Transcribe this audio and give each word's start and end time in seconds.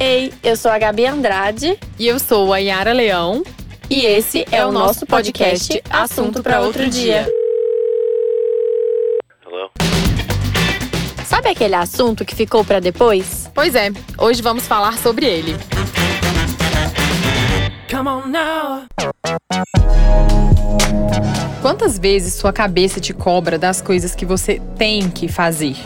Ei, 0.00 0.32
eu 0.42 0.56
sou 0.56 0.70
a 0.70 0.78
Gabi 0.78 1.06
Andrade. 1.06 1.78
E 1.98 2.06
eu 2.08 2.18
sou 2.18 2.52
a 2.52 2.58
Yara 2.58 2.92
Leão. 2.92 3.42
E 3.88 4.04
esse 4.04 4.44
é 4.50 4.64
o 4.64 4.72
nosso 4.72 5.06
podcast 5.06 5.82
Assunto 5.90 6.42
para 6.42 6.60
Outro 6.60 6.88
Dia. 6.88 7.28
Hello? 9.44 9.70
Sabe 11.26 11.50
aquele 11.50 11.74
assunto 11.74 12.24
que 12.24 12.34
ficou 12.34 12.64
para 12.64 12.80
depois? 12.80 13.50
Pois 13.54 13.74
é, 13.74 13.90
hoje 14.18 14.42
vamos 14.42 14.66
falar 14.66 14.98
sobre 14.98 15.26
ele. 15.26 15.56
Come 17.90 18.08
on 18.08 18.26
now. 18.26 18.86
Quantas 21.60 21.98
vezes 21.98 22.34
sua 22.34 22.52
cabeça 22.52 22.98
te 22.98 23.12
cobra 23.12 23.58
das 23.58 23.80
coisas 23.80 24.14
que 24.14 24.24
você 24.24 24.60
tem 24.76 25.08
que 25.10 25.28
fazer? 25.28 25.76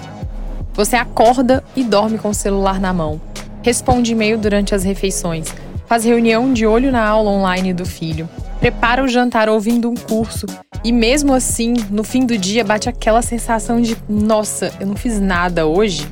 Você 0.77 0.95
acorda 0.95 1.65
e 1.75 1.83
dorme 1.83 2.19
com 2.19 2.29
o 2.29 2.35
celular 2.35 2.79
na 2.79 2.93
mão 2.93 3.21
responde 3.66 4.12
e-mail 4.12 4.39
durante 4.39 4.77
as 4.77 4.85
refeições, 4.85 5.52
faz 5.89 6.05
reunião 6.05 6.52
de 6.52 6.65
olho 6.65 6.93
na 6.93 7.05
aula 7.05 7.33
online 7.33 7.73
do 7.73 7.85
filho, 7.85 8.29
prepara 8.61 9.02
o 9.02 9.09
jantar 9.09 9.49
ouvindo 9.49 9.91
um 9.91 9.97
curso 9.97 10.47
e 10.85 10.93
mesmo 10.93 11.35
assim, 11.35 11.75
no 11.91 12.05
fim 12.05 12.25
do 12.25 12.39
dia 12.39 12.62
bate 12.62 12.89
aquela 12.89 13.23
sensação 13.23 13.80
de 13.80 13.97
nossa, 14.09 14.73
eu 14.79 14.87
não 14.87 14.95
fiz 14.95 15.21
nada 15.21 15.66
hoje. 15.66 16.07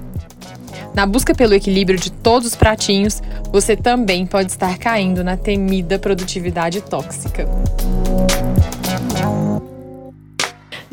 Na 0.92 1.06
busca 1.06 1.32
pelo 1.32 1.54
equilíbrio 1.54 1.96
de 1.96 2.10
todos 2.10 2.48
os 2.48 2.56
pratinhos, 2.56 3.22
você 3.52 3.76
também 3.76 4.26
pode 4.26 4.50
estar 4.50 4.76
caindo 4.76 5.22
na 5.22 5.36
temida 5.36 5.96
produtividade 5.96 6.80
tóxica. 6.80 7.48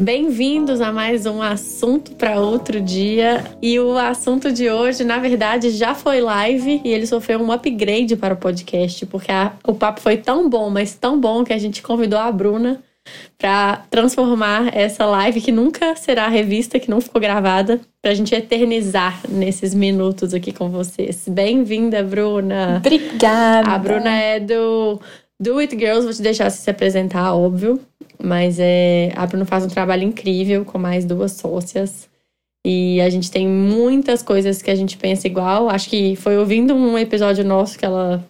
Bem-vindos 0.02 0.82
a 0.82 0.92
mais 0.92 1.28
um 1.28 1.44
assunto 1.44 2.14
para 2.16 2.40
outro 2.40 2.82
dia. 2.82 3.46
E 3.62 3.80
o 3.80 3.96
assunto 3.96 4.52
de 4.52 4.68
hoje, 4.68 5.04
na 5.04 5.20
verdade, 5.20 5.70
já 5.70 5.94
foi 5.94 6.20
live 6.20 6.82
e 6.84 6.90
ele 6.90 7.06
sofreu 7.06 7.40
um 7.40 7.52
upgrade 7.52 8.16
para 8.16 8.34
o 8.34 8.38
podcast, 8.38 9.06
porque 9.06 9.32
a, 9.32 9.54
o 9.64 9.76
papo 9.76 10.02
foi 10.02 10.18
tão 10.18 10.50
bom, 10.50 10.72
mas 10.72 10.96
tão 10.96 11.20
bom 11.22 11.44
que 11.44 11.54
a 11.54 11.58
gente 11.60 11.84
convidou 11.84 12.18
a 12.18 12.32
Bruna 12.32 12.82
para 13.38 13.84
transformar 13.92 14.76
essa 14.76 15.06
live 15.06 15.40
que 15.40 15.52
nunca 15.52 15.96
será 15.96 16.28
revista, 16.28 16.80
que 16.80 16.90
não 16.90 17.00
ficou 17.00 17.22
gravada, 17.22 17.80
para 18.02 18.12
a 18.12 18.16
gente 18.16 18.34
eternizar 18.34 19.20
nesses 19.30 19.74
minutos 19.76 20.34
aqui 20.34 20.52
com 20.52 20.70
vocês. 20.70 21.26
Bem-vinda, 21.28 22.04
Bruna. 22.04 22.78
Obrigada. 22.78 23.70
A 23.70 23.78
Bruna 23.78 24.16
é 24.16 24.40
do 24.40 25.00
do 25.42 25.58
It 25.58 25.76
Girls, 25.76 26.04
vou 26.04 26.14
te 26.14 26.22
deixar 26.22 26.52
se 26.52 26.70
apresentar, 26.70 27.34
óbvio. 27.34 27.82
Mas 28.24 28.60
é, 28.60 29.12
a 29.16 29.26
Bruno 29.26 29.44
faz 29.44 29.66
um 29.66 29.68
trabalho 29.68 30.04
incrível 30.04 30.64
com 30.64 30.78
mais 30.78 31.04
duas 31.04 31.32
sócias. 31.32 32.08
E 32.64 33.02
a 33.02 33.10
gente 33.10 33.32
tem 33.32 33.48
muitas 33.48 34.22
coisas 34.22 34.62
que 34.62 34.70
a 34.70 34.76
gente 34.76 34.98
pensa 34.98 35.26
igual. 35.26 35.68
Acho 35.68 35.90
que 35.90 36.16
foi 36.16 36.38
ouvindo 36.38 36.76
um 36.76 36.96
episódio 36.96 37.44
nosso 37.44 37.80
que 37.80 37.84
ela 37.84 38.24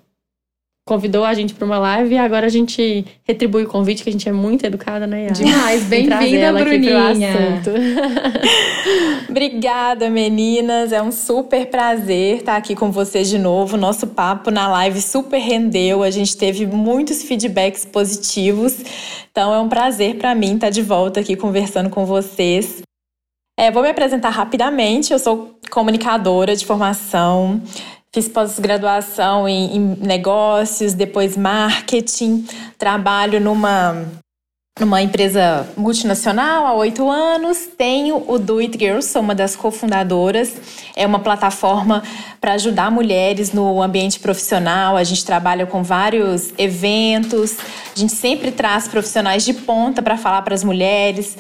convidou 0.92 1.24
a 1.24 1.34
gente 1.34 1.54
para 1.54 1.66
uma 1.66 1.80
live 1.80 2.16
e 2.16 2.18
agora 2.18 2.48
a 2.48 2.50
gente 2.50 3.06
retribui 3.24 3.64
o 3.64 3.68
convite, 3.68 4.04
que 4.04 4.10
a 4.10 4.12
gente 4.12 4.28
é 4.28 4.32
muito 4.34 4.66
educada, 4.66 5.08
né? 5.08 5.22
Yara? 5.22 5.34
Demais, 5.36 5.84
bem-vinda, 5.88 6.52
Bruninha. 6.52 7.62
Obrigada, 9.30 10.10
meninas. 10.10 10.92
É 10.92 11.02
um 11.02 11.10
super 11.10 11.68
prazer 11.68 12.40
estar 12.40 12.58
aqui 12.58 12.76
com 12.76 12.92
vocês 12.92 13.30
de 13.30 13.40
novo. 13.40 13.78
Nosso 13.78 14.06
papo 14.06 14.52
na 14.52 14.68
live 14.68 15.02
super 15.02 15.40
rendeu. 15.40 16.04
A 16.04 16.10
gente 16.10 16.36
teve 16.36 16.68
muitos 16.68 17.24
feedbacks 17.24 17.86
positivos. 17.86 18.76
Então 19.32 19.54
é 19.54 19.60
um 19.62 19.70
prazer 19.70 20.16
para 20.16 20.36
mim 20.36 20.56
estar 20.56 20.72
de 20.72 20.82
volta 20.82 21.22
aqui 21.22 21.38
conversando 21.38 21.90
com 21.90 22.06
vocês. 22.06 22.82
É, 23.58 23.72
vou 23.72 23.82
me 23.82 23.90
apresentar 23.90 24.32
rapidamente. 24.32 25.14
Eu 25.14 25.20
sou 25.20 25.58
comunicadora 25.70 26.54
de 26.54 26.66
formação. 26.66 27.62
Fiz 28.14 28.28
pós-graduação 28.28 29.48
em, 29.48 29.78
em, 29.78 29.80
negócios, 30.02 30.94
depois 30.94 31.38
marketing. 31.38 32.46
Trabalho 32.78 33.40
numa, 33.40 34.06
numa 34.78 35.02
empresa 35.02 35.66
multinacional 35.78 36.68
há 36.68 36.74
oito 36.74 37.10
anos. 37.10 37.70
Tenho 37.78 38.22
o 38.30 38.38
Do 38.38 38.60
It 38.60 38.78
Girls, 38.78 39.08
sou 39.08 39.22
uma 39.22 39.34
das 39.34 39.56
cofundadoras. 39.56 40.58
É 40.94 41.08
uma 41.08 41.20
plataforma 41.20 42.04
para 42.42 42.52
ajudar 42.52 42.92
mulheres 42.92 43.54
no 43.54 43.82
ambiente 43.82 44.20
profissional. 44.20 44.98
A 44.98 45.06
gente 45.06 45.24
trabalha 45.24 45.66
com 45.66 45.82
vários 45.82 46.54
eventos. 46.58 47.56
A 47.96 47.98
gente 47.98 48.14
sempre 48.14 48.52
traz 48.52 48.90
profissionais 48.90 49.46
de 49.46 49.54
ponta 49.54 50.02
para 50.02 50.18
falar 50.18 50.42
para 50.42 50.54
as 50.54 50.66
mulheres 50.66 51.38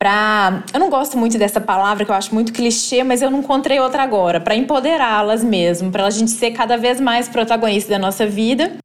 para. 0.00 0.64
Eu 0.72 0.80
não 0.80 0.88
gosto 0.88 1.18
muito 1.18 1.36
dessa 1.36 1.60
palavra, 1.60 2.06
que 2.06 2.10
eu 2.10 2.14
acho 2.14 2.34
muito 2.34 2.54
clichê, 2.54 3.04
mas 3.04 3.20
eu 3.20 3.30
não 3.30 3.40
encontrei 3.40 3.78
outra 3.78 4.02
agora. 4.02 4.40
Para 4.40 4.56
empoderá-las 4.56 5.44
mesmo, 5.44 5.92
para 5.92 6.06
a 6.06 6.10
gente 6.10 6.30
ser 6.30 6.52
cada 6.52 6.78
vez 6.78 6.98
mais 6.98 7.28
protagonista 7.28 7.90
da 7.90 7.98
nossa 7.98 8.26
vida. 8.26 8.78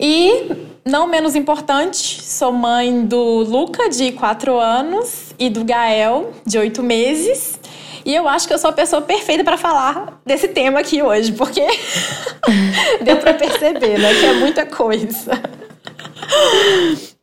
E, 0.00 0.52
não 0.86 1.08
menos 1.08 1.34
importante, 1.34 2.22
sou 2.22 2.52
mãe 2.52 3.04
do 3.04 3.18
Luca, 3.42 3.90
de 3.90 4.12
4 4.12 4.56
anos, 4.56 5.34
e 5.36 5.50
do 5.50 5.64
Gael, 5.64 6.32
de 6.46 6.56
8 6.56 6.84
meses. 6.84 7.58
E 8.06 8.14
eu 8.14 8.28
acho 8.28 8.46
que 8.46 8.54
eu 8.54 8.58
sou 8.58 8.70
a 8.70 8.72
pessoa 8.72 9.02
perfeita 9.02 9.42
para 9.42 9.58
falar 9.58 10.20
desse 10.24 10.46
tema 10.46 10.78
aqui 10.78 11.02
hoje, 11.02 11.32
porque 11.32 11.66
deu 13.02 13.16
para 13.16 13.34
perceber, 13.34 13.98
né? 13.98 14.14
Que 14.14 14.26
é 14.26 14.34
muita 14.34 14.64
coisa. 14.64 15.32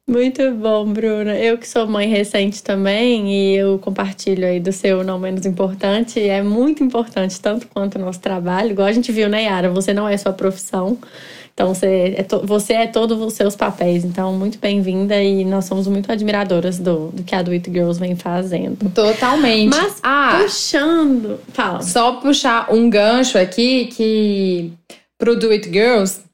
Muito 0.07 0.51
bom, 0.51 0.85
Bruna. 0.85 1.35
Eu 1.35 1.57
que 1.57 1.67
sou 1.67 1.87
mãe 1.87 2.07
recente 2.07 2.61
também 2.61 3.33
e 3.33 3.55
eu 3.55 3.79
compartilho 3.79 4.45
aí 4.45 4.59
do 4.59 4.71
seu 4.71 5.03
não 5.03 5.17
menos 5.17 5.47
importante. 5.47 6.19
É 6.19 6.43
muito 6.43 6.83
importante, 6.83 7.41
tanto 7.41 7.67
quanto 7.67 7.95
o 7.95 7.99
nosso 7.99 8.19
trabalho. 8.19 8.71
Igual 8.71 8.87
a 8.87 8.91
gente 8.91 9.11
viu, 9.11 9.27
né, 9.27 9.45
Yara? 9.45 9.71
Você 9.71 9.93
não 9.93 10.07
é 10.07 10.15
sua 10.15 10.31
profissão. 10.31 10.99
Então, 11.55 11.73
você 11.73 12.13
é, 12.17 12.21
to, 12.21 12.41
você 12.45 12.73
é 12.73 12.85
todos 12.85 13.19
os 13.19 13.33
seus 13.33 13.55
papéis. 13.55 14.05
Então, 14.05 14.33
muito 14.33 14.59
bem-vinda 14.59 15.23
e 15.23 15.43
nós 15.43 15.65
somos 15.65 15.87
muito 15.87 16.11
admiradoras 16.11 16.77
do, 16.77 17.07
do 17.07 17.23
que 17.23 17.33
a 17.33 17.41
Do 17.41 17.51
It 17.51 17.71
Girls 17.71 17.99
vem 17.99 18.15
fazendo. 18.15 18.77
Totalmente. 18.91 19.69
Mas, 19.69 19.99
ah, 20.03 20.39
puxando... 20.41 21.39
Fala. 21.51 21.81
Só 21.81 22.17
puxar 22.17 22.71
um 22.71 22.89
gancho 22.89 23.39
aqui 23.39 23.85
que... 23.85 24.71
Pro 25.17 25.39
Do 25.39 25.49
It 25.49 25.71
Girls, 25.71 26.24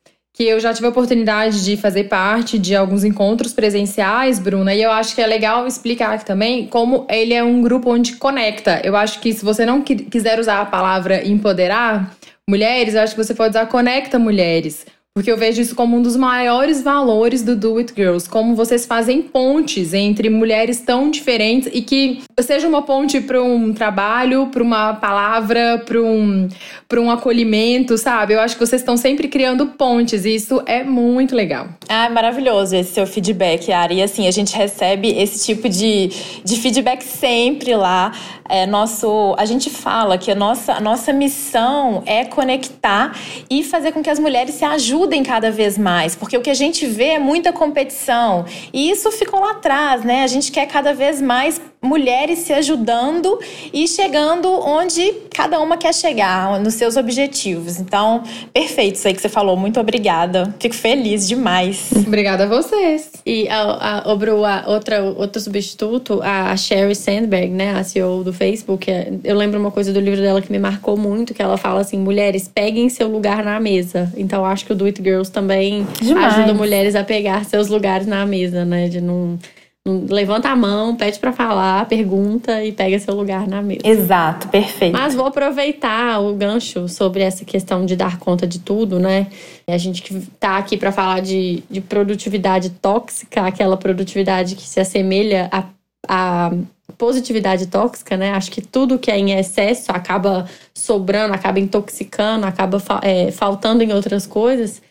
que 0.41 0.47
eu 0.47 0.59
já 0.59 0.73
tive 0.73 0.87
a 0.87 0.89
oportunidade 0.89 1.63
de 1.63 1.77
fazer 1.77 2.05
parte 2.05 2.57
de 2.57 2.75
alguns 2.75 3.03
encontros 3.03 3.53
presenciais, 3.53 4.39
Bruna, 4.39 4.73
e 4.73 4.81
eu 4.81 4.91
acho 4.91 5.13
que 5.13 5.21
é 5.21 5.27
legal 5.27 5.67
explicar 5.67 6.15
aqui 6.15 6.25
também 6.25 6.65
como 6.65 7.05
ele 7.07 7.35
é 7.35 7.43
um 7.43 7.61
grupo 7.61 7.91
onde 7.91 8.15
conecta. 8.15 8.81
Eu 8.83 8.95
acho 8.95 9.19
que 9.19 9.31
se 9.33 9.45
você 9.45 9.67
não 9.67 9.83
quiser 9.83 10.39
usar 10.39 10.59
a 10.61 10.65
palavra 10.65 11.23
empoderar 11.27 12.15
mulheres, 12.49 12.95
eu 12.95 13.01
acho 13.01 13.13
que 13.13 13.23
você 13.23 13.35
pode 13.35 13.51
usar 13.51 13.67
conecta 13.67 14.17
mulheres. 14.17 14.83
Porque 15.13 15.29
eu 15.29 15.35
vejo 15.35 15.61
isso 15.61 15.75
como 15.75 15.97
um 15.97 16.01
dos 16.01 16.15
maiores 16.15 16.81
valores 16.81 17.43
do 17.43 17.53
Do 17.53 17.77
It 17.79 17.91
Girls, 17.93 18.29
como 18.29 18.55
vocês 18.55 18.85
fazem 18.85 19.21
pontes 19.21 19.93
entre 19.93 20.29
mulheres 20.29 20.79
tão 20.79 21.11
diferentes 21.11 21.69
e 21.73 21.81
que 21.81 22.21
seja 22.39 22.65
uma 22.65 22.81
ponte 22.83 23.19
para 23.19 23.43
um 23.43 23.73
trabalho, 23.73 24.47
para 24.47 24.63
uma 24.63 24.93
palavra, 24.93 25.83
para 25.85 26.01
um, 26.01 26.47
um 26.95 27.11
acolhimento, 27.11 27.97
sabe? 27.97 28.35
Eu 28.35 28.39
acho 28.39 28.55
que 28.55 28.65
vocês 28.65 28.81
estão 28.81 28.95
sempre 28.95 29.27
criando 29.27 29.67
pontes 29.67 30.23
e 30.23 30.33
isso 30.33 30.63
é 30.65 30.81
muito 30.81 31.35
legal. 31.35 31.67
Ah, 31.89 32.09
maravilhoso 32.09 32.73
esse 32.77 32.93
seu 32.93 33.05
feedback, 33.05 33.69
Ari. 33.69 33.95
E 33.95 34.03
assim, 34.03 34.29
a 34.29 34.31
gente 34.31 34.55
recebe 34.55 35.09
esse 35.09 35.45
tipo 35.45 35.67
de, 35.67 36.09
de 36.41 36.55
feedback 36.55 37.03
sempre 37.03 37.75
lá. 37.75 38.13
É, 38.47 38.65
nosso, 38.65 39.35
a 39.37 39.45
gente 39.45 39.69
fala 39.69 40.17
que 40.17 40.31
a 40.31 40.35
nossa, 40.35 40.73
a 40.73 40.79
nossa 40.79 41.11
missão 41.11 42.01
é 42.05 42.23
conectar 42.23 43.13
e 43.49 43.61
fazer 43.61 43.91
com 43.91 44.01
que 44.01 44.09
as 44.09 44.19
mulheres 44.19 44.55
se 44.55 44.63
ajudem 44.63 45.00
ajudem 45.01 45.23
cada 45.23 45.49
vez 45.49 45.77
mais, 45.77 46.15
porque 46.15 46.37
o 46.37 46.41
que 46.41 46.49
a 46.49 46.53
gente 46.53 46.85
vê 46.85 47.09
é 47.09 47.19
muita 47.19 47.51
competição. 47.51 48.45
E 48.71 48.91
isso 48.91 49.11
ficou 49.11 49.39
lá 49.39 49.51
atrás, 49.51 50.03
né? 50.03 50.23
A 50.23 50.27
gente 50.27 50.51
quer 50.51 50.67
cada 50.67 50.93
vez 50.93 51.19
mais 51.19 51.59
mulheres 51.81 52.39
se 52.39 52.53
ajudando 52.53 53.39
e 53.73 53.87
chegando 53.87 54.47
onde 54.47 55.13
cada 55.33 55.59
uma 55.59 55.77
quer 55.77 55.93
chegar, 55.93 56.59
nos 56.59 56.75
seus 56.75 56.95
objetivos. 56.95 57.79
Então, 57.79 58.21
perfeito 58.53 58.95
isso 58.95 59.07
aí 59.07 59.13
que 59.15 59.21
você 59.21 59.29
falou. 59.29 59.57
Muito 59.57 59.79
obrigada. 59.79 60.53
Fico 60.59 60.75
feliz 60.75 61.27
demais. 61.27 61.89
Obrigada 62.05 62.43
a 62.43 62.47
vocês. 62.47 63.11
E 63.25 63.49
a, 63.49 63.61
a, 63.61 64.11
a, 64.11 64.69
outra, 64.69 65.03
outro 65.03 65.41
substituto, 65.41 66.21
a 66.21 66.55
Sherry 66.55 66.95
Sandberg, 66.95 67.49
né, 67.49 67.71
a 67.71 67.83
CEO 67.83 68.23
do 68.23 68.31
Facebook, 68.31 68.91
é, 68.91 69.11
eu 69.23 69.35
lembro 69.35 69.59
uma 69.59 69.71
coisa 69.71 69.91
do 69.91 69.99
livro 69.99 70.21
dela 70.21 70.41
que 70.41 70.51
me 70.51 70.59
marcou 70.59 70.95
muito, 70.95 71.33
que 71.33 71.41
ela 71.41 71.57
fala 71.57 71.81
assim, 71.81 71.97
mulheres, 71.97 72.47
peguem 72.47 72.89
seu 72.89 73.07
lugar 73.07 73.43
na 73.43 73.59
mesa. 73.59 74.11
Então, 74.15 74.45
acho 74.45 74.65
que 74.65 74.73
o 74.73 74.75
Do 74.75 74.87
It 74.91 75.01
Girls 75.01 75.31
também 75.31 75.87
Demais. 76.01 76.35
ajuda 76.35 76.53
mulheres 76.53 76.95
a 76.95 77.03
pegar 77.03 77.43
seus 77.45 77.67
lugares 77.67 78.05
na 78.05 78.25
mesa, 78.25 78.63
né, 78.63 78.87
de 78.87 79.01
não 79.01 79.39
Levanta 79.83 80.49
a 80.49 80.55
mão, 80.55 80.95
pede 80.95 81.17
para 81.17 81.33
falar, 81.33 81.87
pergunta 81.87 82.63
e 82.63 82.71
pega 82.71 82.99
seu 82.99 83.15
lugar 83.15 83.47
na 83.47 83.63
mesa. 83.63 83.81
Exato, 83.83 84.47
perfeito. 84.49 84.93
Mas 84.93 85.15
vou 85.15 85.25
aproveitar 85.25 86.19
o 86.21 86.35
gancho 86.35 86.87
sobre 86.87 87.23
essa 87.23 87.43
questão 87.43 87.83
de 87.83 87.95
dar 87.95 88.19
conta 88.19 88.45
de 88.45 88.59
tudo, 88.59 88.99
né? 88.99 89.25
A 89.67 89.79
gente 89.79 90.03
que 90.03 90.21
tá 90.39 90.57
aqui 90.57 90.77
para 90.77 90.91
falar 90.91 91.19
de, 91.21 91.63
de 91.67 91.81
produtividade 91.81 92.69
tóxica, 92.69 93.41
aquela 93.41 93.75
produtividade 93.75 94.55
que 94.55 94.67
se 94.69 94.79
assemelha 94.79 95.49
a, 95.51 95.63
a 96.07 96.51
positividade 97.01 97.65
tóxica, 97.65 98.15
né? 98.15 98.29
Acho 98.29 98.51
que 98.51 98.61
tudo 98.61 98.99
que 98.99 99.09
é 99.09 99.17
em 99.17 99.31
excesso 99.31 99.91
acaba 99.91 100.47
sobrando, 100.71 101.33
acaba 101.33 101.59
intoxicando, 101.59 102.45
acaba 102.45 102.79
é, 103.01 103.31
faltando 103.31 103.81
em 103.81 103.91
outras 103.91 104.27
coisas. 104.27 104.83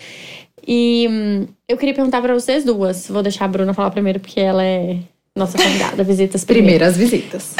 E 0.66 1.06
hum, 1.08 1.46
eu 1.68 1.76
queria 1.76 1.94
perguntar 1.94 2.20
para 2.20 2.34
vocês 2.34 2.64
duas. 2.64 3.06
Vou 3.06 3.22
deixar 3.22 3.44
a 3.44 3.48
Bruna 3.48 3.72
falar 3.72 3.92
primeiro, 3.92 4.18
porque 4.18 4.40
ela 4.40 4.64
é 4.64 4.96
nossa 5.38 5.56
convidada, 5.56 6.02
visitas 6.02 6.44
primeiras 6.44 6.96
visitas. 6.96 7.54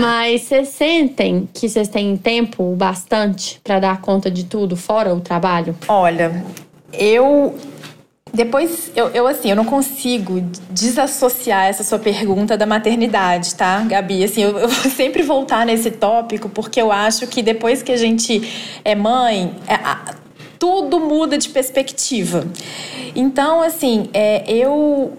Mas 0.00 0.42
vocês 0.42 0.68
sentem 0.68 1.48
que 1.52 1.68
vocês 1.68 1.88
têm 1.88 2.16
tempo 2.16 2.76
bastante 2.76 3.60
para 3.64 3.80
dar 3.80 4.00
conta 4.00 4.30
de 4.30 4.44
tudo, 4.44 4.76
fora 4.76 5.12
o 5.12 5.20
trabalho? 5.20 5.74
Olha, 5.88 6.44
eu 6.92 7.56
depois, 8.38 8.92
eu, 8.94 9.08
eu, 9.08 9.26
assim, 9.26 9.50
eu 9.50 9.56
não 9.56 9.64
consigo 9.64 10.40
desassociar 10.70 11.66
essa 11.66 11.82
sua 11.82 11.98
pergunta 11.98 12.56
da 12.56 12.66
maternidade, 12.66 13.56
tá, 13.56 13.80
Gabi? 13.80 14.22
Assim, 14.22 14.44
eu, 14.44 14.56
eu, 14.56 14.68
vou 14.68 14.90
sempre 14.92 15.24
voltar 15.24 15.66
nesse 15.66 15.90
tópico 15.90 16.48
porque 16.48 16.80
eu 16.80 16.92
acho 16.92 17.26
que 17.26 17.42
depois 17.42 17.82
que 17.82 17.90
a 17.90 17.96
gente 17.96 18.80
é 18.84 18.94
mãe, 18.94 19.56
é, 19.66 19.74
a, 19.74 20.14
tudo 20.56 21.00
muda 21.00 21.36
de 21.36 21.48
perspectiva. 21.48 22.46
Então, 23.16 23.60
assim, 23.60 24.08
é, 24.14 24.44
eu 24.48 25.18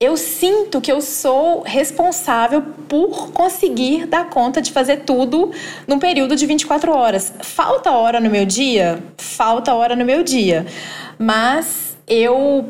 eu 0.00 0.16
sinto 0.16 0.80
que 0.80 0.90
eu 0.90 1.02
sou 1.02 1.60
responsável 1.62 2.62
por 2.88 3.30
conseguir 3.32 4.06
dar 4.06 4.30
conta 4.30 4.62
de 4.62 4.72
fazer 4.72 4.98
tudo 4.98 5.50
num 5.86 5.98
período 5.98 6.34
de 6.34 6.46
24 6.46 6.92
horas. 6.92 7.30
Falta 7.42 7.90
hora 7.90 8.20
no 8.20 8.30
meu 8.30 8.46
dia? 8.46 9.02
Falta 9.18 9.74
hora 9.74 9.94
no 9.94 10.04
meu 10.04 10.22
dia. 10.22 10.64
Mas 11.18 11.87
eu 12.08 12.64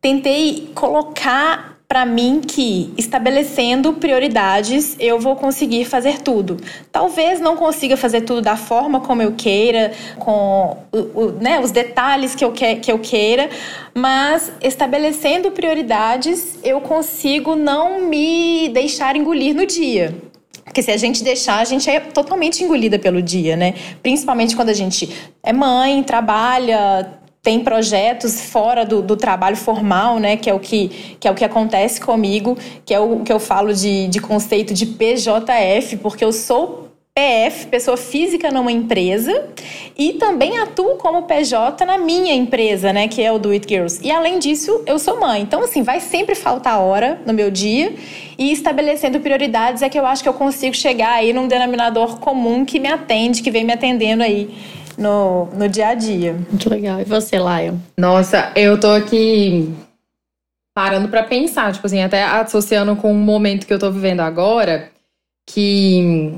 tentei 0.00 0.70
colocar 0.74 1.76
para 1.88 2.04
mim 2.04 2.40
que 2.40 2.92
estabelecendo 2.96 3.92
prioridades 3.94 4.96
eu 4.98 5.20
vou 5.20 5.36
conseguir 5.36 5.84
fazer 5.84 6.20
tudo. 6.20 6.56
Talvez 6.90 7.40
não 7.40 7.56
consiga 7.56 7.96
fazer 7.96 8.22
tudo 8.22 8.42
da 8.42 8.56
forma 8.56 9.00
como 9.00 9.22
eu 9.22 9.32
queira, 9.32 9.92
com 10.18 10.78
o, 10.92 10.98
o, 10.98 11.32
né, 11.40 11.60
os 11.60 11.70
detalhes 11.70 12.34
que 12.34 12.44
eu, 12.44 12.50
que, 12.50 12.76
que 12.76 12.90
eu 12.90 12.98
queira, 12.98 13.48
mas 13.94 14.52
estabelecendo 14.60 15.52
prioridades 15.52 16.58
eu 16.64 16.80
consigo 16.80 17.54
não 17.54 18.02
me 18.02 18.68
deixar 18.70 19.14
engolir 19.14 19.54
no 19.54 19.64
dia. 19.64 20.14
Porque 20.64 20.82
se 20.82 20.90
a 20.90 20.96
gente 20.96 21.22
deixar, 21.22 21.60
a 21.60 21.64
gente 21.64 21.88
é 21.88 22.00
totalmente 22.00 22.62
engolida 22.62 22.98
pelo 22.98 23.22
dia, 23.22 23.56
né? 23.56 23.74
Principalmente 24.02 24.54
quando 24.54 24.68
a 24.68 24.74
gente 24.74 25.08
é 25.42 25.52
mãe, 25.52 26.02
trabalha, 26.02 27.18
tem 27.46 27.60
projetos 27.60 28.40
fora 28.40 28.84
do, 28.84 29.00
do, 29.00 29.16
trabalho 29.16 29.56
formal, 29.56 30.18
né, 30.18 30.36
que 30.36 30.50
é 30.50 30.52
o 30.52 30.58
que, 30.58 31.16
que 31.20 31.28
é 31.28 31.30
o 31.30 31.34
que 31.36 31.44
acontece 31.44 32.00
comigo, 32.00 32.58
que 32.84 32.92
é 32.92 32.98
o 32.98 33.20
que 33.20 33.32
eu 33.32 33.38
falo 33.38 33.72
de, 33.72 34.08
de 34.08 34.20
conceito 34.20 34.74
de 34.74 34.84
PJF, 34.84 35.98
porque 35.98 36.24
eu 36.24 36.32
sou 36.32 36.88
PF, 37.14 37.68
pessoa 37.68 37.96
física 37.96 38.50
numa 38.50 38.72
empresa, 38.72 39.46
e 39.96 40.14
também 40.14 40.58
atuo 40.58 40.96
como 40.96 41.22
PJ 41.22 41.86
na 41.86 41.96
minha 41.98 42.34
empresa, 42.34 42.92
né, 42.92 43.06
que 43.06 43.22
é 43.22 43.30
o 43.30 43.38
Do 43.38 43.52
It 43.52 43.64
Girls. 43.68 44.00
E 44.02 44.10
além 44.10 44.40
disso, 44.40 44.82
eu 44.84 44.98
sou 44.98 45.20
mãe. 45.20 45.40
Então, 45.40 45.62
assim, 45.62 45.84
vai 45.84 46.00
sempre 46.00 46.34
faltar 46.34 46.80
hora 46.80 47.22
no 47.24 47.32
meu 47.32 47.48
dia, 47.48 47.94
e 48.36 48.50
estabelecendo 48.50 49.20
prioridades 49.20 49.82
é 49.82 49.88
que 49.88 49.96
eu 49.96 50.04
acho 50.04 50.20
que 50.20 50.28
eu 50.28 50.34
consigo 50.34 50.74
chegar 50.74 51.12
aí 51.12 51.32
num 51.32 51.46
denominador 51.46 52.18
comum 52.18 52.64
que 52.64 52.80
me 52.80 52.88
atende, 52.88 53.40
que 53.40 53.52
vem 53.52 53.62
me 53.62 53.72
atendendo 53.72 54.24
aí 54.24 54.50
no, 54.96 55.46
no 55.46 55.68
dia 55.68 55.88
a 55.88 55.94
dia. 55.94 56.32
Muito 56.32 56.68
legal. 56.70 57.00
E 57.00 57.04
você, 57.04 57.36
Lion? 57.36 57.76
Nossa, 57.96 58.52
eu 58.54 58.78
tô 58.78 58.90
aqui 58.90 59.74
parando 60.74 61.08
para 61.08 61.22
pensar, 61.22 61.72
tipo 61.72 61.86
assim, 61.86 62.02
até 62.02 62.22
associando 62.22 62.94
com 62.96 63.10
o 63.10 63.14
momento 63.14 63.66
que 63.66 63.72
eu 63.72 63.78
tô 63.78 63.90
vivendo 63.90 64.20
agora, 64.20 64.90
que 65.48 66.34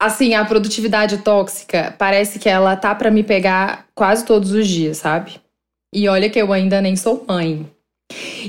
assim, 0.00 0.34
a 0.34 0.44
produtividade 0.44 1.18
tóxica 1.18 1.94
parece 1.98 2.38
que 2.38 2.48
ela 2.48 2.76
tá 2.76 2.94
para 2.94 3.10
me 3.10 3.22
pegar 3.22 3.86
quase 3.94 4.24
todos 4.24 4.52
os 4.52 4.66
dias, 4.66 4.98
sabe? 4.98 5.40
E 5.94 6.08
olha 6.08 6.30
que 6.30 6.40
eu 6.40 6.52
ainda 6.52 6.80
nem 6.80 6.96
sou 6.96 7.24
mãe. 7.28 7.66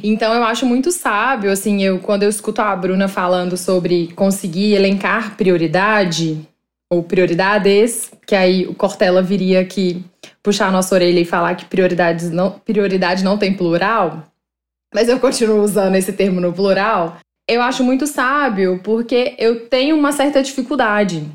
Então 0.03 0.33
eu 0.33 0.43
acho 0.43 0.65
muito 0.65 0.91
sábio, 0.91 1.51
assim, 1.51 1.83
eu 1.83 1.99
quando 1.99 2.23
eu 2.23 2.29
escuto 2.29 2.61
a 2.61 2.75
Bruna 2.75 3.07
falando 3.07 3.57
sobre 3.57 4.07
conseguir 4.13 4.73
elencar 4.73 5.35
prioridade, 5.35 6.47
ou 6.91 7.03
prioridades, 7.03 8.11
que 8.25 8.35
aí 8.35 8.65
o 8.67 8.75
Cortella 8.75 9.21
viria 9.21 9.61
aqui 9.61 10.03
puxar 10.43 10.67
a 10.67 10.71
nossa 10.71 10.93
orelha 10.93 11.19
e 11.19 11.25
falar 11.25 11.55
que 11.55 11.65
prioridades 11.65 12.29
não, 12.29 12.51
prioridade 12.51 13.23
não 13.23 13.37
tem 13.37 13.53
plural, 13.53 14.23
mas 14.93 15.09
eu 15.09 15.19
continuo 15.19 15.61
usando 15.61 15.95
esse 15.95 16.13
termo 16.13 16.39
no 16.39 16.53
plural. 16.53 17.17
Eu 17.49 17.61
acho 17.61 17.83
muito 17.83 18.07
sábio 18.07 18.79
porque 18.83 19.35
eu 19.37 19.67
tenho 19.67 19.95
uma 19.95 20.11
certa 20.11 20.41
dificuldade. 20.41 21.25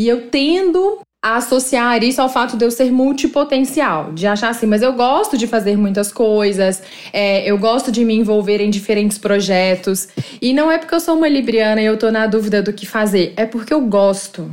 E 0.00 0.08
eu 0.08 0.30
tendo 0.30 1.00
a 1.24 1.36
associar 1.36 2.02
isso 2.02 2.20
ao 2.20 2.28
fato 2.28 2.56
de 2.56 2.64
eu 2.64 2.70
ser 2.70 2.90
multipotencial, 2.90 4.12
de 4.12 4.26
achar 4.26 4.48
assim, 4.48 4.66
mas 4.66 4.82
eu 4.82 4.92
gosto 4.92 5.38
de 5.38 5.46
fazer 5.46 5.76
muitas 5.76 6.12
coisas, 6.12 6.82
é, 7.12 7.48
eu 7.48 7.56
gosto 7.56 7.92
de 7.92 8.04
me 8.04 8.14
envolver 8.14 8.60
em 8.60 8.70
diferentes 8.70 9.18
projetos. 9.18 10.08
E 10.40 10.52
não 10.52 10.70
é 10.70 10.78
porque 10.78 10.94
eu 10.94 11.00
sou 11.00 11.16
uma 11.16 11.28
libriana 11.28 11.80
e 11.80 11.86
eu 11.86 11.96
tô 11.96 12.10
na 12.10 12.26
dúvida 12.26 12.60
do 12.60 12.72
que 12.72 12.86
fazer, 12.86 13.32
é 13.36 13.46
porque 13.46 13.72
eu 13.72 13.80
gosto. 13.82 14.52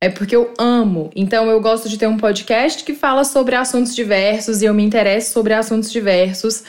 É 0.00 0.08
porque 0.08 0.36
eu 0.36 0.54
amo. 0.56 1.10
Então 1.14 1.50
eu 1.50 1.60
gosto 1.60 1.88
de 1.88 1.98
ter 1.98 2.06
um 2.06 2.16
podcast 2.16 2.84
que 2.84 2.94
fala 2.94 3.24
sobre 3.24 3.56
assuntos 3.56 3.96
diversos 3.96 4.62
e 4.62 4.66
eu 4.66 4.72
me 4.72 4.84
interesso 4.84 5.32
sobre 5.32 5.52
assuntos 5.52 5.90
diversos. 5.90 6.62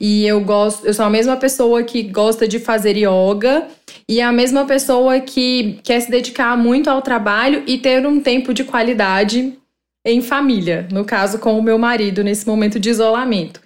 E 0.00 0.24
eu 0.24 0.40
gosto, 0.40 0.86
eu 0.86 0.94
sou 0.94 1.04
a 1.04 1.10
mesma 1.10 1.36
pessoa 1.36 1.82
que 1.82 2.04
gosta 2.04 2.46
de 2.46 2.60
fazer 2.60 2.96
yoga 2.96 3.66
e 4.08 4.20
a 4.20 4.30
mesma 4.30 4.64
pessoa 4.66 5.18
que 5.18 5.80
quer 5.82 6.00
se 6.00 6.10
dedicar 6.10 6.56
muito 6.56 6.88
ao 6.88 7.02
trabalho 7.02 7.64
e 7.66 7.76
ter 7.76 8.06
um 8.06 8.20
tempo 8.20 8.54
de 8.54 8.62
qualidade 8.62 9.58
em 10.06 10.22
família, 10.22 10.86
no 10.92 11.04
caso 11.04 11.40
com 11.40 11.58
o 11.58 11.62
meu 11.62 11.76
marido 11.76 12.22
nesse 12.22 12.46
momento 12.46 12.78
de 12.78 12.88
isolamento. 12.88 13.60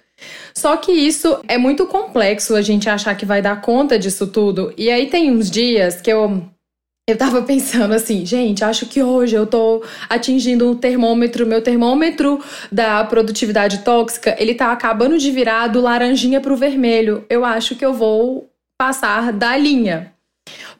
Só 0.55 0.77
que 0.77 0.91
isso 0.91 1.39
é 1.47 1.57
muito 1.59 1.85
complexo 1.85 2.55
a 2.55 2.61
gente 2.61 2.89
achar 2.89 3.15
que 3.15 3.25
vai 3.25 3.41
dar 3.41 3.61
conta 3.61 3.97
disso 3.97 4.25
tudo. 4.27 4.73
E 4.75 4.89
aí 4.89 5.07
tem 5.07 5.31
uns 5.31 5.49
dias 5.49 6.01
que 6.01 6.11
eu 6.11 6.43
eu 7.11 7.17
tava 7.17 7.41
pensando 7.43 7.93
assim, 7.93 8.25
gente, 8.25 8.63
acho 8.63 8.85
que 8.85 9.03
hoje 9.03 9.35
eu 9.35 9.45
tô 9.45 9.83
atingindo 10.09 10.69
um 10.69 10.75
termômetro, 10.75 11.45
meu 11.45 11.61
termômetro 11.61 12.43
da 12.71 13.03
produtividade 13.03 13.79
tóxica, 13.79 14.35
ele 14.39 14.55
tá 14.55 14.71
acabando 14.71 15.17
de 15.17 15.31
virar 15.31 15.67
do 15.67 15.81
laranjinha 15.81 16.41
pro 16.41 16.55
vermelho. 16.55 17.25
Eu 17.29 17.43
acho 17.45 17.75
que 17.75 17.85
eu 17.85 17.93
vou 17.93 18.49
passar 18.77 19.31
da 19.31 19.55
linha. 19.55 20.13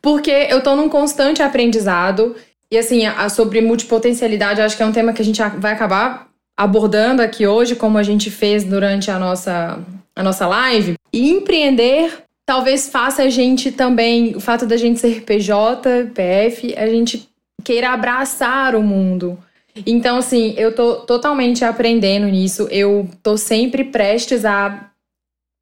Porque 0.01 0.31
eu 0.31 0.61
tô 0.61 0.75
num 0.75 0.89
constante 0.89 1.43
aprendizado. 1.43 2.35
E 2.71 2.77
assim, 2.77 3.05
a, 3.05 3.29
sobre 3.29 3.61
multipotencialidade, 3.61 4.61
acho 4.61 4.75
que 4.75 4.83
é 4.83 4.85
um 4.85 4.91
tema 4.91 5.13
que 5.13 5.21
a 5.21 5.25
gente 5.25 5.41
vai 5.57 5.73
acabar 5.73 6.27
abordando 6.57 7.21
aqui 7.21 7.45
hoje, 7.45 7.75
como 7.75 7.97
a 7.97 8.03
gente 8.03 8.31
fez 8.31 8.63
durante 8.63 9.11
a 9.11 9.19
nossa, 9.19 9.79
a 10.15 10.23
nossa 10.23 10.47
live. 10.47 10.95
E 11.11 11.29
empreender 11.29 12.23
talvez 12.51 12.89
faça 12.89 13.23
a 13.23 13.29
gente 13.29 13.71
também, 13.71 14.35
o 14.35 14.41
fato 14.41 14.65
da 14.65 14.75
gente 14.75 14.99
ser 14.99 15.21
PJ, 15.21 16.11
PF, 16.13 16.75
a 16.75 16.85
gente 16.85 17.29
queira 17.63 17.91
abraçar 17.91 18.75
o 18.75 18.83
mundo. 18.83 19.39
Então, 19.87 20.17
assim, 20.17 20.53
eu 20.57 20.75
tô 20.75 20.95
totalmente 20.97 21.63
aprendendo 21.63 22.25
nisso. 22.25 22.67
Eu 22.69 23.07
tô 23.23 23.37
sempre 23.37 23.85
prestes 23.85 24.43
a, 24.43 24.91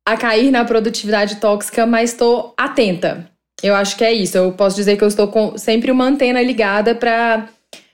a 0.03 0.17
cair 0.17 0.50
na 0.50 0.65
produtividade 0.65 1.36
tóxica, 1.36 1.86
mas 1.86 2.13
tô 2.13 2.55
atenta. 2.58 3.29
Eu 3.62 3.75
acho 3.75 3.96
que 3.96 4.03
é 4.03 4.12
isso. 4.12 4.36
Eu 4.36 4.51
posso 4.53 4.75
dizer 4.75 4.98
que 4.98 5.03
eu 5.03 5.10
estou 5.10 5.27
com 5.27 5.60
sempre 5.60 5.91
uma 5.91 6.05
antena 6.05 6.41
ligada 6.41 6.96
para 6.96 7.48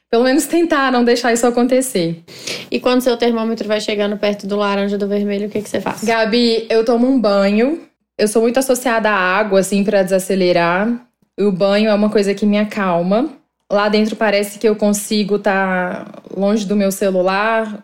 pelo 0.10 0.24
menos 0.24 0.46
tentar 0.46 0.90
não 0.90 1.04
deixar 1.04 1.34
isso 1.34 1.46
acontecer. 1.46 2.24
E 2.72 2.80
quando 2.80 3.02
seu 3.02 3.18
termômetro 3.18 3.68
vai 3.68 3.82
chegando 3.82 4.16
perto 4.16 4.48
do 4.48 4.56
laranja 4.56 4.98
do 4.98 5.06
vermelho, 5.06 5.48
o 5.48 5.50
que, 5.50 5.62
que 5.62 5.68
você 5.68 5.82
faz? 5.82 6.02
Gabi, 6.02 6.66
eu 6.70 6.86
tomo 6.86 7.06
um 7.06 7.20
banho 7.20 7.86
eu 8.18 8.28
sou 8.28 8.42
muito 8.42 8.58
associada 8.58 9.10
à 9.10 9.16
água, 9.16 9.60
assim, 9.60 9.84
para 9.84 10.04
desacelerar. 10.04 11.06
O 11.40 11.52
banho 11.52 11.90
é 11.90 11.94
uma 11.94 12.10
coisa 12.10 12.34
que 12.34 12.46
me 12.46 12.58
acalma. 12.58 13.30
Lá 13.72 13.90
dentro 13.90 14.16
parece 14.16 14.60
que 14.60 14.68
eu 14.68 14.76
consigo 14.76 15.36
estar 15.36 16.06
tá 16.06 16.22
longe 16.36 16.66
do 16.66 16.76
meu 16.76 16.92
celular, 16.92 17.84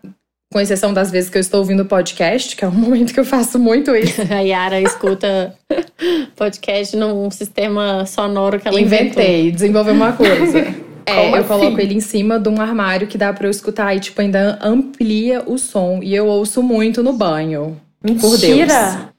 com 0.54 0.60
exceção 0.60 0.94
das 0.94 1.10
vezes 1.12 1.30
que 1.30 1.38
eu 1.38 1.42
estou 1.42 1.60
ouvindo 1.60 1.84
podcast, 1.86 2.56
que 2.56 2.64
é 2.64 2.68
um 2.68 2.72
momento 2.76 3.14
que 3.14 3.20
eu 3.20 3.26
faço 3.26 3.58
muito 3.60 3.96
isso. 3.96 4.22
A 4.32 4.40
Yara 4.40 4.80
escuta 4.80 5.56
podcast 6.36 6.96
num 6.96 7.30
sistema 7.32 8.06
sonoro 8.06 8.60
que 8.60 8.68
ela 8.68 8.80
Inventei, 8.80 9.42
inventou. 9.42 9.52
desenvolveu 9.54 9.94
uma 9.94 10.14
coisa. 10.14 10.60
É, 11.06 11.16
Como 11.16 11.36
eu 11.36 11.40
assim? 11.40 11.48
coloco 11.48 11.80
ele 11.82 11.96
em 11.96 12.00
cima 12.00 12.40
de 12.40 12.48
um 12.48 12.62
armário 12.62 13.08
que 13.08 13.18
dá 13.18 13.34
para 13.34 13.48
eu 13.48 13.52
escutar 13.52 13.96
e, 13.96 14.00
tipo, 14.00 14.22
ainda 14.22 14.60
amplia 14.62 15.44
o 15.46 15.58
som. 15.58 16.00
E 16.02 16.16
eu 16.16 16.28
ouço 16.28 16.62
muito 16.62 17.02
no 17.02 17.12
banho. 17.12 17.76
Mentira! 18.04 18.30
Por 18.30 18.38
Deus. 18.38 19.11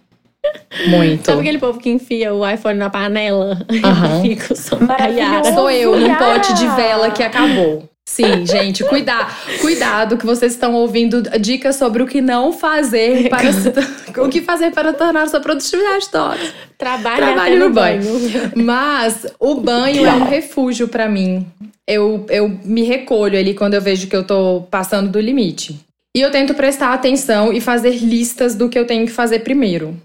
Muito. 0.87 1.27
Sabe 1.27 1.41
aquele 1.41 1.59
povo 1.59 1.79
que 1.79 1.91
enfia 1.91 2.35
o 2.35 2.49
iPhone 2.49 2.79
na 2.79 2.91
panela 2.91 3.65
uhum. 3.71 4.25
e 4.25 4.29
fica 4.31 4.53
o 4.53 4.57
som 4.57 4.79
da 4.79 4.97
Yara? 5.07 5.53
Sou 5.53 5.71
eu 5.71 5.99
num 5.99 6.15
pote 6.15 6.55
de 6.55 6.67
vela 6.69 7.11
que 7.11 7.23
acabou. 7.23 7.89
Sim, 8.05 8.45
gente, 8.45 8.85
cuidar, 8.85 9.41
cuidado 9.61 10.19
que 10.19 10.27
vocês 10.27 10.53
estão 10.53 10.75
ouvindo 10.75 11.23
dicas 11.39 11.77
sobre 11.77 12.03
o 12.03 12.07
que 12.07 12.21
não 12.21 12.53
fazer 12.53 13.29
para 13.29 13.49
o 14.25 14.29
que 14.29 14.43
fazer 14.43 14.73
para 14.73 14.93
tornar 14.93 15.29
sua 15.29 15.41
produtividade 15.41 16.09
top. 16.11 16.39
Trabalhe, 16.77 17.17
Trabalhe 17.17 17.57
no, 17.57 17.69
no 17.69 17.75
banho. 17.75 18.03
banho. 18.03 18.53
Mas 18.57 19.27
o 19.39 19.55
banho 19.55 20.05
é 20.05 20.13
um 20.13 20.25
refúgio 20.25 20.89
para 20.89 21.09
mim. 21.09 21.47
Eu, 21.87 22.27
eu 22.29 22.49
me 22.65 22.83
recolho 22.83 23.39
ali 23.39 23.55
quando 23.55 23.75
eu 23.75 23.81
vejo 23.81 24.09
que 24.09 24.17
eu 24.17 24.25
tô 24.25 24.67
passando 24.71 25.09
do 25.09 25.21
limite. 25.21 25.79
E 26.15 26.21
eu 26.21 26.31
tento 26.31 26.55
prestar 26.55 26.93
atenção 26.93 27.53
e 27.53 27.61
fazer 27.61 27.97
listas 27.97 28.55
do 28.55 28.69
que 28.69 28.79
eu 28.79 28.87
tenho 28.87 29.07
que 29.07 29.13
fazer 29.13 29.39
primeiro. 29.39 29.97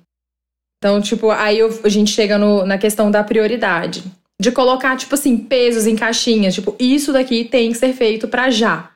Então, 0.78 1.02
tipo, 1.02 1.32
aí 1.32 1.60
eu, 1.60 1.80
a 1.84 1.90
gente 1.90 2.12
chega 2.12 2.38
no, 2.38 2.66
na 2.66 2.78
questão 2.78 3.10
da 3.10 3.24
prioridade. 3.24 4.04
De 4.40 4.52
colocar, 4.52 4.96
tipo 4.96 5.16
assim, 5.16 5.38
pesos 5.38 5.88
em 5.88 5.96
caixinhas. 5.96 6.54
Tipo, 6.54 6.76
isso 6.80 7.12
daqui 7.12 7.44
tem 7.44 7.72
que 7.72 7.78
ser 7.78 7.94
feito 7.94 8.28
para 8.28 8.52
já. 8.52 8.92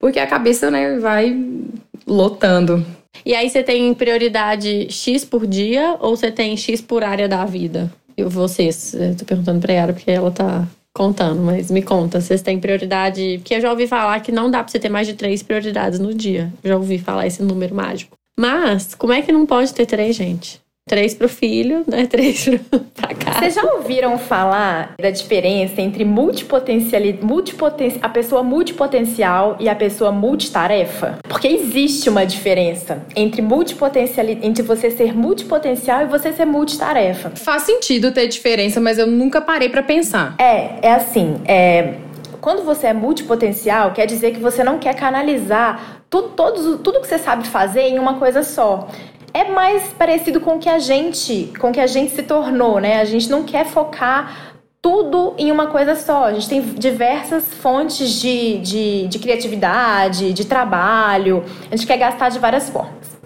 Porque 0.00 0.18
a 0.18 0.26
cabeça, 0.26 0.70
né, 0.70 0.98
vai 0.98 1.36
lotando. 2.06 2.84
E 3.24 3.34
aí 3.34 3.48
você 3.48 3.62
tem 3.62 3.92
prioridade 3.94 4.90
X 4.90 5.24
por 5.24 5.46
dia 5.46 5.96
ou 6.00 6.16
você 6.16 6.30
tem 6.30 6.56
X 6.56 6.80
por 6.80 7.04
área 7.04 7.28
da 7.28 7.44
vida? 7.44 7.92
Eu, 8.16 8.28
vocês, 8.28 8.94
eu 8.94 9.16
tô 9.16 9.24
perguntando 9.24 9.60
pra 9.60 9.72
ela 9.72 9.92
porque 9.92 10.10
ela 10.10 10.30
tá 10.30 10.66
contando, 10.94 11.40
mas 11.40 11.70
me 11.70 11.82
conta, 11.82 12.20
vocês 12.20 12.40
têm 12.40 12.60
prioridade? 12.60 13.38
Porque 13.38 13.54
eu 13.54 13.60
já 13.60 13.70
ouvi 13.70 13.86
falar 13.86 14.20
que 14.20 14.30
não 14.30 14.50
dá 14.50 14.62
pra 14.62 14.70
você 14.70 14.78
ter 14.78 14.88
mais 14.88 15.06
de 15.06 15.14
três 15.14 15.42
prioridades 15.42 15.98
no 15.98 16.14
dia. 16.14 16.52
Já 16.62 16.76
ouvi 16.76 16.98
falar 16.98 17.26
esse 17.26 17.42
número 17.42 17.74
mágico. 17.74 18.16
Mas, 18.38 18.94
como 18.94 19.12
é 19.12 19.22
que 19.22 19.32
não 19.32 19.46
pode 19.46 19.72
ter 19.72 19.86
três, 19.86 20.14
gente? 20.16 20.60
Três 20.86 21.14
pro 21.14 21.30
filho, 21.30 21.82
né? 21.86 22.04
Três 22.06 22.46
pra 22.94 23.14
casa. 23.14 23.38
Vocês 23.38 23.54
já 23.54 23.64
ouviram 23.64 24.18
falar 24.18 24.94
da 25.00 25.10
diferença 25.10 25.80
entre 25.80 26.04
multipotencialidade, 26.04 27.24
multipoten 27.24 27.94
a 28.02 28.08
pessoa 28.10 28.42
multipotencial 28.42 29.56
e 29.58 29.66
a 29.66 29.74
pessoa 29.74 30.12
multitarefa? 30.12 31.18
Porque 31.26 31.48
existe 31.48 32.10
uma 32.10 32.26
diferença 32.26 33.02
entre 33.16 33.40
multipotencialidade, 33.40 34.46
entre 34.46 34.62
você 34.62 34.90
ser 34.90 35.16
multipotencial 35.16 36.02
e 36.02 36.04
você 36.04 36.34
ser 36.34 36.44
multitarefa. 36.44 37.30
Faz 37.34 37.62
sentido 37.62 38.12
ter 38.12 38.28
diferença, 38.28 38.78
mas 38.78 38.98
eu 38.98 39.06
nunca 39.06 39.40
parei 39.40 39.70
para 39.70 39.82
pensar. 39.82 40.34
É, 40.38 40.86
é 40.86 40.92
assim, 40.92 41.40
é, 41.46 41.94
quando 42.42 42.62
você 42.62 42.88
é 42.88 42.92
multipotencial, 42.92 43.92
quer 43.92 44.04
dizer 44.04 44.32
que 44.32 44.38
você 44.38 44.62
não 44.62 44.78
quer 44.78 44.94
canalizar 44.94 46.02
tudo, 46.10 46.28
todos, 46.28 46.80
tudo 46.80 47.00
que 47.00 47.08
você 47.08 47.18
sabe 47.18 47.48
fazer 47.48 47.80
em 47.80 47.98
uma 47.98 48.18
coisa 48.18 48.44
só 48.44 48.86
é 49.34 49.50
mais 49.50 49.92
parecido 49.92 50.40
com 50.40 50.54
o 50.54 50.58
que 50.60 50.68
a 50.68 50.78
gente, 50.78 51.52
com 51.58 51.72
que 51.72 51.80
a 51.80 51.88
gente 51.88 52.12
se 52.12 52.22
tornou, 52.22 52.78
né? 52.78 53.00
A 53.00 53.04
gente 53.04 53.28
não 53.28 53.42
quer 53.42 53.66
focar 53.66 54.54
tudo 54.80 55.34
em 55.36 55.50
uma 55.50 55.66
coisa 55.66 55.96
só. 55.96 56.26
A 56.26 56.32
gente 56.34 56.48
tem 56.48 56.60
diversas 56.60 57.52
fontes 57.52 58.10
de, 58.20 58.58
de, 58.58 59.08
de 59.08 59.18
criatividade, 59.18 60.32
de 60.32 60.44
trabalho. 60.44 61.42
A 61.68 61.74
gente 61.74 61.84
quer 61.84 61.96
gastar 61.96 62.28
de 62.28 62.38
várias 62.38 62.70
formas. 62.70 63.18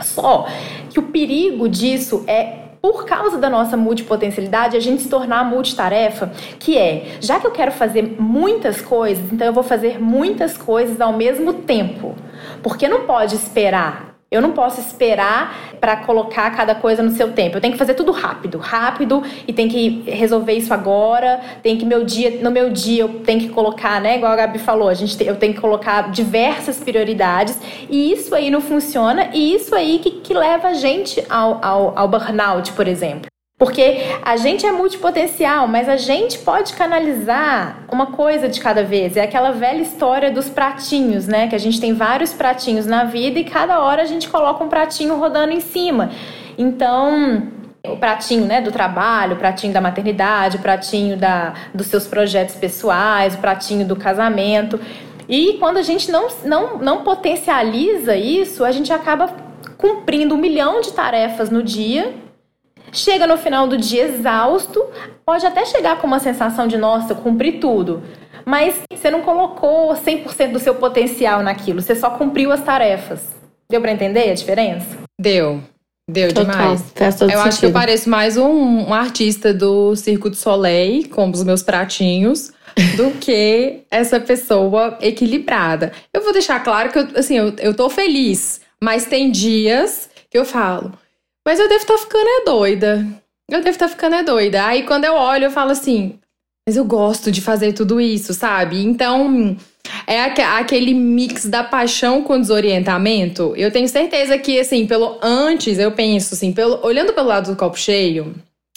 Só 0.00 0.46
que 0.88 0.98
o 0.98 1.02
perigo 1.02 1.68
disso 1.68 2.24
é 2.26 2.60
por 2.80 3.04
causa 3.04 3.36
da 3.36 3.50
nossa 3.50 3.76
multipotencialidade, 3.76 4.74
a 4.74 4.80
gente 4.80 5.02
se 5.02 5.08
tornar 5.10 5.44
multitarefa, 5.44 6.32
que 6.58 6.78
é, 6.78 7.18
já 7.20 7.38
que 7.38 7.46
eu 7.46 7.50
quero 7.50 7.70
fazer 7.70 8.16
muitas 8.18 8.80
coisas, 8.80 9.30
então 9.30 9.46
eu 9.46 9.52
vou 9.52 9.62
fazer 9.62 10.00
muitas 10.00 10.56
coisas 10.56 10.98
ao 10.98 11.12
mesmo 11.12 11.52
tempo. 11.52 12.16
Porque 12.62 12.88
não 12.88 13.02
pode 13.02 13.34
esperar 13.34 14.09
eu 14.30 14.40
não 14.40 14.52
posso 14.52 14.80
esperar 14.80 15.74
para 15.80 15.96
colocar 15.96 16.48
cada 16.52 16.72
coisa 16.72 17.02
no 17.02 17.10
seu 17.10 17.32
tempo. 17.32 17.56
Eu 17.56 17.60
tenho 17.60 17.72
que 17.72 17.78
fazer 17.78 17.94
tudo 17.94 18.12
rápido, 18.12 18.58
rápido 18.58 19.24
e 19.46 19.52
tem 19.52 19.68
que 19.68 20.04
resolver 20.06 20.52
isso 20.52 20.72
agora. 20.72 21.40
Tem 21.62 21.76
que 21.76 21.84
meu 21.84 22.04
dia, 22.04 22.38
no 22.40 22.50
meu 22.50 22.70
dia 22.70 23.02
eu 23.02 23.08
tenho 23.24 23.40
que 23.40 23.48
colocar, 23.48 24.00
né? 24.00 24.18
Igual 24.18 24.30
a 24.32 24.36
Gabi 24.36 24.60
falou, 24.60 24.88
a 24.88 24.94
gente 24.94 25.18
tem, 25.18 25.26
eu 25.26 25.34
tenho 25.34 25.54
que 25.54 25.60
colocar 25.60 26.12
diversas 26.12 26.78
prioridades 26.78 27.58
e 27.88 28.12
isso 28.12 28.32
aí 28.32 28.50
não 28.50 28.60
funciona 28.60 29.30
e 29.34 29.52
isso 29.54 29.74
aí 29.74 29.98
que, 29.98 30.10
que 30.10 30.32
leva 30.32 30.68
a 30.68 30.74
gente 30.74 31.24
ao, 31.28 31.58
ao, 31.64 31.98
ao 31.98 32.06
burnout, 32.06 32.72
por 32.72 32.86
exemplo. 32.86 33.29
Porque 33.60 33.98
a 34.22 34.38
gente 34.38 34.64
é 34.64 34.72
multipotencial, 34.72 35.68
mas 35.68 35.86
a 35.86 35.98
gente 35.98 36.38
pode 36.38 36.72
canalizar 36.72 37.84
uma 37.92 38.06
coisa 38.06 38.48
de 38.48 38.58
cada 38.58 38.82
vez. 38.82 39.18
É 39.18 39.20
aquela 39.20 39.50
velha 39.50 39.82
história 39.82 40.30
dos 40.30 40.48
pratinhos, 40.48 41.26
né? 41.26 41.46
Que 41.46 41.54
a 41.54 41.58
gente 41.58 41.78
tem 41.78 41.92
vários 41.92 42.32
pratinhos 42.32 42.86
na 42.86 43.04
vida 43.04 43.38
e 43.38 43.44
cada 43.44 43.78
hora 43.80 44.00
a 44.00 44.06
gente 44.06 44.30
coloca 44.30 44.64
um 44.64 44.68
pratinho 44.70 45.14
rodando 45.18 45.52
em 45.52 45.60
cima. 45.60 46.10
Então, 46.56 47.48
o 47.86 47.98
pratinho 47.98 48.46
né, 48.46 48.62
do 48.62 48.72
trabalho, 48.72 49.34
o 49.34 49.38
pratinho 49.38 49.74
da 49.74 49.80
maternidade, 49.82 50.56
o 50.56 50.60
pratinho 50.60 51.18
da, 51.18 51.52
dos 51.74 51.88
seus 51.88 52.06
projetos 52.06 52.54
pessoais, 52.54 53.34
o 53.34 53.38
pratinho 53.38 53.86
do 53.86 53.94
casamento. 53.94 54.80
E 55.28 55.58
quando 55.58 55.76
a 55.76 55.82
gente 55.82 56.10
não, 56.10 56.28
não, 56.46 56.78
não 56.78 57.04
potencializa 57.04 58.16
isso, 58.16 58.64
a 58.64 58.72
gente 58.72 58.90
acaba 58.90 59.28
cumprindo 59.76 60.34
um 60.34 60.38
milhão 60.38 60.80
de 60.80 60.94
tarefas 60.94 61.50
no 61.50 61.62
dia 61.62 62.29
chega 62.92 63.26
no 63.26 63.36
final 63.36 63.66
do 63.66 63.76
dia 63.76 64.04
exausto, 64.04 64.84
pode 65.24 65.44
até 65.46 65.64
chegar 65.64 65.98
com 66.00 66.06
uma 66.06 66.18
sensação 66.18 66.66
de, 66.66 66.76
nossa, 66.76 67.12
eu 67.12 67.16
cumpri 67.16 67.52
tudo. 67.52 68.02
Mas 68.44 68.74
você 68.92 69.10
não 69.10 69.22
colocou 69.22 69.94
100% 69.94 70.52
do 70.52 70.58
seu 70.58 70.74
potencial 70.74 71.42
naquilo, 71.42 71.80
você 71.80 71.94
só 71.94 72.10
cumpriu 72.10 72.52
as 72.52 72.62
tarefas. 72.62 73.20
Deu 73.68 73.80
para 73.80 73.92
entender 73.92 74.30
a 74.30 74.34
diferença? 74.34 74.98
Deu. 75.20 75.62
Deu 76.10 76.32
Total. 76.32 76.44
demais. 76.44 76.92
Faz 76.94 77.14
todo 77.14 77.30
eu 77.30 77.36
sentido. 77.36 77.48
acho 77.48 77.60
que 77.60 77.66
eu 77.66 77.72
pareço 77.72 78.10
mais 78.10 78.36
um, 78.36 78.88
um 78.88 78.92
artista 78.92 79.54
do 79.54 79.94
Circo 79.94 80.28
do 80.28 80.34
Soleil, 80.34 81.08
com 81.08 81.30
os 81.30 81.44
meus 81.44 81.62
pratinhos, 81.62 82.52
do 82.96 83.12
que 83.20 83.82
essa 83.90 84.18
pessoa 84.18 84.98
equilibrada. 85.00 85.92
Eu 86.12 86.22
vou 86.22 86.32
deixar 86.32 86.58
claro 86.60 86.90
que 86.90 86.98
eu, 86.98 87.08
assim, 87.14 87.38
eu, 87.38 87.54
eu 87.58 87.74
tô 87.74 87.88
feliz, 87.88 88.60
mas 88.82 89.06
tem 89.06 89.30
dias 89.30 90.10
que 90.28 90.36
eu 90.36 90.44
falo, 90.44 90.92
mas 91.50 91.58
eu 91.58 91.68
devo 91.68 91.80
estar 91.80 91.94
tá 91.94 91.98
ficando 91.98 92.28
é 92.28 92.44
doida. 92.44 93.06
Eu 93.50 93.58
devo 93.58 93.70
estar 93.70 93.88
tá 93.88 93.92
ficando 93.92 94.14
é 94.14 94.22
doida. 94.22 94.64
Aí 94.64 94.84
quando 94.84 95.04
eu 95.04 95.14
olho, 95.14 95.46
eu 95.46 95.50
falo 95.50 95.72
assim, 95.72 96.16
mas 96.64 96.76
eu 96.76 96.84
gosto 96.84 97.32
de 97.32 97.40
fazer 97.40 97.72
tudo 97.72 98.00
isso, 98.00 98.32
sabe? 98.32 98.80
Então, 98.80 99.56
é 100.06 100.22
aquele 100.22 100.94
mix 100.94 101.46
da 101.46 101.64
paixão 101.64 102.22
com 102.22 102.40
desorientamento. 102.40 103.52
Eu 103.56 103.72
tenho 103.72 103.88
certeza 103.88 104.38
que, 104.38 104.60
assim, 104.60 104.86
pelo 104.86 105.18
antes, 105.20 105.76
eu 105.80 105.90
penso 105.90 106.34
assim, 106.34 106.52
pelo, 106.52 106.78
olhando 106.86 107.12
pelo 107.12 107.26
lado 107.26 107.50
do 107.50 107.56
copo 107.56 107.76
cheio, 107.76 108.32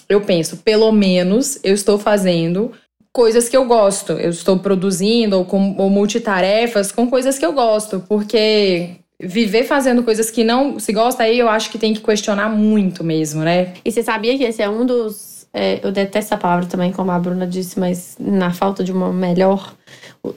eu 0.10 0.22
penso, 0.22 0.58
pelo 0.58 0.92
menos 0.92 1.60
eu 1.64 1.76
estou 1.76 2.00
fazendo 2.00 2.72
coisas 3.12 3.48
que 3.48 3.56
eu 3.56 3.66
gosto. 3.66 4.14
Eu 4.14 4.32
estou 4.32 4.58
produzindo 4.58 5.38
ou, 5.38 5.46
com, 5.46 5.76
ou 5.78 5.92
multitarefas 5.92 6.92
com 6.92 7.08
coisas 7.08 7.38
que 7.38 7.46
eu 7.46 7.54
gosto, 7.54 8.04
porque 8.10 8.96
viver 9.20 9.64
fazendo 9.64 10.04
coisas 10.04 10.30
que 10.30 10.44
não 10.44 10.80
se 10.80 10.92
gosta, 10.92 11.24
aí 11.24 11.40
eu 11.40 11.50
acho 11.50 11.70
que 11.70 11.78
tem 11.78 11.94
que 11.94 12.02
questionar 12.02 12.50
muito 12.50 13.04
mesmo, 13.04 13.42
né? 13.44 13.74
E 13.84 13.92
você 13.92 14.04
sabia 14.04 14.38
que 14.38 14.44
esse 14.44 14.62
é 14.62 14.70
um 14.70 14.86
dos. 14.86 15.48
É, 15.56 15.80
eu 15.84 15.92
detesto 15.92 16.34
essa 16.34 16.38
palavra 16.38 16.66
também, 16.66 16.92
como 16.92 17.12
a 17.12 17.20
Bruna 17.20 17.46
disse, 17.46 17.80
mas 17.80 18.16
na 18.20 18.52
falta 18.52 18.84
de 18.84 18.92
uma 18.92 19.14
melhor, 19.14 19.76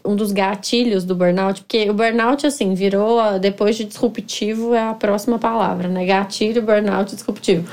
um 0.04 0.14
dos 0.14 0.30
gatilhos 0.30 1.04
do 1.04 1.14
burnout, 1.14 1.62
porque 1.62 1.88
o 1.88 1.94
burnout, 1.94 2.46
assim, 2.46 2.74
virou, 2.74 3.38
depois 3.38 3.76
de 3.76 3.84
disruptivo, 3.84 4.74
é 4.74 4.82
a 4.82 4.92
próxima 4.92 5.38
palavra, 5.38 5.88
né? 5.88 6.04
Gatilho, 6.04 6.60
burnout, 6.60 7.14
disruptivo. 7.14 7.66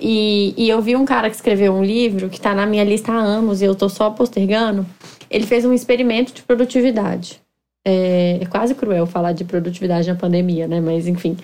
E, 0.00 0.54
e 0.56 0.68
eu 0.68 0.80
vi 0.80 0.94
um 0.94 1.04
cara 1.04 1.28
que 1.28 1.36
escreveu 1.36 1.72
um 1.72 1.82
livro 1.82 2.28
que 2.28 2.40
tá 2.40 2.54
na 2.54 2.66
minha 2.66 2.84
lista 2.84 3.12
há 3.12 3.16
anos 3.16 3.62
e 3.62 3.64
eu 3.64 3.74
tô 3.74 3.88
só 3.88 4.10
postergando. 4.10 4.86
Ele 5.30 5.46
fez 5.46 5.64
um 5.64 5.72
experimento 5.72 6.32
de 6.32 6.42
produtividade. 6.42 7.40
É, 7.88 8.38
é, 8.42 8.46
quase 8.46 8.74
cruel 8.74 9.06
falar 9.06 9.30
de 9.30 9.44
produtividade 9.44 10.08
na 10.08 10.16
pandemia, 10.16 10.66
né? 10.66 10.80
Mas 10.80 11.06
enfim, 11.06 11.36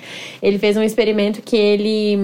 ele 0.42 0.58
fez 0.58 0.76
um 0.76 0.82
experimento 0.82 1.40
que 1.40 1.56
ele, 1.56 2.14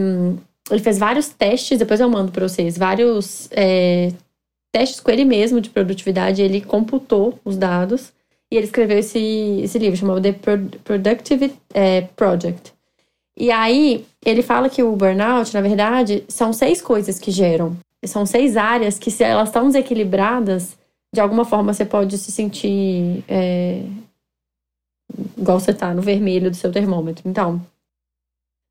ele 0.68 0.80
fez 0.80 0.98
vários 0.98 1.28
testes, 1.28 1.78
depois 1.78 2.00
eu 2.00 2.10
mando 2.10 2.32
para 2.32 2.48
vocês, 2.48 2.76
vários 2.76 3.48
é, 3.52 4.10
testes 4.72 4.98
com 4.98 5.12
ele 5.12 5.24
mesmo 5.24 5.60
de 5.60 5.70
produtividade. 5.70 6.42
Ele 6.42 6.60
computou 6.60 7.38
os 7.44 7.56
dados 7.56 8.12
e 8.50 8.56
ele 8.56 8.66
escreveu 8.66 8.98
esse, 8.98 9.60
esse 9.62 9.78
livro 9.78 9.96
chamado 9.96 10.20
The 10.20 10.32
Productive 10.82 11.52
é, 11.72 12.00
Project. 12.16 12.72
E 13.38 13.52
aí 13.52 14.04
ele 14.26 14.42
fala 14.42 14.68
que 14.68 14.82
o 14.82 14.96
burnout, 14.96 15.54
na 15.54 15.60
verdade, 15.60 16.24
são 16.26 16.52
seis 16.52 16.82
coisas 16.82 17.20
que 17.20 17.30
geram. 17.30 17.76
São 18.04 18.26
seis 18.26 18.56
áreas 18.56 18.98
que, 18.98 19.12
se 19.12 19.22
elas 19.22 19.48
estão 19.48 19.68
desequilibradas, 19.68 20.76
de 21.14 21.20
alguma 21.20 21.44
forma 21.44 21.72
você 21.72 21.84
pode 21.84 22.18
se 22.18 22.32
sentir 22.32 23.22
é, 23.28 23.84
igual 25.36 25.58
você 25.58 25.72
tá 25.72 25.94
no 25.94 26.02
vermelho 26.02 26.50
do 26.50 26.56
seu 26.56 26.70
termômetro. 26.70 27.28
Então, 27.28 27.60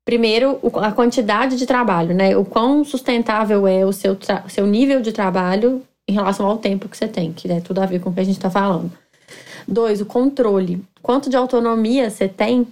primeiro, 0.04 0.58
a 0.74 0.92
quantidade 0.92 1.56
de 1.56 1.66
trabalho, 1.66 2.14
né? 2.14 2.36
O 2.36 2.44
quão 2.44 2.84
sustentável 2.84 3.66
é 3.66 3.84
o 3.84 3.92
seu, 3.92 4.16
seu 4.48 4.66
nível 4.66 5.00
de 5.00 5.12
trabalho 5.12 5.82
em 6.08 6.12
relação 6.12 6.46
ao 6.46 6.58
tempo 6.58 6.88
que 6.88 6.96
você 6.96 7.06
tem, 7.06 7.32
que 7.32 7.50
é 7.50 7.60
tudo 7.60 7.80
a 7.80 7.86
ver 7.86 8.00
com 8.00 8.10
o 8.10 8.14
que 8.14 8.20
a 8.20 8.24
gente 8.24 8.36
está 8.36 8.50
falando. 8.50 8.90
Dois, 9.66 10.00
o 10.00 10.06
controle. 10.06 10.82
Quanto 11.02 11.28
de 11.28 11.36
autonomia 11.36 12.08
você 12.08 12.26
tem 12.26 12.66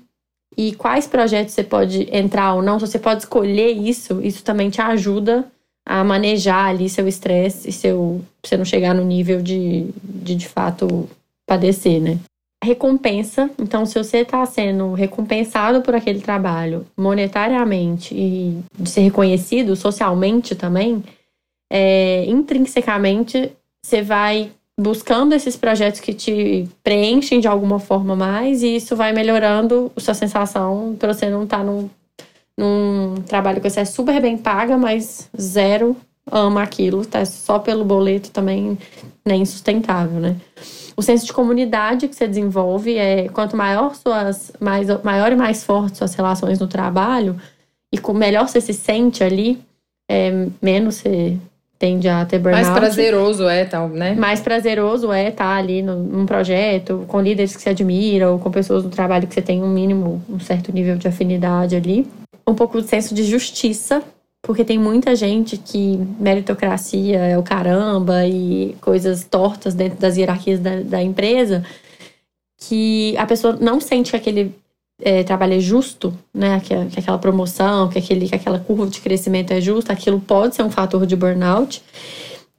e 0.57 0.73
quais 0.75 1.07
projetos 1.07 1.53
você 1.53 1.63
pode 1.63 2.09
entrar 2.11 2.55
ou 2.55 2.63
não. 2.63 2.81
Se 2.81 2.87
você 2.87 2.99
pode 2.99 3.23
escolher 3.23 3.73
isso, 3.73 4.23
isso 4.23 4.43
também 4.43 4.71
te 4.71 4.81
ajuda 4.81 5.45
a 5.85 6.03
manejar 6.03 6.71
ali 6.71 6.89
seu 6.89 7.07
estresse 7.07 7.69
e 7.69 7.73
seu. 7.73 8.25
você 8.43 8.57
não 8.57 8.65
chegar 8.65 8.95
no 8.95 9.05
nível 9.05 9.43
de, 9.43 9.89
de, 10.03 10.35
de 10.35 10.49
fato, 10.49 11.09
padecer, 11.47 12.01
né? 12.01 12.19
Recompensa. 12.67 13.49
Então, 13.59 13.87
se 13.87 13.97
você 13.97 14.19
está 14.19 14.45
sendo 14.45 14.93
recompensado 14.93 15.81
por 15.83 15.95
aquele 15.95 16.21
trabalho 16.21 16.85
monetariamente 16.97 18.15
e 18.15 18.59
de 18.77 18.91
ser 18.91 19.03
reconhecido 19.03 19.77
socialmente 19.77 20.55
também, 20.55 21.03
é, 21.71 22.25
intrinsecamente 22.27 23.53
você 23.85 24.03
vai 24.03 24.51
buscando 24.79 25.33
esses 25.33 25.57
projetos 25.57 26.01
que 26.01 26.13
te 26.13 26.69
preenchem 26.83 27.41
de 27.41 27.49
alguma 27.49 27.79
forma 27.79 28.15
mais 28.15 28.63
e 28.63 28.77
isso 28.77 28.95
vai 28.95 29.13
melhorando 29.13 29.91
sua 29.97 30.13
sensação 30.13 30.95
para 30.99 31.15
você 31.15 31.31
não 31.31 31.45
estar 31.45 31.59
tá 31.59 31.65
num, 31.65 31.89
num 32.59 33.15
trabalho 33.27 33.61
que 33.61 33.71
você 33.71 33.81
é 33.81 33.85
super 33.85 34.21
bem 34.21 34.37
paga, 34.37 34.77
mas 34.77 35.31
zero 35.41 35.97
ama 36.31 36.63
aquilo, 36.63 37.07
tá 37.07 37.25
só 37.25 37.59
pelo 37.59 37.85
boleto 37.85 38.31
também 38.31 38.77
nem 39.25 39.43
insustentável, 39.43 40.21
né? 40.21 40.37
O 40.97 41.03
senso 41.03 41.27
de 41.27 41.33
comunidade 41.33 42.09
que 42.09 42.17
você 42.17 42.27
desenvolve 42.27 42.97
é 42.97 43.29
quanto 43.29 43.57
maior 43.57 43.95
suas 43.95 44.53
mais 44.59 44.89
maior 45.03 45.31
e 45.31 45.37
mais 45.37 45.63
fortes 45.63 45.99
suas 45.99 46.15
relações 46.15 46.59
no 46.59 46.67
trabalho 46.67 47.37
e 47.93 47.99
com 47.99 48.13
melhor 48.13 48.49
você 48.49 48.61
se 48.61 48.73
sente 48.73 49.23
ali, 49.23 49.59
é, 50.11 50.47
menos 50.63 50.97
você 50.97 51.37
tende 51.79 52.09
a 52.09 52.25
ter 52.25 52.39
burnout. 52.39 52.65
Mais 52.65 52.79
prazeroso 52.79 53.49
é 53.49 53.65
tal, 53.65 53.89
né? 53.89 54.15
Mais 54.15 54.41
prazeroso 54.41 55.13
é 55.13 55.29
estar 55.29 55.45
tá 55.45 55.57
ali 55.57 55.83
no, 55.83 55.97
num 55.97 56.27
projeto, 56.27 57.05
com 57.07 57.21
líderes 57.21 57.55
que 57.55 57.63
você 57.63 57.71
admira, 57.71 58.31
ou 58.31 58.39
com 58.39 58.51
pessoas 58.51 58.85
no 58.85 58.91
trabalho 58.91 59.27
que 59.27 59.35
você 59.35 59.43
tem 59.43 59.63
um 59.63 59.69
mínimo, 59.69 60.23
um 60.29 60.41
certo 60.41 60.73
nível 60.73 60.97
de 60.97 61.07
afinidade 61.07 61.77
ali. 61.77 62.07
Um 62.47 62.55
pouco 62.55 62.81
de 62.81 62.89
senso 62.89 63.15
de 63.15 63.25
justiça, 63.25 64.03
porque 64.47 64.65
tem 64.65 64.79
muita 64.79 65.17
gente 65.17 65.57
que 65.57 65.99
meritocracia 66.21 67.19
é 67.19 67.37
o 67.37 67.43
caramba 67.43 68.25
e 68.25 68.77
coisas 68.81 69.25
tortas 69.25 69.75
dentro 69.75 69.99
das 69.99 70.17
hierarquias 70.17 70.61
da, 70.61 70.83
da 70.83 71.03
empresa, 71.03 71.65
que 72.57 73.17
a 73.19 73.27
pessoa 73.27 73.59
não 73.61 73.81
sente 73.81 74.13
que 74.13 74.17
aquele 74.17 74.55
é, 75.03 75.25
trabalho 75.25 75.55
é 75.55 75.59
justo, 75.59 76.17
né, 76.33 76.61
que, 76.61 76.73
que, 76.87 77.01
aquela 77.01 77.19
promoção, 77.19 77.89
que, 77.89 77.99
aquele, 77.99 78.29
que 78.29 78.37
aquela 78.37 78.61
curva 78.61 78.87
de 78.87 79.01
crescimento 79.01 79.51
é 79.51 79.61
justa, 79.61 79.93
aquilo 79.93 80.21
pode 80.21 80.55
ser 80.55 80.63
um 80.63 80.71
fator 80.71 81.05
de 81.07 81.17
burnout. 81.17 81.83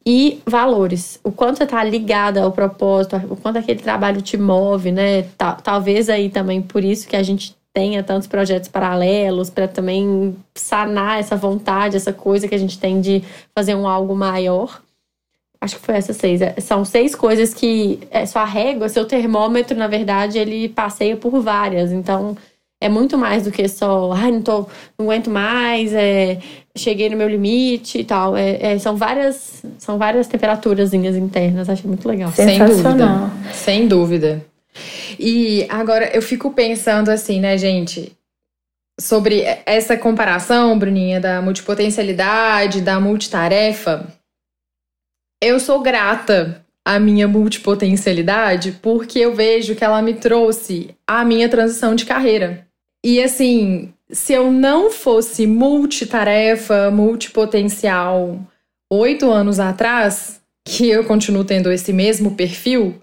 E 0.05 0.41
valores, 0.45 1.21
o 1.23 1.31
quanto 1.31 1.57
você 1.57 1.63
está 1.63 1.81
ligada 1.85 2.43
ao 2.43 2.51
propósito, 2.51 3.15
o 3.29 3.37
quanto 3.37 3.59
aquele 3.59 3.79
trabalho 3.79 4.21
te 4.21 4.37
move, 4.37 4.91
né? 4.91 5.23
Talvez 5.63 6.09
aí 6.09 6.29
também 6.29 6.61
por 6.61 6.83
isso 6.83 7.07
que 7.07 7.15
a 7.15 7.23
gente 7.23 7.56
tenha 7.77 8.01
tantos 8.01 8.27
projetos 8.27 8.67
paralelos, 8.67 9.51
para 9.51 9.67
também 9.67 10.35
sanar 10.55 11.19
essa 11.19 11.35
vontade, 11.35 11.95
essa 11.95 12.11
coisa 12.11 12.47
que 12.47 12.55
a 12.55 12.57
gente 12.57 12.79
tem 12.79 12.99
de 12.99 13.21
fazer 13.53 13.75
um 13.75 13.87
algo 13.87 14.15
maior. 14.15 14.81
Acho 15.61 15.75
que 15.75 15.85
foi 15.85 15.95
essas 15.95 16.17
seis. 16.17 16.41
É, 16.41 16.55
são 16.59 16.83
seis 16.83 17.13
coisas 17.13 17.53
que 17.53 17.99
é 18.09 18.25
sua 18.25 18.45
régua, 18.45 18.89
seu 18.89 19.05
termômetro, 19.05 19.77
na 19.77 19.87
verdade, 19.87 20.39
ele 20.39 20.69
passeia 20.69 21.15
por 21.15 21.39
várias. 21.39 21.91
Então, 21.91 22.35
é 22.81 22.89
muito 22.89 23.15
mais 23.15 23.43
do 23.43 23.51
que 23.51 23.67
só, 23.67 24.11
ai, 24.11 24.31
não, 24.31 24.41
tô, 24.41 24.65
não 24.97 25.05
aguento 25.05 25.29
mais, 25.29 25.93
é, 25.93 26.39
cheguei 26.75 27.11
no 27.11 27.17
meu 27.17 27.29
limite 27.29 27.99
e 27.99 28.03
tal. 28.03 28.35
É, 28.35 28.73
é, 28.73 28.79
são 28.79 28.97
várias 28.97 29.63
são 29.77 29.99
várias 29.99 30.25
temperaturas 30.27 30.95
internas. 30.95 31.69
Acho 31.69 31.87
muito 31.87 32.09
legal. 32.09 32.31
Sem 32.31 32.57
dúvida. 32.57 33.31
Sem 33.53 33.87
dúvida. 33.87 34.45
E 35.19 35.65
agora 35.69 36.09
eu 36.13 36.21
fico 36.21 36.51
pensando 36.51 37.09
assim, 37.09 37.39
né, 37.39 37.57
gente? 37.57 38.11
Sobre 38.99 39.43
essa 39.65 39.95
comparação, 39.95 40.77
Bruninha, 40.77 41.19
da 41.19 41.41
multipotencialidade, 41.41 42.81
da 42.81 42.99
multitarefa 42.99 44.17
eu 45.41 45.59
sou 45.59 45.81
grata 45.81 46.65
à 46.83 46.99
minha 46.99 47.27
multipotencialidade 47.27 48.79
porque 48.81 49.19
eu 49.19 49.35
vejo 49.35 49.75
que 49.75 49.83
ela 49.83 50.01
me 50.01 50.15
trouxe 50.15 50.95
a 51.05 51.23
minha 51.23 51.47
transição 51.47 51.93
de 51.93 52.05
carreira. 52.05 52.67
E 53.05 53.21
assim, 53.21 53.93
se 54.09 54.33
eu 54.33 54.51
não 54.51 54.89
fosse 54.89 55.45
multitarefa, 55.45 56.89
multipotencial 56.89 58.39
oito 58.91 59.29
anos 59.29 59.59
atrás, 59.59 60.41
que 60.65 60.89
eu 60.89 61.03
continuo 61.03 61.45
tendo 61.45 61.71
esse 61.71 61.93
mesmo 61.93 62.35
perfil, 62.35 62.99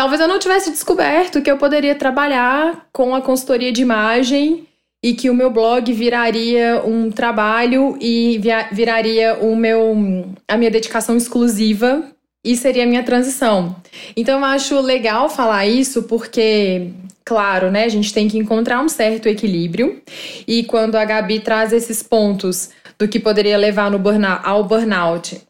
talvez 0.00 0.18
eu 0.18 0.26
não 0.26 0.38
tivesse 0.38 0.70
descoberto 0.70 1.42
que 1.42 1.50
eu 1.50 1.58
poderia 1.58 1.94
trabalhar 1.94 2.86
com 2.90 3.14
a 3.14 3.20
consultoria 3.20 3.70
de 3.70 3.82
imagem 3.82 4.66
e 5.04 5.12
que 5.12 5.28
o 5.28 5.34
meu 5.34 5.50
blog 5.50 5.92
viraria 5.92 6.82
um 6.86 7.10
trabalho 7.10 7.98
e 8.00 8.40
viraria 8.72 9.34
o 9.42 9.54
meu 9.54 10.34
a 10.48 10.56
minha 10.56 10.70
dedicação 10.70 11.18
exclusiva 11.18 12.02
e 12.42 12.56
seria 12.56 12.84
a 12.84 12.86
minha 12.86 13.02
transição. 13.02 13.76
Então 14.16 14.38
eu 14.38 14.44
acho 14.46 14.80
legal 14.80 15.28
falar 15.28 15.66
isso 15.66 16.04
porque 16.04 16.92
claro, 17.22 17.70
né, 17.70 17.84
a 17.84 17.90
gente 17.90 18.14
tem 18.14 18.26
que 18.26 18.38
encontrar 18.38 18.80
um 18.80 18.88
certo 18.88 19.28
equilíbrio 19.28 20.00
e 20.48 20.64
quando 20.64 20.96
a 20.96 21.04
Gabi 21.04 21.40
traz 21.40 21.74
esses 21.74 22.02
pontos 22.02 22.70
do 22.98 23.06
que 23.06 23.20
poderia 23.20 23.58
levar 23.58 23.90
no 23.90 23.98
burnout, 23.98 24.40
ao 24.46 24.64
burnout, 24.64 25.42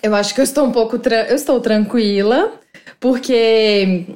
eu 0.00 0.14
acho 0.14 0.32
que 0.36 0.40
eu 0.40 0.44
estou 0.44 0.64
um 0.64 0.70
pouco 0.70 1.00
eu 1.28 1.34
estou 1.34 1.60
tranquila 1.60 2.60
porque 2.98 4.06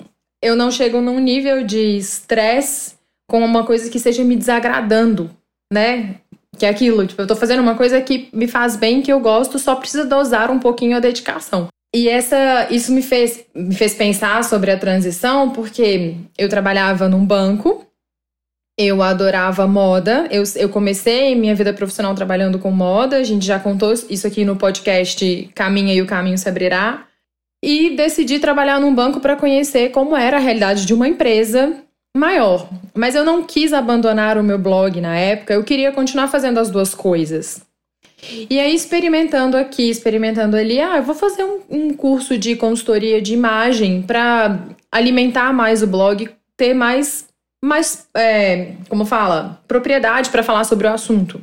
eu 0.42 0.56
não 0.56 0.70
chego 0.70 1.00
num 1.00 1.18
nível 1.18 1.64
de 1.64 1.98
estresse 1.98 2.94
com 3.28 3.44
uma 3.44 3.64
coisa 3.64 3.88
que 3.90 3.98
esteja 3.98 4.24
me 4.24 4.36
desagradando, 4.36 5.30
né? 5.72 6.16
Que 6.58 6.66
é 6.66 6.68
aquilo, 6.68 7.06
tipo, 7.06 7.22
eu 7.22 7.26
tô 7.26 7.36
fazendo 7.36 7.60
uma 7.60 7.76
coisa 7.76 8.00
que 8.00 8.28
me 8.32 8.48
faz 8.48 8.76
bem, 8.76 9.02
que 9.02 9.12
eu 9.12 9.20
gosto, 9.20 9.58
só 9.58 9.76
precisa 9.76 10.04
dosar 10.04 10.50
um 10.50 10.58
pouquinho 10.58 10.96
a 10.96 11.00
dedicação. 11.00 11.68
E 11.94 12.08
essa, 12.08 12.68
isso 12.70 12.92
me 12.92 13.02
fez, 13.02 13.44
me 13.54 13.74
fez 13.74 13.94
pensar 13.94 14.44
sobre 14.44 14.70
a 14.70 14.78
transição, 14.78 15.50
porque 15.50 16.14
eu 16.38 16.48
trabalhava 16.48 17.08
num 17.08 17.24
banco, 17.24 17.84
eu 18.78 19.02
adorava 19.02 19.66
moda, 19.66 20.26
eu, 20.30 20.42
eu 20.56 20.68
comecei 20.68 21.34
minha 21.34 21.54
vida 21.54 21.72
profissional 21.72 22.14
trabalhando 22.14 22.58
com 22.58 22.70
moda, 22.70 23.16
a 23.16 23.24
gente 23.24 23.44
já 23.44 23.58
contou 23.58 23.92
isso 23.92 24.26
aqui 24.26 24.44
no 24.44 24.56
podcast 24.56 25.50
Caminha 25.54 25.94
e 25.94 26.00
o 26.00 26.06
Caminho 26.06 26.38
se 26.38 26.48
Abrirá, 26.48 27.06
e 27.62 27.90
decidi 27.90 28.38
trabalhar 28.38 28.80
num 28.80 28.94
banco 28.94 29.20
para 29.20 29.36
conhecer 29.36 29.90
como 29.90 30.16
era 30.16 30.38
a 30.38 30.40
realidade 30.40 30.86
de 30.86 30.94
uma 30.94 31.08
empresa 31.08 31.76
maior. 32.16 32.68
Mas 32.94 33.14
eu 33.14 33.24
não 33.24 33.42
quis 33.42 33.72
abandonar 33.72 34.38
o 34.38 34.42
meu 34.42 34.58
blog 34.58 35.00
na 35.00 35.16
época, 35.16 35.54
eu 35.54 35.64
queria 35.64 35.92
continuar 35.92 36.28
fazendo 36.28 36.58
as 36.58 36.70
duas 36.70 36.94
coisas. 36.94 37.62
E 38.50 38.60
aí, 38.60 38.74
experimentando 38.74 39.56
aqui, 39.56 39.88
experimentando 39.88 40.56
ali, 40.56 40.78
ah, 40.78 40.98
eu 40.98 41.02
vou 41.02 41.14
fazer 41.14 41.42
um, 41.42 41.60
um 41.70 41.94
curso 41.94 42.36
de 42.36 42.54
consultoria 42.54 43.20
de 43.20 43.32
imagem 43.32 44.02
para 44.02 44.58
alimentar 44.92 45.52
mais 45.52 45.82
o 45.82 45.86
blog, 45.86 46.28
ter 46.56 46.74
mais, 46.74 47.26
mais 47.64 48.06
é, 48.14 48.72
como 48.88 49.06
fala, 49.06 49.62
propriedade 49.66 50.28
para 50.28 50.42
falar 50.42 50.64
sobre 50.64 50.86
o 50.86 50.92
assunto. 50.92 51.40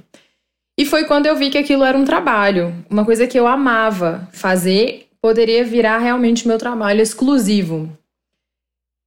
E 0.80 0.86
foi 0.86 1.06
quando 1.06 1.26
eu 1.26 1.36
vi 1.36 1.50
que 1.50 1.58
aquilo 1.58 1.84
era 1.84 1.98
um 1.98 2.06
trabalho, 2.06 2.74
uma 2.88 3.04
coisa 3.04 3.26
que 3.26 3.40
eu 3.40 3.48
amava 3.48 4.30
fazer, 4.32 5.07
poderia 5.28 5.64
virar 5.64 5.98
realmente 5.98 6.48
meu 6.48 6.58
trabalho 6.58 7.02
exclusivo. 7.02 7.90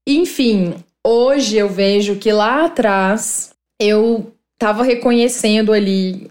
Enfim, 0.07 0.75
Hoje 1.07 1.57
eu 1.57 1.69
vejo 1.69 2.17
que 2.17 2.31
lá 2.31 2.67
atrás 2.67 3.53
eu 3.81 4.33
estava 4.53 4.85
reconhecendo 4.85 5.73
ali, 5.73 6.29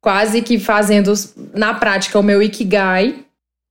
quase 0.00 0.42
que 0.42 0.60
fazendo 0.60 1.12
na 1.52 1.74
prática 1.74 2.18
o 2.18 2.22
meu 2.22 2.40
Ikigai, 2.40 3.16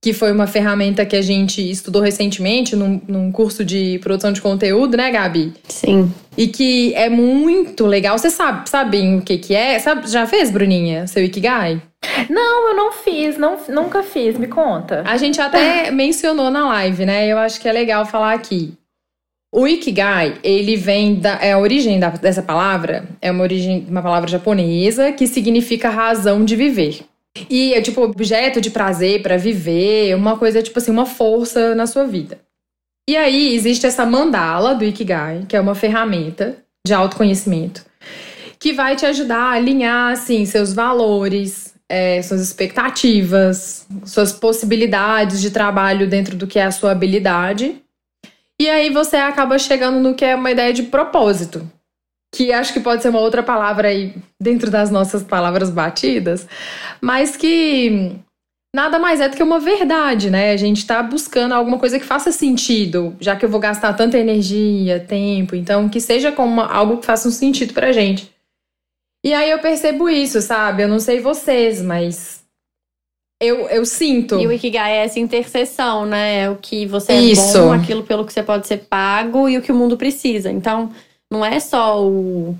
que 0.02 0.12
foi 0.12 0.30
uma 0.30 0.46
ferramenta 0.46 1.06
que 1.06 1.16
a 1.16 1.22
gente 1.22 1.62
estudou 1.70 2.02
recentemente 2.02 2.76
num, 2.76 3.00
num, 3.08 3.32
curso 3.32 3.64
de 3.64 3.98
produção 4.00 4.32
de 4.32 4.42
conteúdo, 4.42 4.96
né, 4.96 5.10
Gabi? 5.10 5.54
Sim. 5.68 6.12
E 6.36 6.48
que 6.48 6.92
é 6.94 7.08
muito 7.08 7.86
legal. 7.86 8.18
Você 8.18 8.28
sabe, 8.28 8.68
sabem 8.68 9.16
o 9.16 9.22
que 9.22 9.38
que 9.38 9.54
é? 9.54 9.78
Sabe, 9.78 10.06
já 10.08 10.26
fez, 10.26 10.50
Bruninha, 10.50 11.06
seu 11.06 11.24
Ikigai? 11.24 11.80
Não, 12.28 12.68
eu 12.68 12.76
não 12.76 12.92
fiz, 12.92 13.36
não, 13.38 13.56
nunca 13.68 14.02
fiz, 14.02 14.36
me 14.36 14.48
conta. 14.48 15.02
A 15.06 15.16
gente 15.16 15.40
até 15.40 15.90
mencionou 15.92 16.50
na 16.50 16.66
live, 16.68 17.06
né? 17.06 17.26
Eu 17.26 17.38
acho 17.38 17.60
que 17.60 17.68
é 17.68 17.72
legal 17.72 18.04
falar 18.04 18.34
aqui. 18.34 18.74
O 19.54 19.68
Ikigai, 19.68 20.38
ele 20.42 20.76
vem 20.76 21.16
da. 21.16 21.34
É 21.34 21.52
a 21.52 21.58
origem 21.58 22.00
da, 22.00 22.08
dessa 22.08 22.42
palavra, 22.42 23.04
é 23.20 23.30
uma 23.30 23.42
origem 23.42 23.86
uma 23.88 24.02
palavra 24.02 24.28
japonesa 24.28 25.12
que 25.12 25.26
significa 25.26 25.90
razão 25.90 26.44
de 26.44 26.56
viver. 26.56 27.04
E 27.48 27.74
é 27.74 27.80
tipo 27.80 28.02
objeto 28.02 28.60
de 28.60 28.70
prazer 28.70 29.22
para 29.22 29.36
viver, 29.36 30.14
uma 30.14 30.36
coisa 30.38 30.62
tipo 30.62 30.78
assim, 30.78 30.90
uma 30.90 31.06
força 31.06 31.74
na 31.74 31.86
sua 31.86 32.06
vida. 32.06 32.40
E 33.08 33.16
aí 33.16 33.54
existe 33.54 33.86
essa 33.86 34.06
mandala 34.06 34.74
do 34.74 34.84
Ikigai, 34.84 35.44
que 35.48 35.56
é 35.56 35.60
uma 35.60 35.74
ferramenta 35.74 36.56
de 36.86 36.94
autoconhecimento, 36.94 37.84
que 38.58 38.72
vai 38.72 38.96
te 38.96 39.04
ajudar 39.04 39.38
a 39.38 39.52
alinhar 39.52 40.12
assim 40.12 40.46
seus 40.46 40.72
valores, 40.72 41.71
é, 41.92 42.22
suas 42.22 42.40
expectativas, 42.40 43.86
suas 44.06 44.32
possibilidades 44.32 45.42
de 45.42 45.50
trabalho 45.50 46.08
dentro 46.08 46.34
do 46.34 46.46
que 46.46 46.58
é 46.58 46.64
a 46.64 46.70
sua 46.70 46.90
habilidade 46.90 47.82
e 48.58 48.70
aí 48.70 48.90
você 48.90 49.16
acaba 49.16 49.58
chegando 49.58 50.00
no 50.00 50.14
que 50.14 50.24
é 50.24 50.34
uma 50.34 50.50
ideia 50.50 50.72
de 50.72 50.84
propósito, 50.84 51.70
que 52.34 52.50
acho 52.50 52.72
que 52.72 52.80
pode 52.80 53.02
ser 53.02 53.10
uma 53.10 53.18
outra 53.18 53.42
palavra 53.42 53.88
aí 53.88 54.14
dentro 54.40 54.70
das 54.70 54.90
nossas 54.90 55.22
palavras 55.22 55.68
batidas, 55.68 56.46
mas 56.98 57.36
que 57.36 58.12
nada 58.74 58.98
mais 58.98 59.20
é 59.20 59.28
do 59.28 59.36
que 59.36 59.42
uma 59.42 59.60
verdade, 59.60 60.30
né? 60.30 60.52
A 60.52 60.56
gente 60.56 60.86
tá 60.86 61.02
buscando 61.02 61.52
alguma 61.52 61.78
coisa 61.78 61.98
que 61.98 62.06
faça 62.06 62.32
sentido, 62.32 63.14
já 63.20 63.36
que 63.36 63.44
eu 63.44 63.50
vou 63.50 63.60
gastar 63.60 63.92
tanta 63.92 64.16
energia, 64.16 64.98
tempo, 65.00 65.54
então 65.54 65.90
que 65.90 66.00
seja 66.00 66.32
como 66.32 66.52
uma, 66.52 66.72
algo 66.72 66.96
que 66.98 67.06
faça 67.06 67.28
um 67.28 67.32
sentido 67.32 67.74
pra 67.74 67.92
gente. 67.92 68.31
E 69.24 69.32
aí 69.32 69.50
eu 69.50 69.58
percebo 69.60 70.08
isso, 70.08 70.40
sabe? 70.40 70.82
Eu 70.82 70.88
não 70.88 70.98
sei 70.98 71.20
vocês, 71.20 71.80
mas 71.80 72.42
eu, 73.42 73.68
eu 73.68 73.84
sinto. 73.84 74.38
E 74.38 74.46
o 74.46 74.52
Ikigai 74.52 74.92
é 74.92 75.04
essa 75.04 75.18
interseção, 75.18 76.06
né? 76.06 76.42
É 76.42 76.50
o 76.50 76.56
que 76.56 76.86
você 76.86 77.12
é 77.12 77.20
Isso. 77.20 77.58
bom, 77.58 77.72
aquilo 77.72 78.04
pelo 78.04 78.24
que 78.24 78.32
você 78.32 78.42
pode 78.42 78.68
ser 78.68 78.78
pago 78.88 79.48
e 79.48 79.58
o 79.58 79.62
que 79.62 79.72
o 79.72 79.74
mundo 79.74 79.96
precisa. 79.96 80.50
Então, 80.50 80.92
não 81.30 81.44
é 81.44 81.58
só 81.58 82.00
o 82.00 82.56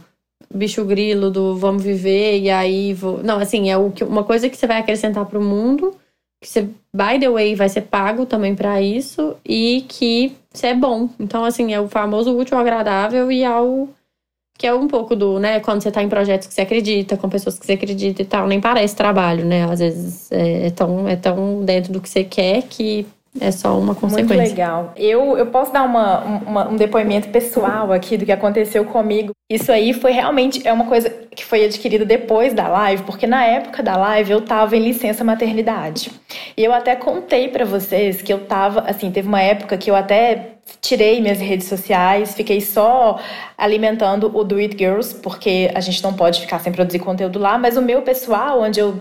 bicho 0.53 0.85
grilo 0.85 1.31
do 1.31 1.57
vamos 1.57 1.85
viver 1.85 2.41
e 2.41 2.51
aí 2.51 2.93
vou. 2.95 3.23
Não, 3.23 3.39
assim, 3.39 3.71
é 3.71 3.77
o 3.77 3.91
que, 3.91 4.03
uma 4.03 4.25
coisa 4.25 4.49
que 4.49 4.57
você 4.57 4.67
vai 4.67 4.79
acrescentar 4.79 5.25
pro 5.27 5.41
mundo, 5.41 5.95
que 6.43 6.49
você, 6.49 6.63
by 6.93 7.19
the 7.21 7.31
way, 7.31 7.55
vai 7.55 7.69
ser 7.69 7.83
pago 7.83 8.27
também 8.27 8.57
pra 8.57 8.83
isso 8.83 9.37
e 9.45 9.85
que 9.89 10.33
você 10.53 10.69
é 10.69 10.75
bom. 10.75 11.09
Então, 11.21 11.45
assim, 11.45 11.73
é 11.73 11.81
o 11.81 11.89
famoso 11.89 12.37
útil 12.37 12.57
ao 12.57 12.61
agradável 12.63 13.31
e 13.31 13.45
ao. 13.45 13.89
Que 14.59 14.67
é 14.67 14.75
um 14.75 14.87
pouco 14.87 15.17
do, 15.17 15.39
né, 15.41 15.61
quando 15.61 15.83
você 15.83 15.91
tá 15.91 16.03
em 16.03 16.09
projetos 16.09 16.47
que 16.47 16.55
você 16.55 16.61
acredita, 16.61 17.17
com 17.17 17.29
pessoas 17.29 17.59
que 17.59 17.67
você 17.67 17.73
acredita 17.73 18.23
e 18.23 18.25
tal, 18.25 18.47
nem 18.47 18.61
parece 18.61 18.95
trabalho, 18.95 19.45
né? 19.45 19.65
Às 19.65 19.81
vezes 19.81 20.31
é, 20.31 20.67
é 20.67 20.71
tão, 20.71 21.09
é 21.09 21.17
tão 21.17 21.65
dentro 21.65 21.93
do 21.93 22.01
que 22.01 22.09
você 22.09 22.23
quer 22.23 22.63
que 22.63 23.07
é 23.41 23.51
só 23.51 23.79
uma 23.79 23.95
consequência. 23.95 24.37
Muito 24.37 24.49
legal. 24.51 24.93
Eu, 24.95 25.39
eu 25.39 25.47
posso 25.47 25.73
dar 25.73 25.85
uma, 25.85 26.21
uma, 26.21 26.69
um 26.69 26.77
depoimento 26.77 27.29
pessoal 27.31 27.91
aqui 27.91 28.19
do 28.19 28.27
que 28.27 28.33
aconteceu 28.33 28.85
comigo. 28.85 29.33
Isso 29.51 29.73
aí 29.73 29.95
foi 29.95 30.13
realmente 30.13 30.67
é 30.67 30.73
uma 30.73 30.85
coisa 30.85 31.09
que 31.35 31.45
foi 31.45 31.65
adquirida 31.65 32.05
depois 32.05 32.53
da 32.53 32.69
live, 32.69 33.05
porque 33.05 33.27
na 33.27 33.45
época 33.45 33.83
da 33.83 33.97
live 33.97 34.33
eu 34.33 34.43
tava 34.43 34.77
em 34.77 34.81
licença 34.81 35.25
maternidade. 35.25 36.13
E 36.57 36.63
eu 36.63 36.73
até 36.75 36.95
contei 36.95 37.49
para 37.49 37.65
vocês 37.65 38.21
que 38.21 38.33
eu 38.33 38.41
tava, 38.45 38.81
assim, 38.81 39.11
teve 39.11 39.29
uma 39.29 39.41
época 39.41 39.79
que 39.79 39.91
eu 39.91 39.97
até 39.97 40.53
tirei 40.81 41.21
minhas 41.21 41.41
redes 41.41 41.67
sociais, 41.67 42.35
fiquei 42.35 42.61
só 42.61 43.19
alimentando 43.57 44.31
o 44.33 44.45
Do 44.45 44.57
It 44.57 44.77
Girls, 44.77 45.15
porque 45.15 45.71
a 45.75 45.81
gente 45.81 46.03
não 46.03 46.13
pode 46.13 46.41
ficar 46.41 46.61
sem 46.61 46.73
produzir 46.73 46.99
conteúdo 46.99 47.39
lá, 47.39 47.59
mas 47.59 47.77
o 47.77 47.83
meu 47.83 48.03
pessoal, 48.03 48.61
onde 48.61 48.79
eu, 48.79 48.95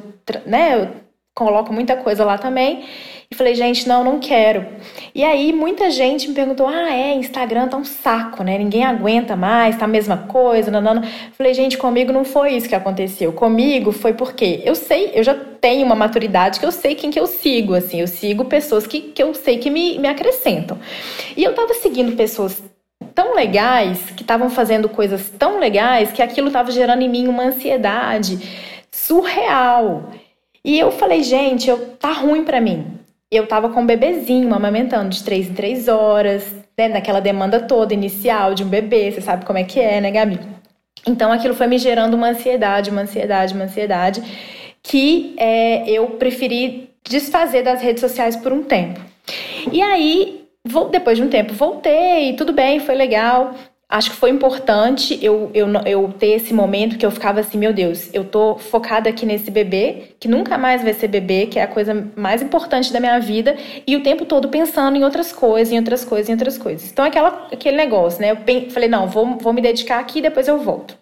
né, 0.46 0.76
eu 0.76 1.11
coloco 1.36 1.74
muita 1.74 1.96
coisa 1.96 2.24
lá 2.26 2.38
também. 2.38 2.84
E 3.30 3.36
falei, 3.36 3.56
gente, 3.56 3.88
não, 3.88 4.04
não 4.04 4.20
quero. 4.20 4.68
E 5.16 5.24
aí 5.24 5.54
muita 5.54 5.90
gente 5.90 6.28
me 6.28 6.36
perguntou: 6.36 6.68
ah, 6.68 6.94
é, 6.94 7.16
Instagram 7.16 7.70
tá 7.70 7.78
um 7.78 7.86
saco, 7.86 8.44
né? 8.44 8.58
Ninguém 8.58 8.84
aguenta 8.84 9.38
mais, 9.38 9.78
tá 9.78 9.86
a 9.86 9.88
mesma 9.88 10.18
coisa, 10.18 10.70
não. 10.70 11.02
Falei, 11.32 11.54
gente, 11.54 11.78
comigo 11.78 12.12
não 12.12 12.26
foi 12.26 12.52
isso 12.52 12.68
que 12.68 12.76
aconteceu. 12.76 13.32
Comigo 13.32 13.94
foi 13.94 14.14
porque 14.14 14.62
eu 14.66 14.76
sei, 14.76 15.12
eu 15.14 15.24
já 15.24 15.34
tenho 15.34 15.86
uma 15.86 15.96
maturidade 15.96 16.60
que 16.60 16.66
eu 16.66 16.72
sei 16.74 16.94
quem 16.94 17.10
que 17.10 17.20
eu 17.20 17.26
sigo, 17.26 17.74
assim. 17.74 18.02
Eu 18.02 18.08
sigo 18.08 18.44
pessoas 18.46 18.86
que, 18.86 19.00
que 19.00 19.24
eu 19.24 19.34
sei 19.34 19.58
que 19.60 19.70
me, 19.70 19.98
me 19.98 20.10
acrescentam. 20.10 20.78
E 21.38 21.44
eu 21.44 21.54
tava 21.54 21.74
seguindo 21.76 22.18
pessoas 22.18 22.62
tão 23.16 23.34
legais, 23.34 24.12
que 24.12 24.24
estavam 24.24 24.50
fazendo 24.50 24.90
coisas 24.90 25.30
tão 25.40 25.58
legais, 25.58 26.12
que 26.12 26.22
aquilo 26.22 26.52
tava 26.52 26.72
gerando 26.72 27.02
em 27.02 27.10
mim 27.10 27.28
uma 27.28 27.44
ansiedade 27.44 28.38
surreal. 28.92 30.12
E 30.64 30.78
eu 30.78 30.92
falei, 30.92 31.24
gente, 31.24 31.70
eu, 31.70 31.96
tá 31.98 32.12
ruim 32.12 32.44
para 32.44 32.62
mim 32.62 33.02
eu 33.32 33.48
tava 33.48 33.70
com 33.70 33.82
um 33.82 33.86
bebezinho 33.86 34.54
amamentando 34.54 35.10
de 35.10 35.24
três 35.24 35.50
em 35.50 35.54
três 35.54 35.88
horas, 35.88 36.54
né? 36.78 36.90
Naquela 36.90 37.22
demanda 37.22 37.62
toda 37.62 37.94
inicial 37.94 38.54
de 38.54 38.64
um 38.64 38.68
bebê, 38.68 39.10
você 39.10 39.22
sabe 39.22 39.46
como 39.46 39.58
é 39.58 39.64
que 39.64 39.80
é, 39.80 40.02
né, 40.02 40.12
Gabi? 40.12 40.38
Então 41.08 41.32
aquilo 41.32 41.54
foi 41.54 41.68
me 41.68 41.78
gerando 41.78 42.16
uma 42.16 42.28
ansiedade, 42.28 42.90
uma 42.90 43.02
ansiedade, 43.04 43.54
uma 43.54 43.64
ansiedade, 43.64 44.22
que 44.84 45.34
é, 45.38 45.90
eu 45.90 46.08
preferi 46.12 46.90
desfazer 47.08 47.64
das 47.64 47.82
redes 47.82 48.02
sociais 48.02 48.36
por 48.36 48.52
um 48.52 48.64
tempo. 48.64 49.00
E 49.72 49.82
aí, 49.82 50.46
vou, 50.66 50.90
depois 50.90 51.18
de 51.18 51.24
um 51.24 51.30
tempo, 51.30 51.54
voltei, 51.54 52.34
tudo 52.34 52.52
bem, 52.52 52.82
foi 52.82 52.96
legal 52.96 53.56
acho 53.92 54.12
que 54.12 54.16
foi 54.16 54.30
importante 54.30 55.20
eu, 55.22 55.52
eu, 55.54 55.68
eu 55.86 56.14
ter 56.18 56.28
esse 56.28 56.54
momento 56.54 56.98
que 56.98 57.06
eu 57.06 57.12
ficava 57.12 57.42
assim, 57.42 57.58
meu 57.58 57.74
Deus, 57.74 58.10
eu 58.14 58.24
tô 58.24 58.58
focada 58.58 59.10
aqui 59.10 59.26
nesse 59.26 59.52
bebê, 59.52 60.14
que 60.18 60.30
nunca 60.30 60.58
mais 60.58 60.82
vai 60.82 60.94
ser 60.94 61.10
bebê, 61.10 61.46
que 61.46 61.60
é 61.60 61.64
a 61.64 61.68
coisa 61.68 62.10
mais 62.16 62.42
importante 62.42 62.94
da 62.94 63.02
minha 63.02 63.20
vida, 63.20 63.58
e 63.86 63.98
o 63.98 64.02
tempo 64.02 64.26
todo 64.26 64.48
pensando 64.48 64.96
em 64.96 65.04
outras 65.04 65.34
coisas, 65.34 65.74
em 65.74 65.78
outras 65.78 66.06
coisas, 66.06 66.30
em 66.30 66.34
outras 66.34 66.58
coisas. 66.58 66.90
Então, 66.90 67.04
aquela, 67.04 67.50
aquele 67.52 67.76
negócio, 67.76 68.22
né? 68.22 68.32
Eu 68.32 68.72
falei, 68.72 68.88
não, 68.88 69.08
vou, 69.08 69.38
vou 69.38 69.52
me 69.52 69.62
dedicar 69.62 70.00
aqui 70.00 70.22
depois 70.22 70.48
eu 70.48 70.58
volto. 70.58 70.98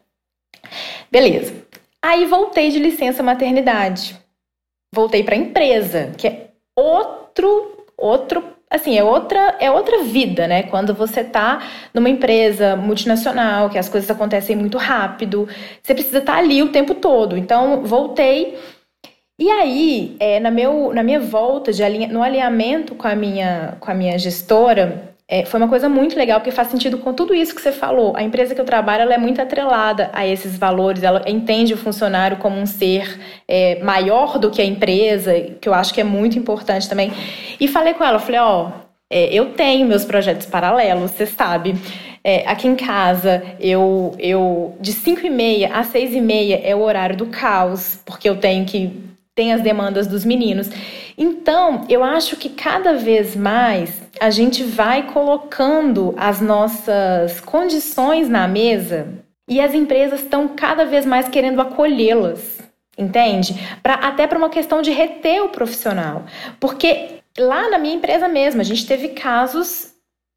Beleza. 1.12 1.54
Aí 2.02 2.25
voltei 2.25 2.71
de 2.71 2.80
licença 2.80 3.21
maternidade. 3.21 4.17
Voltei 4.93 5.23
para 5.23 5.36
empresa, 5.36 6.12
que 6.17 6.28
é 6.28 6.47
outro 6.75 7.78
outro 7.99 8.43
assim, 8.70 8.98
é 8.98 9.04
outra, 9.04 9.56
é 9.60 9.72
outra 9.72 10.04
vida, 10.04 10.48
né? 10.48 10.64
Quando 10.64 10.94
você 10.94 11.24
tá 11.24 11.62
numa 11.94 12.10
empresa 12.10 12.76
multinacional, 12.76 13.70
que 13.70 13.78
as 13.78 13.90
coisas 13.90 14.10
acontecem 14.10 14.56
muito 14.56 14.78
rápido, 14.78 15.48
você 15.82 15.94
precisa 15.94 16.20
estar 16.20 16.34
tá 16.34 16.40
ali 16.40 16.62
o 16.62 16.72
tempo 16.72 16.94
todo. 16.94 17.36
Então, 17.38 17.84
voltei. 17.84 18.58
E 19.40 19.50
aí, 19.50 20.18
é, 20.20 20.40
na, 20.40 20.52
meu, 20.52 20.94
na 20.94 21.02
minha 21.02 21.20
volta, 21.20 21.72
de 21.72 21.84
alinha, 21.84 22.10
no 22.10 22.22
alinhamento 22.22 22.94
com 22.94 23.08
a 23.08 23.16
minha, 23.16 23.78
com 23.80 23.90
a 23.90 23.94
minha 23.94 24.18
gestora, 24.20 25.16
é, 25.32 25.46
foi 25.46 25.60
uma 25.60 25.70
coisa 25.70 25.88
muito 25.88 26.18
legal, 26.18 26.39
porque 26.39 26.50
faz 26.50 26.70
sentido 26.70 26.98
com 26.98 27.13
tudo 27.13 27.36
isso 27.36 27.54
que 27.54 27.62
você 27.62 27.72
falou. 27.72 28.18
A 28.18 28.24
empresa 28.24 28.56
que 28.56 28.60
eu 28.60 28.65
trabalho 28.65 29.04
ela 29.04 29.13
é 29.13 29.18
muito 29.20 29.39
atrelada 29.39 30.10
a 30.12 30.26
esses 30.26 30.58
valores, 30.58 31.04
ela 31.04 31.22
entende 31.28 31.72
o 31.72 31.78
funcionário 31.78 32.38
como 32.38 32.60
um 32.60 32.65
ser 32.65 33.20
é, 33.48 33.80
maior 33.84 34.39
do 34.39 34.50
que 34.50 34.60
a 34.60 34.65
empresa, 34.65 35.39
que 35.62 35.70
eu 35.70 35.74
acho 35.76 35.94
que 35.94 36.02
é 36.02 36.04
muito 36.04 36.39
importante 36.39 36.89
também. 36.89 37.13
E 37.60 37.68
falei 37.68 37.94
com 37.94 38.04
ela, 38.04 38.18
falei, 38.18 38.39
ó, 38.39 38.72
é, 39.08 39.32
eu 39.32 39.52
tenho 39.54 39.88
meus 39.88 40.04
projetos 40.04 40.48
paralelos, 40.48 41.12
você 41.12 41.28
sabe. 41.28 41.76
É, 42.24 42.48
aqui 42.48 42.68
em 42.68 42.76
casa, 42.76 43.44
eu, 43.60 44.15
eu 44.18 44.76
de 44.82 44.92
5 44.92 45.28
e 45.28 45.30
meia 45.30 45.76
a 45.76 45.84
6 45.84 46.15
e 46.15 46.22
meia 46.22 46.60
é 46.63 46.76
o 46.76 46.82
horário 46.82 47.15
do 47.15 47.28
caos, 47.28 48.02
porque 48.04 48.28
eu 48.28 48.38
tenho 48.38 48.65
que 48.65 49.10
tem 49.39 49.54
as 49.54 49.62
demandas 49.62 50.06
dos 50.06 50.25
meninos. 50.25 50.69
Então, 51.17 51.86
eu 51.88 52.04
acho 52.04 52.36
que 52.36 52.49
cada 52.49 52.95
vez 52.95 53.38
mais 53.38 54.02
a 54.19 54.30
gente 54.30 54.65
vai 54.65 55.04
colocando 55.13 56.13
as 56.17 56.41
nossas 56.41 57.39
condições 57.39 58.28
na 58.28 58.49
mesa 58.49 59.08
e 59.47 59.62
as 59.62 59.73
empresas 59.73 60.19
estão 60.19 60.49
cada 60.49 60.84
vez 60.84 61.06
mais 61.06 61.30
querendo 61.30 61.62
acolhê-las, 61.62 62.60
entende? 62.97 63.56
Pra, 63.82 63.93
até 63.93 64.28
para 64.28 64.38
uma 64.38 64.49
questão 64.49 64.82
de 64.82 64.91
reter 64.91 65.41
o 65.41 65.47
profissional. 65.47 66.25
Porque 66.60 67.21
lá 67.38 67.69
na 67.69 67.80
minha 67.80 67.95
empresa 67.95 68.28
mesmo, 68.28 68.60
a 68.60 68.65
gente 68.65 68.86
teve 68.86 69.08
casos 69.10 69.93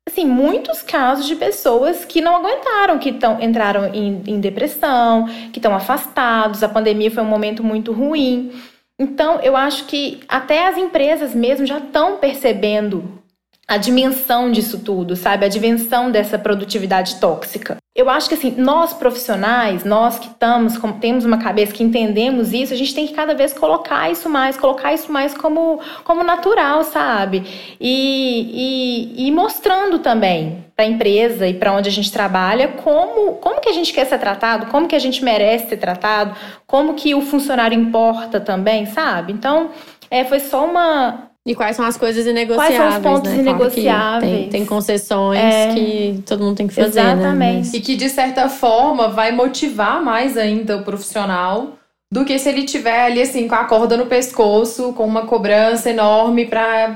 assim, 0.08 0.24
muitos 0.26 0.80
casos 0.80 1.26
de 1.26 1.34
pessoas 1.34 2.04
que 2.04 2.20
não 2.20 2.36
aguentaram, 2.36 3.00
que 3.00 3.12
tão, 3.12 3.40
entraram 3.42 3.92
em, 3.92 4.22
em 4.28 4.40
depressão, 4.40 5.26
que 5.52 5.58
estão 5.58 5.74
afastados. 5.74 6.62
A 6.62 6.68
pandemia 6.68 7.10
foi 7.10 7.22
um 7.24 7.26
momento 7.26 7.64
muito 7.64 7.92
ruim. 7.92 8.52
Então, 8.98 9.40
eu 9.40 9.56
acho 9.56 9.86
que 9.86 10.20
até 10.28 10.68
as 10.68 10.76
empresas 10.76 11.34
mesmo 11.34 11.66
já 11.66 11.78
estão 11.78 12.18
percebendo 12.18 13.22
a 13.66 13.76
dimensão 13.76 14.50
disso 14.50 14.80
tudo, 14.80 15.16
sabe? 15.16 15.44
A 15.44 15.48
dimensão 15.48 16.10
dessa 16.10 16.38
produtividade 16.38 17.18
tóxica. 17.18 17.81
Eu 17.94 18.08
acho 18.08 18.26
que 18.26 18.34
assim, 18.34 18.54
nós 18.56 18.94
profissionais, 18.94 19.84
nós 19.84 20.18
que 20.18 20.26
estamos, 20.26 20.78
temos 20.98 21.26
uma 21.26 21.36
cabeça 21.36 21.74
que 21.74 21.82
entendemos 21.82 22.50
isso, 22.50 22.72
a 22.72 22.76
gente 22.76 22.94
tem 22.94 23.06
que 23.06 23.12
cada 23.12 23.34
vez 23.34 23.52
colocar 23.52 24.10
isso 24.10 24.30
mais, 24.30 24.56
colocar 24.56 24.94
isso 24.94 25.12
mais 25.12 25.34
como, 25.34 25.78
como 26.02 26.24
natural, 26.24 26.84
sabe? 26.84 27.44
E, 27.78 29.12
e, 29.18 29.28
e 29.28 29.30
mostrando 29.30 29.98
também 29.98 30.64
para 30.74 30.86
a 30.86 30.88
empresa 30.88 31.46
e 31.46 31.52
para 31.52 31.70
onde 31.74 31.90
a 31.90 31.92
gente 31.92 32.10
trabalha 32.10 32.68
como, 32.68 33.34
como 33.34 33.60
que 33.60 33.68
a 33.68 33.74
gente 33.74 33.92
quer 33.92 34.06
ser 34.06 34.18
tratado, 34.18 34.66
como 34.66 34.88
que 34.88 34.96
a 34.96 34.98
gente 34.98 35.22
merece 35.22 35.68
ser 35.68 35.76
tratado, 35.76 36.34
como 36.66 36.94
que 36.94 37.14
o 37.14 37.20
funcionário 37.20 37.78
importa 37.78 38.40
também, 38.40 38.86
sabe? 38.86 39.34
Então, 39.34 39.70
é, 40.10 40.24
foi 40.24 40.40
só 40.40 40.64
uma, 40.64 41.30
e 41.44 41.56
quais 41.56 41.74
são 41.74 41.84
as 41.84 41.96
coisas 41.96 42.24
inegociáveis? 42.24 42.78
Quais 42.78 42.92
são 42.92 42.98
os 42.98 43.16
pontos 43.16 43.32
né? 43.32 43.38
inegociáveis? 43.38 44.32
Tem, 44.32 44.48
tem, 44.48 44.66
concessões 44.66 45.40
é, 45.40 45.74
que 45.74 46.22
todo 46.24 46.44
mundo 46.44 46.56
tem 46.56 46.68
que 46.68 46.74
fazer. 46.74 47.02
Né? 47.02 47.12
Exatamente. 47.12 47.72
Né? 47.72 47.78
E 47.78 47.80
que, 47.80 47.96
de 47.96 48.08
certa 48.08 48.48
forma, 48.48 49.08
vai 49.08 49.32
motivar 49.32 50.00
mais 50.00 50.36
ainda 50.36 50.76
o 50.76 50.84
profissional 50.84 51.78
do 52.12 52.24
que 52.24 52.38
se 52.38 52.48
ele 52.48 52.64
tiver 52.64 53.06
ali, 53.06 53.20
assim, 53.20 53.48
com 53.48 53.56
a 53.56 53.64
corda 53.64 53.96
no 53.96 54.06
pescoço, 54.06 54.92
com 54.92 55.04
uma 55.04 55.26
cobrança 55.26 55.90
enorme 55.90 56.46
pra. 56.46 56.94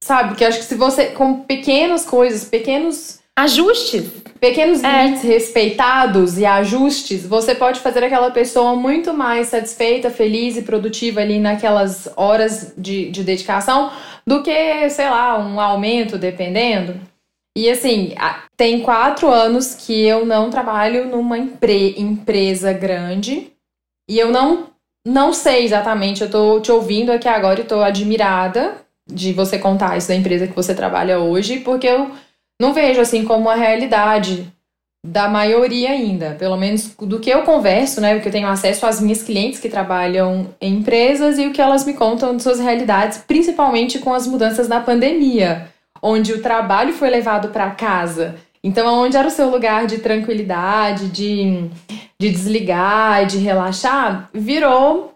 Sabe? 0.00 0.36
Que 0.36 0.44
acho 0.44 0.58
que 0.58 0.64
se 0.64 0.76
você. 0.76 1.06
Com 1.06 1.40
pequenas 1.40 2.06
coisas, 2.06 2.44
pequenos. 2.44 3.17
Ajustes. 3.38 4.10
Pequenos 4.40 4.82
é. 4.82 5.04
limites 5.04 5.22
respeitados 5.22 6.38
e 6.38 6.44
ajustes, 6.44 7.24
você 7.24 7.54
pode 7.54 7.78
fazer 7.78 8.02
aquela 8.02 8.32
pessoa 8.32 8.74
muito 8.74 9.14
mais 9.14 9.46
satisfeita, 9.46 10.10
feliz 10.10 10.56
e 10.56 10.62
produtiva 10.62 11.20
ali 11.20 11.38
naquelas 11.38 12.08
horas 12.16 12.72
de, 12.76 13.10
de 13.10 13.22
dedicação 13.22 13.92
do 14.26 14.42
que, 14.42 14.90
sei 14.90 15.08
lá, 15.08 15.38
um 15.38 15.60
aumento, 15.60 16.18
dependendo. 16.18 17.00
E 17.56 17.70
assim, 17.70 18.14
tem 18.56 18.80
quatro 18.80 19.28
anos 19.28 19.74
que 19.74 20.04
eu 20.04 20.26
não 20.26 20.50
trabalho 20.50 21.06
numa 21.06 21.38
empre 21.38 21.94
empresa 21.96 22.72
grande 22.72 23.52
e 24.08 24.18
eu 24.18 24.32
não 24.32 24.66
não 25.06 25.32
sei 25.32 25.64
exatamente, 25.64 26.22
eu 26.22 26.30
tô 26.30 26.60
te 26.60 26.72
ouvindo 26.72 27.10
aqui 27.10 27.28
agora 27.28 27.60
e 27.60 27.64
tô 27.64 27.80
admirada 27.80 28.76
de 29.10 29.32
você 29.32 29.58
contar 29.58 29.96
isso 29.96 30.08
da 30.08 30.14
empresa 30.14 30.46
que 30.46 30.54
você 30.54 30.74
trabalha 30.74 31.18
hoje, 31.18 31.60
porque 31.60 31.86
eu 31.86 32.10
não 32.60 32.72
vejo 32.72 33.00
assim 33.00 33.24
como 33.24 33.48
a 33.48 33.54
realidade 33.54 34.52
da 35.06 35.28
maioria 35.28 35.90
ainda, 35.90 36.36
pelo 36.38 36.56
menos 36.56 36.94
do 36.98 37.20
que 37.20 37.30
eu 37.30 37.42
converso, 37.42 38.00
né, 38.00 38.16
o 38.16 38.20
que 38.20 38.28
eu 38.28 38.32
tenho 38.32 38.48
acesso 38.48 38.84
às 38.84 39.00
minhas 39.00 39.22
clientes 39.22 39.60
que 39.60 39.68
trabalham 39.68 40.48
em 40.60 40.74
empresas 40.74 41.38
e 41.38 41.46
o 41.46 41.52
que 41.52 41.62
elas 41.62 41.86
me 41.86 41.94
contam 41.94 42.36
de 42.36 42.42
suas 42.42 42.58
realidades, 42.58 43.18
principalmente 43.18 44.00
com 44.00 44.12
as 44.12 44.26
mudanças 44.26 44.68
na 44.68 44.80
pandemia, 44.80 45.68
onde 46.02 46.32
o 46.32 46.42
trabalho 46.42 46.92
foi 46.92 47.10
levado 47.10 47.48
para 47.48 47.70
casa. 47.70 48.36
Então, 48.62 49.02
onde 49.02 49.16
era 49.16 49.28
o 49.28 49.30
seu 49.30 49.48
lugar 49.48 49.86
de 49.86 49.98
tranquilidade, 49.98 51.08
de, 51.08 51.70
de 52.20 52.30
desligar, 52.30 53.24
de 53.24 53.38
relaxar, 53.38 54.28
virou 54.34 55.14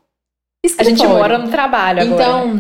escritório. 0.65 0.95
A 0.95 0.97
gente 0.97 1.13
mora 1.13 1.39
no 1.39 1.51
trabalho 1.51 2.03
agora. 2.03 2.15
Então, 2.15 2.57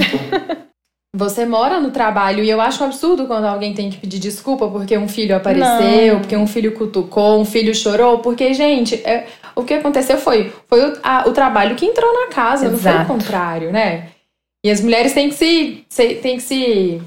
você 1.14 1.44
mora 1.44 1.78
no 1.78 1.90
trabalho 1.90 2.42
e 2.42 2.48
eu 2.48 2.60
acho 2.60 2.82
um 2.82 2.86
absurdo 2.86 3.26
quando 3.26 3.44
alguém 3.44 3.74
tem 3.74 3.90
que 3.90 3.98
pedir 3.98 4.18
desculpa 4.18 4.66
porque 4.68 4.96
um 4.96 5.08
filho 5.08 5.36
apareceu, 5.36 6.14
Não. 6.14 6.20
porque 6.20 6.36
um 6.36 6.46
filho 6.46 6.72
cutucou, 6.72 7.40
um 7.40 7.44
filho 7.44 7.74
chorou, 7.74 8.20
porque, 8.20 8.54
gente, 8.54 8.94
é, 9.04 9.26
o 9.54 9.62
que 9.62 9.74
aconteceu 9.74 10.16
foi, 10.16 10.50
foi 10.66 10.90
o, 10.90 10.98
a, 11.02 11.28
o 11.28 11.32
trabalho 11.32 11.76
que 11.76 11.84
entrou 11.84 12.12
na 12.14 12.28
casa, 12.28 12.66
Exato. 12.66 12.72
não 12.72 12.78
foi 12.78 13.04
o 13.04 13.18
contrário, 13.18 13.70
né? 13.70 14.08
E 14.64 14.70
as 14.70 14.80
mulheres 14.80 15.12
têm 15.12 15.28
que 15.28 15.34
se, 15.34 15.84
se, 15.88 16.14
têm 16.14 16.36
que 16.36 16.42
se 16.42 17.02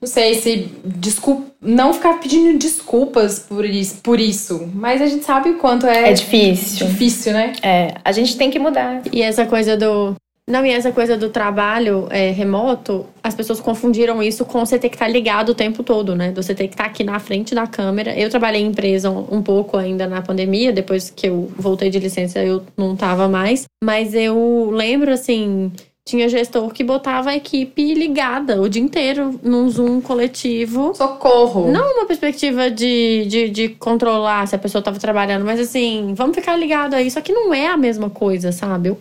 não 0.00 0.06
sei 0.06 0.34
se 0.34 0.70
desculpa, 0.84 1.50
não 1.60 1.92
ficar 1.94 2.20
pedindo 2.20 2.58
desculpas 2.58 3.40
por 3.40 3.64
isso, 3.64 3.96
por 4.02 4.20
isso, 4.20 4.70
mas 4.74 5.00
a 5.02 5.06
gente 5.06 5.24
sabe 5.24 5.50
o 5.50 5.58
quanto 5.58 5.86
é 5.86 6.10
É 6.10 6.12
difícil. 6.12 6.86
Difícil, 6.86 7.32
né? 7.32 7.54
É, 7.62 7.94
a 8.04 8.12
gente 8.12 8.36
tem 8.36 8.50
que 8.50 8.58
mudar. 8.58 9.02
E 9.10 9.22
essa 9.22 9.46
coisa 9.46 9.76
do 9.76 10.14
não, 10.48 10.64
e 10.64 10.70
essa 10.70 10.92
coisa 10.92 11.16
do 11.16 11.28
trabalho 11.28 12.06
é, 12.08 12.30
remoto, 12.30 13.04
as 13.20 13.34
pessoas 13.34 13.60
confundiram 13.60 14.22
isso 14.22 14.44
com 14.44 14.64
você 14.64 14.78
ter 14.78 14.88
que 14.88 14.94
estar 14.94 15.08
ligado 15.08 15.48
o 15.48 15.54
tempo 15.54 15.82
todo, 15.82 16.14
né? 16.14 16.32
Você 16.36 16.54
ter 16.54 16.68
que 16.68 16.74
estar 16.74 16.84
aqui 16.84 17.02
na 17.02 17.18
frente 17.18 17.52
da 17.52 17.66
câmera. 17.66 18.16
Eu 18.16 18.30
trabalhei 18.30 18.62
em 18.62 18.66
empresa 18.66 19.10
um, 19.10 19.38
um 19.38 19.42
pouco 19.42 19.76
ainda 19.76 20.06
na 20.06 20.22
pandemia, 20.22 20.72
depois 20.72 21.10
que 21.10 21.26
eu 21.26 21.50
voltei 21.58 21.90
de 21.90 21.98
licença 21.98 22.38
eu 22.44 22.64
não 22.76 22.94
tava 22.94 23.28
mais. 23.28 23.64
Mas 23.82 24.14
eu 24.14 24.70
lembro, 24.70 25.10
assim, 25.10 25.72
tinha 26.06 26.28
gestor 26.28 26.72
que 26.72 26.84
botava 26.84 27.30
a 27.30 27.36
equipe 27.36 27.92
ligada 27.92 28.62
o 28.62 28.68
dia 28.68 28.80
inteiro 28.80 29.40
num 29.42 29.68
Zoom 29.68 30.00
coletivo. 30.00 30.94
Socorro! 30.94 31.68
Não 31.68 31.94
uma 31.94 32.06
perspectiva 32.06 32.70
de, 32.70 33.26
de, 33.26 33.50
de 33.50 33.68
controlar 33.70 34.46
se 34.46 34.54
a 34.54 34.58
pessoa 34.58 34.78
estava 34.78 35.00
trabalhando, 35.00 35.44
mas 35.44 35.58
assim, 35.58 36.14
vamos 36.14 36.36
ficar 36.36 36.56
ligado 36.56 36.94
aí. 36.94 37.10
Só 37.10 37.20
que 37.20 37.32
não 37.32 37.52
é 37.52 37.66
a 37.66 37.76
mesma 37.76 38.08
coisa, 38.08 38.52
sabe? 38.52 38.88
Eu, 38.88 38.98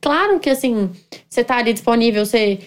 claro 0.00 0.40
que 0.40 0.48
assim, 0.48 0.90
você 1.28 1.44
tá 1.44 1.58
ali 1.58 1.74
disponível, 1.74 2.24
você 2.24 2.58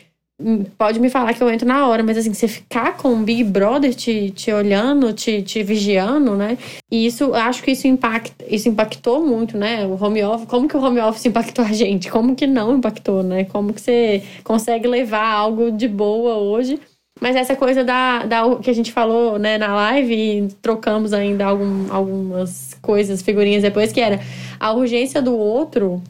pode 0.77 0.99
me 0.99 1.09
falar 1.09 1.33
que 1.33 1.41
eu 1.41 1.49
entro 1.49 1.67
na 1.67 1.87
hora, 1.87 2.03
mas 2.03 2.17
assim, 2.17 2.33
você 2.33 2.47
ficar 2.47 2.97
com 2.97 3.13
o 3.13 3.17
Big 3.17 3.43
Brother 3.43 3.93
te, 3.93 4.31
te 4.31 4.51
olhando, 4.51 5.13
te, 5.13 5.41
te 5.41 5.63
vigiando, 5.63 6.35
né? 6.35 6.57
E 6.89 7.05
isso, 7.05 7.33
acho 7.33 7.63
que 7.63 7.71
isso, 7.71 7.87
impacta, 7.87 8.45
isso 8.47 8.67
impactou 8.69 9.25
muito, 9.25 9.57
né? 9.57 9.85
O 9.85 10.03
home 10.03 10.23
office, 10.23 10.47
como 10.47 10.67
que 10.67 10.75
o 10.75 10.81
home 10.81 10.99
office 10.99 11.25
impactou 11.25 11.63
a 11.65 11.71
gente? 11.71 12.09
Como 12.09 12.35
que 12.35 12.47
não 12.47 12.77
impactou, 12.77 13.23
né? 13.23 13.45
Como 13.45 13.73
que 13.73 13.81
você 13.81 14.23
consegue 14.43 14.87
levar 14.87 15.31
algo 15.31 15.71
de 15.71 15.87
boa 15.87 16.35
hoje? 16.35 16.79
Mas 17.19 17.35
essa 17.35 17.55
coisa 17.55 17.83
da, 17.83 18.25
da 18.25 18.55
que 18.55 18.69
a 18.69 18.73
gente 18.73 18.91
falou 18.91 19.37
né, 19.37 19.57
na 19.57 19.75
live 19.75 20.13
e 20.13 20.47
trocamos 20.61 21.13
ainda 21.13 21.45
algum, 21.45 21.93
algumas 21.93 22.73
coisas, 22.81 23.21
figurinhas 23.21 23.61
depois, 23.61 23.91
que 23.91 24.01
era 24.01 24.19
a 24.59 24.71
urgência 24.73 25.21
do 25.21 25.37
outro 25.37 26.01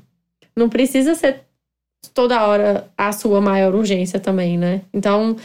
não 0.55 0.69
precisa 0.69 1.15
ser 1.15 1.41
toda 2.13 2.45
hora 2.45 2.89
a 2.97 3.11
sua 3.11 3.41
maior 3.41 3.75
urgência 3.75 4.19
também, 4.19 4.57
né? 4.57 4.81
Então, 4.93 5.35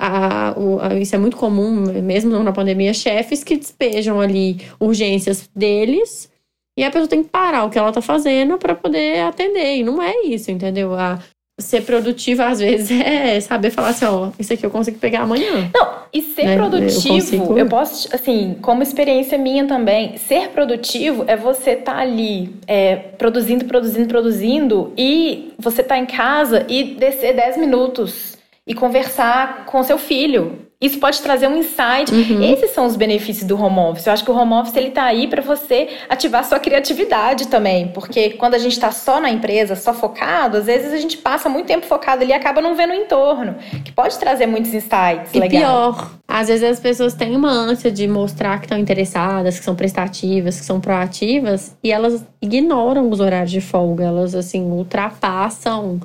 a, 0.00 0.54
o, 0.56 0.80
a, 0.80 0.94
isso 0.94 1.14
é 1.14 1.18
muito 1.18 1.36
comum, 1.36 1.92
mesmo 2.02 2.42
na 2.42 2.52
pandemia, 2.52 2.94
chefes 2.94 3.42
que 3.42 3.56
despejam 3.56 4.20
ali 4.20 4.60
urgências 4.80 5.48
deles 5.54 6.30
e 6.78 6.84
a 6.84 6.90
pessoa 6.90 7.08
tem 7.08 7.24
que 7.24 7.30
parar 7.30 7.64
o 7.64 7.70
que 7.70 7.78
ela 7.78 7.90
tá 7.90 8.00
fazendo 8.00 8.56
para 8.56 8.74
poder 8.74 9.20
atender. 9.22 9.78
E 9.78 9.82
não 9.82 10.00
é 10.00 10.22
isso, 10.22 10.50
entendeu? 10.50 10.94
A, 10.94 11.18
ser 11.58 11.82
produtiva, 11.82 12.46
às 12.46 12.60
vezes, 12.60 12.90
é 13.00 13.40
saber 13.40 13.70
falar 13.70 13.88
assim, 13.88 14.04
ó, 14.04 14.30
isso 14.38 14.52
aqui 14.52 14.64
eu 14.64 14.70
consigo 14.70 14.98
pegar 14.98 15.22
amanhã. 15.22 15.70
Não, 15.74 15.88
e 16.12 16.22
ser 16.22 16.44
né? 16.44 16.56
produtivo, 16.56 17.08
eu, 17.08 17.20
consigo... 17.20 17.58
eu, 17.58 17.66
posso, 17.66 18.14
assim, 18.14 18.56
como 18.62 18.82
experiência 18.82 19.36
minha 19.36 19.66
também, 19.66 20.16
ser 20.16 20.48
produtivo 20.50 21.24
é 21.26 21.36
você 21.36 21.72
estar 21.72 21.94
tá 21.94 21.98
ali 21.98 22.54
é, 22.66 22.96
produzindo, 22.96 23.64
produzindo, 23.64 24.08
produzindo 24.08 24.92
e 24.96 25.52
você 25.58 25.82
tá 25.82 25.98
em 25.98 26.06
casa 26.06 26.64
e 26.68 26.94
descer 26.94 27.34
10 27.34 27.56
minutos 27.56 28.38
e 28.66 28.74
conversar 28.74 29.64
com 29.66 29.82
seu 29.82 29.98
filho. 29.98 30.67
Isso 30.80 31.00
pode 31.00 31.20
trazer 31.20 31.48
um 31.48 31.56
insight. 31.56 32.12
Uhum. 32.12 32.40
Esses 32.52 32.70
são 32.70 32.86
os 32.86 32.94
benefícios 32.94 33.44
do 33.44 33.60
home 33.60 33.80
office. 33.80 34.06
Eu 34.06 34.12
acho 34.12 34.24
que 34.24 34.30
o 34.30 34.34
home 34.34 34.54
office 34.54 34.76
ele 34.76 34.92
tá 34.92 35.02
aí 35.02 35.26
para 35.26 35.42
você 35.42 35.88
ativar 36.08 36.44
sua 36.44 36.60
criatividade 36.60 37.48
também, 37.48 37.88
porque 37.88 38.30
quando 38.30 38.54
a 38.54 38.58
gente 38.58 38.72
está 38.72 38.92
só 38.92 39.20
na 39.20 39.28
empresa, 39.28 39.74
só 39.74 39.92
focado, 39.92 40.56
às 40.56 40.66
vezes 40.66 40.92
a 40.92 40.98
gente 40.98 41.16
passa 41.16 41.48
muito 41.48 41.66
tempo 41.66 41.84
focado 41.84 42.22
ali 42.22 42.30
e 42.30 42.32
acaba 42.32 42.60
não 42.60 42.76
vendo 42.76 42.90
o 42.90 42.94
entorno, 42.94 43.56
que 43.84 43.90
pode 43.90 44.16
trazer 44.20 44.46
muitos 44.46 44.72
insights 44.72 45.34
e 45.34 45.40
legais. 45.40 45.64
pior, 45.64 46.12
às 46.28 46.46
vezes 46.46 46.62
as 46.62 46.78
pessoas 46.78 47.12
têm 47.12 47.34
uma 47.34 47.50
ânsia 47.50 47.90
de 47.90 48.06
mostrar 48.06 48.58
que 48.58 48.66
estão 48.66 48.78
interessadas, 48.78 49.58
que 49.58 49.64
são 49.64 49.74
prestativas, 49.74 50.60
que 50.60 50.64
são 50.64 50.80
proativas, 50.80 51.76
e 51.82 51.90
elas 51.90 52.24
ignoram 52.40 53.10
os 53.10 53.18
horários 53.18 53.50
de 53.50 53.60
folga, 53.60 54.04
elas 54.04 54.32
assim 54.32 54.62
ultrapassam 54.62 56.00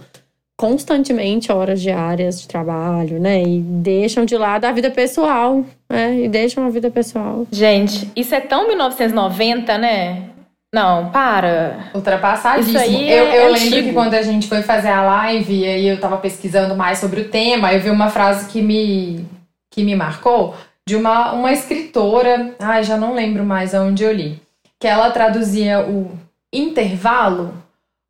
constantemente 0.63 1.51
horas 1.51 1.81
diárias 1.81 2.39
de 2.39 2.47
trabalho, 2.47 3.19
né? 3.19 3.43
E 3.43 3.59
deixam 3.59 4.23
de 4.23 4.37
lado 4.37 4.63
a 4.63 4.71
vida 4.71 4.89
pessoal, 4.89 5.65
né? 5.89 6.21
E 6.21 6.29
deixam 6.29 6.65
a 6.65 6.69
vida 6.69 6.89
pessoal. 6.89 7.45
Gente, 7.51 8.09
isso 8.15 8.33
é 8.33 8.39
tão 8.39 8.65
1990, 8.69 9.77
né? 9.77 10.29
Não, 10.73 11.09
para. 11.09 11.91
Ultrapassadíssimo. 11.93 12.77
Isso 12.77 12.85
aí 12.85 13.11
eu, 13.11 13.25
é 13.25 13.45
eu 13.45 13.51
lembro 13.51 13.83
que 13.83 13.91
quando 13.91 14.13
a 14.13 14.21
gente 14.21 14.47
foi 14.47 14.61
fazer 14.61 14.87
a 14.87 15.01
live 15.01 15.53
e 15.53 15.65
aí 15.65 15.85
eu 15.85 15.99
tava 15.99 16.15
pesquisando 16.15 16.77
mais 16.77 16.97
sobre 16.97 17.19
o 17.19 17.27
tema, 17.27 17.73
eu 17.73 17.81
vi 17.81 17.89
uma 17.89 18.09
frase 18.09 18.49
que 18.49 18.61
me, 18.61 19.25
que 19.69 19.83
me 19.83 19.97
marcou 19.97 20.55
de 20.87 20.95
uma, 20.95 21.33
uma 21.33 21.51
escritora, 21.51 22.55
ai, 22.57 22.85
já 22.85 22.95
não 22.95 23.13
lembro 23.13 23.43
mais 23.43 23.75
aonde 23.75 24.05
eu 24.05 24.13
li, 24.13 24.41
que 24.79 24.87
ela 24.87 25.11
traduzia 25.11 25.81
o 25.81 26.09
intervalo 26.53 27.53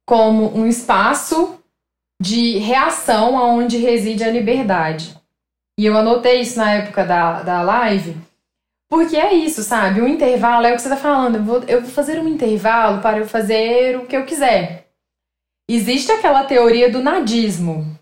como 0.05 0.55
um 0.55 0.67
espaço 0.67 1.57
de 2.23 2.57
reação 2.57 3.37
aonde 3.37 3.77
reside 3.77 4.23
a 4.23 4.31
liberdade. 4.31 5.13
E 5.77 5.85
eu 5.85 5.97
anotei 5.97 6.39
isso 6.39 6.57
na 6.57 6.71
época 6.71 7.03
da, 7.03 7.43
da 7.43 7.61
live, 7.61 8.15
porque 8.89 9.17
é 9.17 9.33
isso, 9.33 9.61
sabe? 9.61 9.99
O 9.99 10.07
intervalo 10.07 10.65
é 10.65 10.71
o 10.71 10.75
que 10.75 10.81
você 10.81 10.87
está 10.87 10.95
falando. 10.95 11.35
Eu 11.35 11.43
vou, 11.43 11.63
eu 11.63 11.81
vou 11.81 11.89
fazer 11.89 12.19
um 12.19 12.27
intervalo 12.27 13.01
para 13.01 13.17
eu 13.17 13.27
fazer 13.27 13.97
o 13.97 14.05
que 14.05 14.15
eu 14.15 14.25
quiser. 14.25 14.87
Existe 15.69 16.13
aquela 16.13 16.45
teoria 16.45 16.89
do 16.89 17.03
nadismo. 17.03 17.99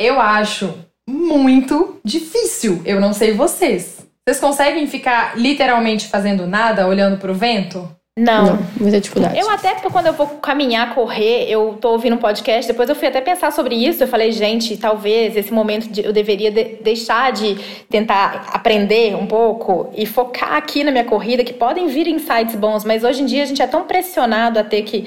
Eu 0.00 0.18
acho 0.18 0.74
muito 1.06 2.00
difícil. 2.02 2.80
Eu 2.86 2.98
não 2.98 3.12
sei 3.12 3.34
vocês. 3.34 4.06
Vocês 4.26 4.40
conseguem 4.40 4.86
ficar 4.86 5.36
literalmente 5.36 6.08
fazendo 6.08 6.46
nada, 6.46 6.86
olhando 6.86 7.18
para 7.18 7.32
o 7.32 7.34
vento? 7.34 7.86
Não. 8.18 8.46
Não, 8.46 8.58
muita 8.80 9.00
dificuldade. 9.00 9.38
Eu 9.38 9.48
até, 9.48 9.74
quando 9.76 10.06
eu 10.06 10.12
vou 10.12 10.26
caminhar, 10.26 10.92
correr, 10.92 11.48
eu 11.48 11.78
tô 11.80 11.92
ouvindo 11.92 12.16
um 12.16 12.18
podcast, 12.18 12.66
depois 12.66 12.88
eu 12.88 12.96
fui 12.96 13.06
até 13.06 13.20
pensar 13.20 13.52
sobre 13.52 13.76
isso. 13.76 14.02
Eu 14.02 14.08
falei, 14.08 14.32
gente, 14.32 14.76
talvez 14.76 15.36
esse 15.36 15.52
momento 15.52 15.88
de, 15.88 16.04
eu 16.04 16.12
deveria 16.12 16.50
de, 16.50 16.64
deixar 16.82 17.30
de 17.30 17.56
tentar 17.88 18.48
aprender 18.52 19.14
um 19.14 19.26
pouco 19.26 19.92
e 19.96 20.04
focar 20.04 20.54
aqui 20.54 20.82
na 20.82 20.90
minha 20.90 21.04
corrida, 21.04 21.44
que 21.44 21.52
podem 21.52 21.86
vir 21.86 22.08
insights 22.08 22.56
bons, 22.56 22.84
mas 22.84 23.04
hoje 23.04 23.22
em 23.22 23.26
dia 23.26 23.44
a 23.44 23.46
gente 23.46 23.62
é 23.62 23.66
tão 23.68 23.84
pressionado 23.84 24.58
a 24.58 24.64
ter 24.64 24.82
que 24.82 25.06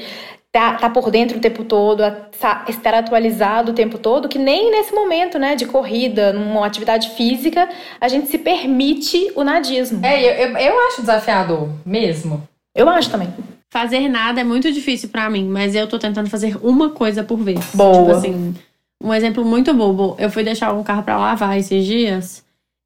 tá, 0.49 0.75
tá 0.75 0.89
por 0.89 1.11
dentro 1.11 1.37
o 1.37 1.41
tempo 1.41 1.65
todo, 1.65 2.01
a 2.01 2.29
estar 2.69 2.93
atualizado 2.93 3.71
o 3.71 3.75
tempo 3.75 3.97
todo, 3.97 4.29
que 4.29 4.39
nem 4.39 4.71
nesse 4.71 4.93
momento, 4.93 5.37
né, 5.37 5.55
de 5.55 5.65
corrida, 5.65 6.31
numa 6.31 6.65
atividade 6.65 7.09
física, 7.09 7.67
a 7.99 8.07
gente 8.07 8.27
se 8.27 8.37
permite 8.37 9.31
o 9.35 9.43
nadismo. 9.43 10.05
É, 10.05 10.21
eu, 10.21 10.49
eu, 10.49 10.57
eu 10.57 10.87
acho 10.87 11.01
desafiador 11.01 11.69
mesmo. 11.85 12.47
Eu 12.75 12.87
acho 12.89 13.09
também. 13.09 13.33
Fazer 13.69 14.09
nada 14.09 14.41
é 14.41 14.43
muito 14.43 14.71
difícil 14.71 15.09
para 15.09 15.29
mim, 15.29 15.47
mas 15.47 15.75
eu 15.75 15.87
tô 15.87 15.97
tentando 15.97 16.29
fazer 16.29 16.57
uma 16.61 16.89
coisa 16.89 17.23
por 17.23 17.37
vez. 17.37 17.59
Boa. 17.73 17.99
Tipo 17.99 18.11
assim, 18.11 18.55
um 19.01 19.13
exemplo 19.13 19.45
muito 19.45 19.73
bobo. 19.73 20.15
Eu 20.19 20.29
fui 20.29 20.43
deixar 20.43 20.73
um 20.73 20.83
carro 20.83 21.03
para 21.03 21.17
lavar 21.17 21.57
esses 21.57 21.85
dias 21.85 22.43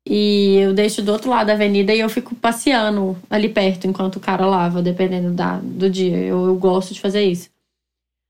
e 0.07 0.57
eu 0.57 0.73
deixo 0.73 1.01
do 1.01 1.11
outro 1.11 1.29
lado 1.29 1.47
da 1.47 1.53
avenida 1.53 1.93
e 1.93 1.99
eu 1.99 2.09
fico 2.09 2.35
passeando 2.35 3.17
ali 3.29 3.49
perto 3.49 3.87
enquanto 3.87 4.17
o 4.17 4.19
cara 4.19 4.45
lava, 4.45 4.81
dependendo 4.81 5.31
da, 5.31 5.59
do 5.61 5.89
dia. 5.89 6.17
Eu, 6.17 6.45
eu 6.45 6.55
gosto 6.55 6.93
de 6.93 7.01
fazer 7.01 7.23
isso. 7.23 7.49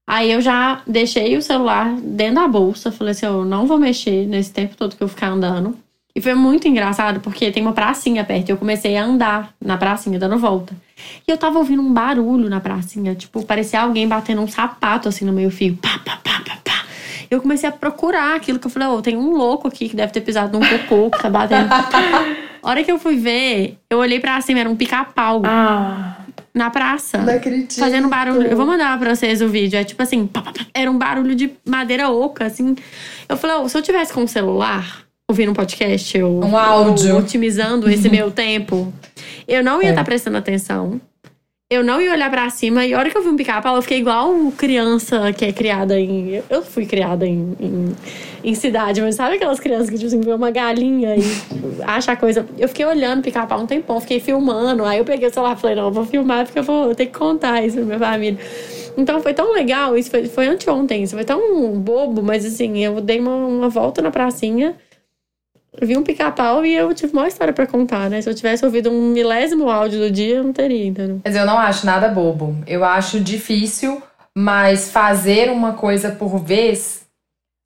Aí 0.08 0.32
eu 0.32 0.40
já 0.40 0.82
deixei 0.86 1.36
o 1.36 1.42
celular 1.42 1.94
dentro 2.00 2.36
da 2.36 2.48
bolsa. 2.48 2.92
Falei 2.92 3.12
assim: 3.12 3.26
eu 3.26 3.44
não 3.44 3.66
vou 3.66 3.78
mexer 3.78 4.26
nesse 4.28 4.52
tempo 4.54 4.78
todo 4.78 4.96
que 4.96 5.04
eu 5.04 5.08
ficar 5.08 5.30
andando. 5.30 5.78
E 6.16 6.22
foi 6.22 6.34
muito 6.34 6.66
engraçado, 6.66 7.20
porque 7.20 7.52
tem 7.52 7.62
uma 7.62 7.74
pracinha 7.74 8.24
perto. 8.24 8.48
E 8.48 8.52
eu 8.54 8.58
comecei 8.58 8.96
a 8.96 9.04
andar 9.04 9.54
na 9.60 9.76
pracinha, 9.76 10.18
dando 10.18 10.38
volta. 10.38 10.74
E 11.28 11.30
eu 11.30 11.38
tava 11.38 11.60
ouvindo 11.60 11.82
um 11.82 11.92
barulho 11.92 12.50
na 12.50 12.62
pracinha. 12.62 13.14
Tipo, 13.14 13.44
parecia 13.44 13.82
alguém 13.82 14.08
batendo 14.08 14.42
um 14.42 14.48
sapato 14.48 15.10
assim 15.10 15.26
no 15.26 15.34
meio 15.34 15.52
fio. 15.52 15.76
Pá, 15.76 16.00
pá, 16.06 16.18
pá, 16.24 16.42
pá, 16.46 16.58
pá. 16.64 16.86
Eu 17.30 17.42
comecei 17.42 17.68
a 17.68 17.72
procurar 17.72 18.34
aquilo 18.34 18.60
que 18.60 18.66
eu 18.66 18.72
falei, 18.72 18.88
ô, 18.88 18.96
oh, 18.96 19.02
tem 19.02 19.18
um 19.18 19.32
louco 19.32 19.68
aqui 19.68 19.90
que 19.90 19.96
deve 19.96 20.14
ter 20.14 20.22
pisado 20.22 20.58
num 20.58 20.66
cocô 20.66 21.12
que 21.12 21.22
tá 21.22 21.30
batendo. 21.30 21.68
a 21.74 22.70
hora 22.70 22.82
que 22.82 22.92
eu 22.92 22.98
fui 22.98 23.18
ver, 23.18 23.78
eu 23.90 23.98
olhei 23.98 24.22
pra 24.22 24.40
cima, 24.40 24.62
era 24.62 24.70
um 24.70 24.76
pica-pau. 24.76 25.42
Ah. 25.44 26.16
Na 26.54 26.70
praça. 26.70 27.18
Não 27.18 27.34
acredito. 27.34 27.78
Fazendo 27.78 28.08
barulho. 28.08 28.48
Eu 28.48 28.56
vou 28.56 28.66
mandar 28.66 28.98
pra 28.98 29.14
vocês 29.14 29.42
o 29.42 29.50
vídeo. 29.50 29.78
É 29.78 29.84
tipo 29.84 30.02
assim, 30.02 30.26
pá, 30.26 30.42
pá, 30.42 30.54
pá. 30.54 30.66
era 30.74 30.90
um 30.90 30.98
barulho 30.98 31.36
de 31.36 31.52
madeira 31.68 32.10
oca, 32.10 32.46
assim. 32.46 32.74
Eu 33.28 33.36
falei, 33.36 33.58
oh, 33.58 33.68
se 33.68 33.78
eu 33.78 33.82
tivesse 33.82 34.14
com 34.14 34.22
um 34.22 34.28
celular, 34.28 35.05
ouvindo 35.30 35.52
um 35.52 35.56
podcast, 35.56 36.18
eu, 36.18 36.40
um 36.40 36.56
áudio, 36.58 37.18
otimizando 37.18 37.90
esse 37.90 38.10
meu 38.10 38.30
tempo, 38.32 38.94
eu 39.48 39.64
não 39.64 39.82
ia 39.82 39.90
estar 39.90 40.02
é. 40.02 40.04
tá 40.04 40.04
prestando 40.04 40.38
atenção. 40.38 41.02
Eu 41.68 41.84
não 41.84 42.00
ia 42.00 42.12
olhar 42.12 42.30
para 42.30 42.48
cima. 42.52 42.86
E 42.86 42.94
a 42.94 43.00
hora 43.00 43.10
que 43.10 43.18
eu 43.18 43.24
vi 43.24 43.30
um 43.30 43.36
pica-pau, 43.36 43.76
eu 43.76 43.82
fiquei 43.82 43.98
igual 43.98 44.32
criança 44.56 45.34
que 45.34 45.46
é 45.46 45.52
criada 45.52 46.00
em. 46.00 46.44
Eu 46.48 46.62
fui 46.62 46.86
criada 46.86 47.26
em, 47.26 47.58
em, 47.60 47.96
em 48.44 48.54
cidade, 48.54 49.02
mas 49.02 49.16
sabe 49.16 49.38
aquelas 49.38 49.60
crianças 49.60 49.90
que, 49.90 49.96
tipo 49.96 50.06
assim, 50.06 50.22
vê 50.22 50.32
uma 50.32 50.52
galinha 50.52 51.16
e 51.16 51.24
acha 51.82 52.12
a 52.12 52.16
coisa. 52.16 52.46
Eu 52.60 52.68
fiquei 52.68 52.86
olhando 52.86 53.24
pica-pau 53.24 53.60
um 53.60 53.66
tempão, 53.66 54.00
fiquei 54.00 54.20
filmando. 54.20 54.86
Aí 54.86 55.00
eu 55.00 55.06
peguei 55.06 55.28
o 55.28 55.34
celular 55.34 55.58
e 55.58 55.60
falei: 55.60 55.76
não, 55.76 55.92
vou 55.92 56.06
filmar 56.06 56.46
porque 56.46 56.60
eu 56.60 56.64
vou 56.64 56.94
ter 56.94 57.08
que 57.08 57.18
contar 57.18 57.66
isso 57.66 57.78
pra 57.78 57.86
minha 57.86 58.00
família. 58.00 58.40
Então 58.96 59.20
foi 59.20 59.34
tão 59.34 59.52
legal, 59.52 59.98
isso 59.98 60.12
foi, 60.12 60.28
foi 60.28 60.48
anteontem, 60.48 61.02
isso 61.02 61.16
foi 61.16 61.26
tão 61.26 61.74
bobo, 61.80 62.22
mas 62.22 62.46
assim, 62.46 62.78
eu 62.78 63.02
dei 63.02 63.20
uma, 63.20 63.36
uma 63.36 63.70
volta 63.70 64.04
na 64.04 64.12
pracinha 64.12 64.76
vi 65.82 65.98
um 65.98 66.04
pica-pau 66.04 66.66
e 66.66 66.74
eu 66.74 66.94
tive 66.94 67.14
uma 67.14 67.28
história 67.28 67.54
para 67.54 67.68
contar, 67.68 68.10
né? 68.10 68.22
Se 68.22 68.30
eu 68.30 68.36
tivesse 68.36 68.66
ouvido 68.66 68.92
um 68.92 69.12
milésimo 69.12 69.70
áudio 69.70 70.00
do 70.00 70.12
dia, 70.12 70.38
eu 70.38 70.44
não 70.44 70.54
teria, 70.54 70.86
entendeu? 70.86 71.22
Mas 71.24 71.36
eu 71.36 71.46
não 71.46 71.58
acho 71.58 71.86
nada 71.86 72.08
bobo. 72.08 72.56
Eu 72.68 72.84
acho 72.84 73.20
difícil, 73.20 74.02
mas 74.38 74.92
fazer 74.92 75.50
uma 75.50 75.74
coisa 75.74 76.12
por 76.12 76.38
vez, 76.40 77.06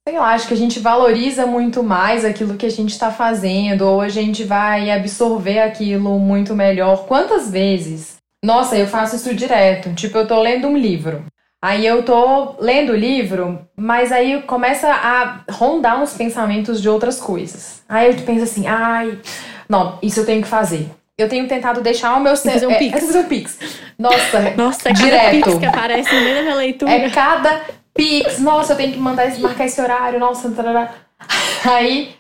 sei 0.08 0.18
lá, 0.18 0.34
acho 0.34 0.48
que 0.48 0.54
a 0.54 0.58
gente 0.58 0.80
valoriza 0.80 1.46
muito 1.46 1.84
mais 1.84 2.24
aquilo 2.24 2.56
que 2.56 2.66
a 2.66 2.72
gente 2.72 2.92
está 2.92 3.12
fazendo, 3.12 3.82
ou 3.82 4.02
a 4.02 4.10
gente 4.10 4.44
vai 4.44 4.90
absorver 4.92 5.60
aquilo 5.60 6.18
muito 6.20 6.56
melhor. 6.56 7.06
Quantas 7.06 7.50
vezes? 7.50 8.18
Nossa, 8.44 8.78
eu 8.78 8.88
faço 8.88 9.16
isso 9.16 9.36
direto. 9.36 9.94
Tipo, 9.94 10.20
eu 10.20 10.28
tô 10.28 10.42
lendo 10.42 10.68
um 10.68 10.78
livro. 10.78 11.24
Aí 11.62 11.86
eu 11.86 12.04
tô 12.04 12.56
lendo 12.60 12.94
o 12.94 12.96
livro, 12.96 13.68
mas 13.76 14.12
aí 14.14 14.42
começa 14.44 14.90
a 14.90 15.42
rondar 15.52 16.02
uns 16.02 16.14
pensamentos 16.14 16.82
de 16.82 16.88
outras 16.88 17.20
coisas. 17.20 17.84
Aí 17.88 18.08
eu 18.08 18.16
penso 18.24 18.44
assim, 18.44 18.66
ai, 18.66 19.20
não, 19.68 20.00
isso 20.02 20.22
eu 20.22 20.26
tenho 20.26 20.42
que 20.42 20.48
fazer. 20.48 20.90
Eu 21.18 21.28
tenho 21.28 21.46
tentado 21.50 21.82
deixar 21.82 22.16
o 22.16 22.22
meu 22.22 22.34
ser. 22.38 22.54
Fazer 22.54 22.68
um 22.68 22.72
é, 22.72 22.78
pix. 22.78 22.96
É 22.96 23.02
fazer 23.02 23.20
um 23.20 23.28
pix. 23.28 23.60
Nossa, 23.98 24.40
Nossa, 24.56 24.90
é 24.90 24.94
direto. 24.94 25.44
Pix 25.44 25.60
que 25.60 25.66
aparece 25.66 26.16
no 26.16 26.22
meio 26.22 26.36
da 26.36 26.42
minha 26.44 26.56
leitura. 26.56 26.92
É 26.94 27.10
cada 27.10 27.62
pix. 27.94 28.40
Nossa, 28.40 28.72
eu 28.72 28.78
tenho 28.78 28.94
que 28.94 29.00
mandar 29.00 29.28
esse, 29.28 29.42
marcar 29.42 29.66
esse 29.66 29.82
horário. 29.82 30.18
Nossa, 30.18 30.50
tarará. 30.52 30.94
aí 31.70 32.16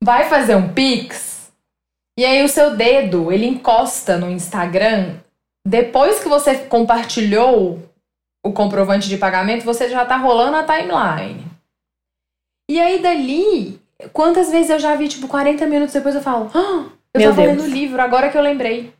vai 0.00 0.28
fazer 0.28 0.54
um 0.54 0.68
pix. 0.68 1.50
E 2.16 2.24
aí 2.24 2.44
o 2.44 2.48
seu 2.48 2.76
dedo, 2.76 3.32
ele 3.32 3.44
encosta 3.44 4.16
no 4.16 4.30
Instagram 4.30 5.16
depois 5.66 6.20
que 6.20 6.28
você 6.28 6.54
compartilhou 6.54 7.82
o 8.44 8.52
comprovante 8.52 9.08
de 9.08 9.16
pagamento, 9.16 9.64
você 9.64 9.88
já 9.88 10.04
tá 10.04 10.16
rolando 10.18 10.56
a 10.58 10.62
timeline. 10.62 11.44
E 12.70 12.78
aí 12.78 13.00
dali, 13.00 13.80
quantas 14.12 14.50
vezes 14.50 14.70
eu 14.70 14.78
já 14.78 14.94
vi, 14.94 15.08
tipo, 15.08 15.26
40 15.26 15.66
minutos 15.66 15.94
depois 15.94 16.14
eu 16.14 16.20
falo, 16.20 16.50
ah, 16.54 16.84
eu 17.14 17.20
Meu 17.20 17.30
tava 17.30 17.42
Deus. 17.42 17.56
lendo 17.56 17.62
o 17.62 17.70
livro, 17.70 18.00
agora 18.00 18.28
que 18.28 18.36
eu 18.36 18.42
lembrei. 18.42 18.92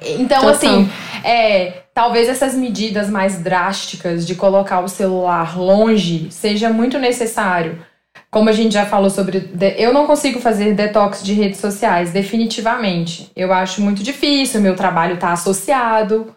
Então, 0.00 0.40
Total. 0.40 0.50
assim, 0.50 0.90
é, 1.24 1.84
talvez 1.94 2.28
essas 2.28 2.54
medidas 2.54 3.08
mais 3.08 3.38
drásticas 3.38 4.26
de 4.26 4.34
colocar 4.34 4.80
o 4.80 4.88
celular 4.88 5.58
longe 5.58 6.30
seja 6.30 6.70
muito 6.70 6.98
necessário. 6.98 7.84
Como 8.30 8.50
a 8.50 8.52
gente 8.52 8.74
já 8.74 8.84
falou 8.84 9.08
sobre. 9.08 9.50
Eu 9.78 9.94
não 9.94 10.06
consigo 10.06 10.40
fazer 10.40 10.74
detox 10.74 11.22
de 11.22 11.32
redes 11.32 11.58
sociais, 11.58 12.12
definitivamente. 12.12 13.30
Eu 13.34 13.52
acho 13.52 13.80
muito 13.80 14.02
difícil, 14.02 14.60
meu 14.60 14.76
trabalho 14.76 15.16
tá 15.16 15.32
associado. 15.32 16.35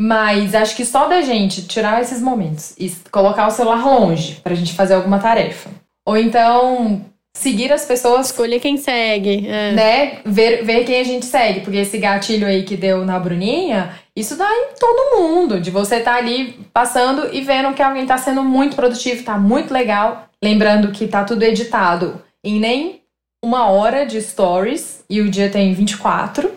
Mas 0.00 0.54
acho 0.54 0.74
que 0.76 0.84
só 0.84 1.06
da 1.06 1.22
gente 1.22 1.66
tirar 1.66 2.02
esses 2.02 2.20
momentos 2.20 2.74
e 2.78 2.90
colocar 3.10 3.46
o 3.46 3.50
celular 3.50 3.84
longe 3.84 4.40
pra 4.42 4.54
gente 4.54 4.72
fazer 4.72 4.94
alguma 4.94 5.18
tarefa. 5.18 5.70
Ou 6.06 6.16
então 6.16 7.04
seguir 7.36 7.72
as 7.72 7.84
pessoas. 7.84 8.26
Escolher 8.26 8.60
quem 8.60 8.76
segue. 8.76 9.46
É. 9.46 9.72
Né? 9.72 10.18
Ver, 10.24 10.64
ver 10.64 10.84
quem 10.84 11.00
a 11.00 11.04
gente 11.04 11.26
segue. 11.26 11.60
Porque 11.60 11.78
esse 11.78 11.98
gatilho 11.98 12.46
aí 12.46 12.62
que 12.62 12.76
deu 12.76 13.04
na 13.04 13.18
Bruninha, 13.18 13.98
isso 14.16 14.36
dá 14.36 14.48
em 14.50 14.74
todo 14.78 15.18
mundo. 15.18 15.60
De 15.60 15.70
você 15.70 15.96
estar 15.96 16.12
tá 16.12 16.18
ali 16.18 16.60
passando 16.72 17.32
e 17.32 17.40
vendo 17.40 17.74
que 17.74 17.82
alguém 17.82 18.06
tá 18.06 18.18
sendo 18.18 18.42
muito 18.42 18.76
produtivo, 18.76 19.24
tá 19.24 19.38
muito 19.38 19.72
legal. 19.72 20.28
Lembrando 20.42 20.92
que 20.92 21.06
tá 21.06 21.24
tudo 21.24 21.42
editado 21.42 22.22
em 22.42 22.58
nem 22.58 23.00
uma 23.44 23.66
hora 23.66 24.06
de 24.06 24.20
stories 24.20 25.04
e 25.08 25.20
o 25.20 25.30
dia 25.30 25.50
tem 25.50 25.74
24. 25.74 26.50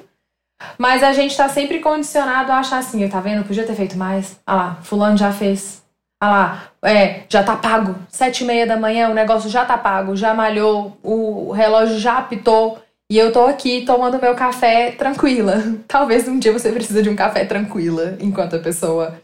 Mas 0.77 1.03
a 1.03 1.13
gente 1.13 1.35
tá 1.35 1.47
sempre 1.49 1.79
condicionado 1.79 2.51
a 2.51 2.59
achar 2.59 2.79
assim, 2.79 3.07
tá 3.07 3.19
vendo? 3.19 3.45
Podia 3.45 3.65
ter 3.65 3.75
feito 3.75 3.97
mais. 3.97 4.39
Ah 4.45 4.55
lá, 4.55 4.77
fulano 4.81 5.17
já 5.17 5.31
fez. 5.31 5.83
Ah 6.19 6.29
lá, 6.29 6.63
é, 6.83 7.23
já 7.29 7.43
tá 7.43 7.55
pago. 7.55 7.95
Sete 8.09 8.43
e 8.43 8.47
meia 8.47 8.65
da 8.65 8.77
manhã, 8.77 9.09
o 9.09 9.13
negócio 9.13 9.49
já 9.49 9.65
tá 9.65 9.77
pago, 9.77 10.15
já 10.15 10.33
malhou, 10.33 10.97
o 11.03 11.51
relógio 11.51 11.99
já 11.99 12.17
apitou. 12.17 12.79
E 13.09 13.17
eu 13.17 13.31
tô 13.31 13.45
aqui 13.45 13.85
tomando 13.85 14.19
meu 14.19 14.35
café 14.35 14.91
tranquila. 14.91 15.63
Talvez 15.87 16.27
um 16.27 16.39
dia 16.39 16.51
você 16.51 16.71
precisa 16.71 17.01
de 17.01 17.09
um 17.09 17.15
café 17.15 17.45
tranquila, 17.45 18.17
enquanto 18.19 18.55
a 18.55 18.59
pessoa 18.59 19.21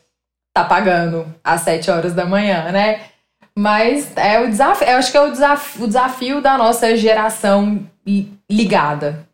tá 0.53 0.63
pagando 0.63 1.25
às 1.43 1.61
sete 1.61 1.89
horas 1.89 2.13
da 2.13 2.25
manhã, 2.25 2.71
né? 2.71 3.01
Mas 3.57 4.15
é 4.15 4.39
o 4.39 4.47
desafio, 4.47 4.87
eu 4.87 4.97
acho 4.97 5.11
que 5.11 5.17
é 5.17 5.21
o 5.21 5.31
desafio, 5.31 5.83
o 5.83 5.87
desafio 5.87 6.41
da 6.41 6.57
nossa 6.57 6.95
geração 6.95 7.87
ligada. 8.49 9.27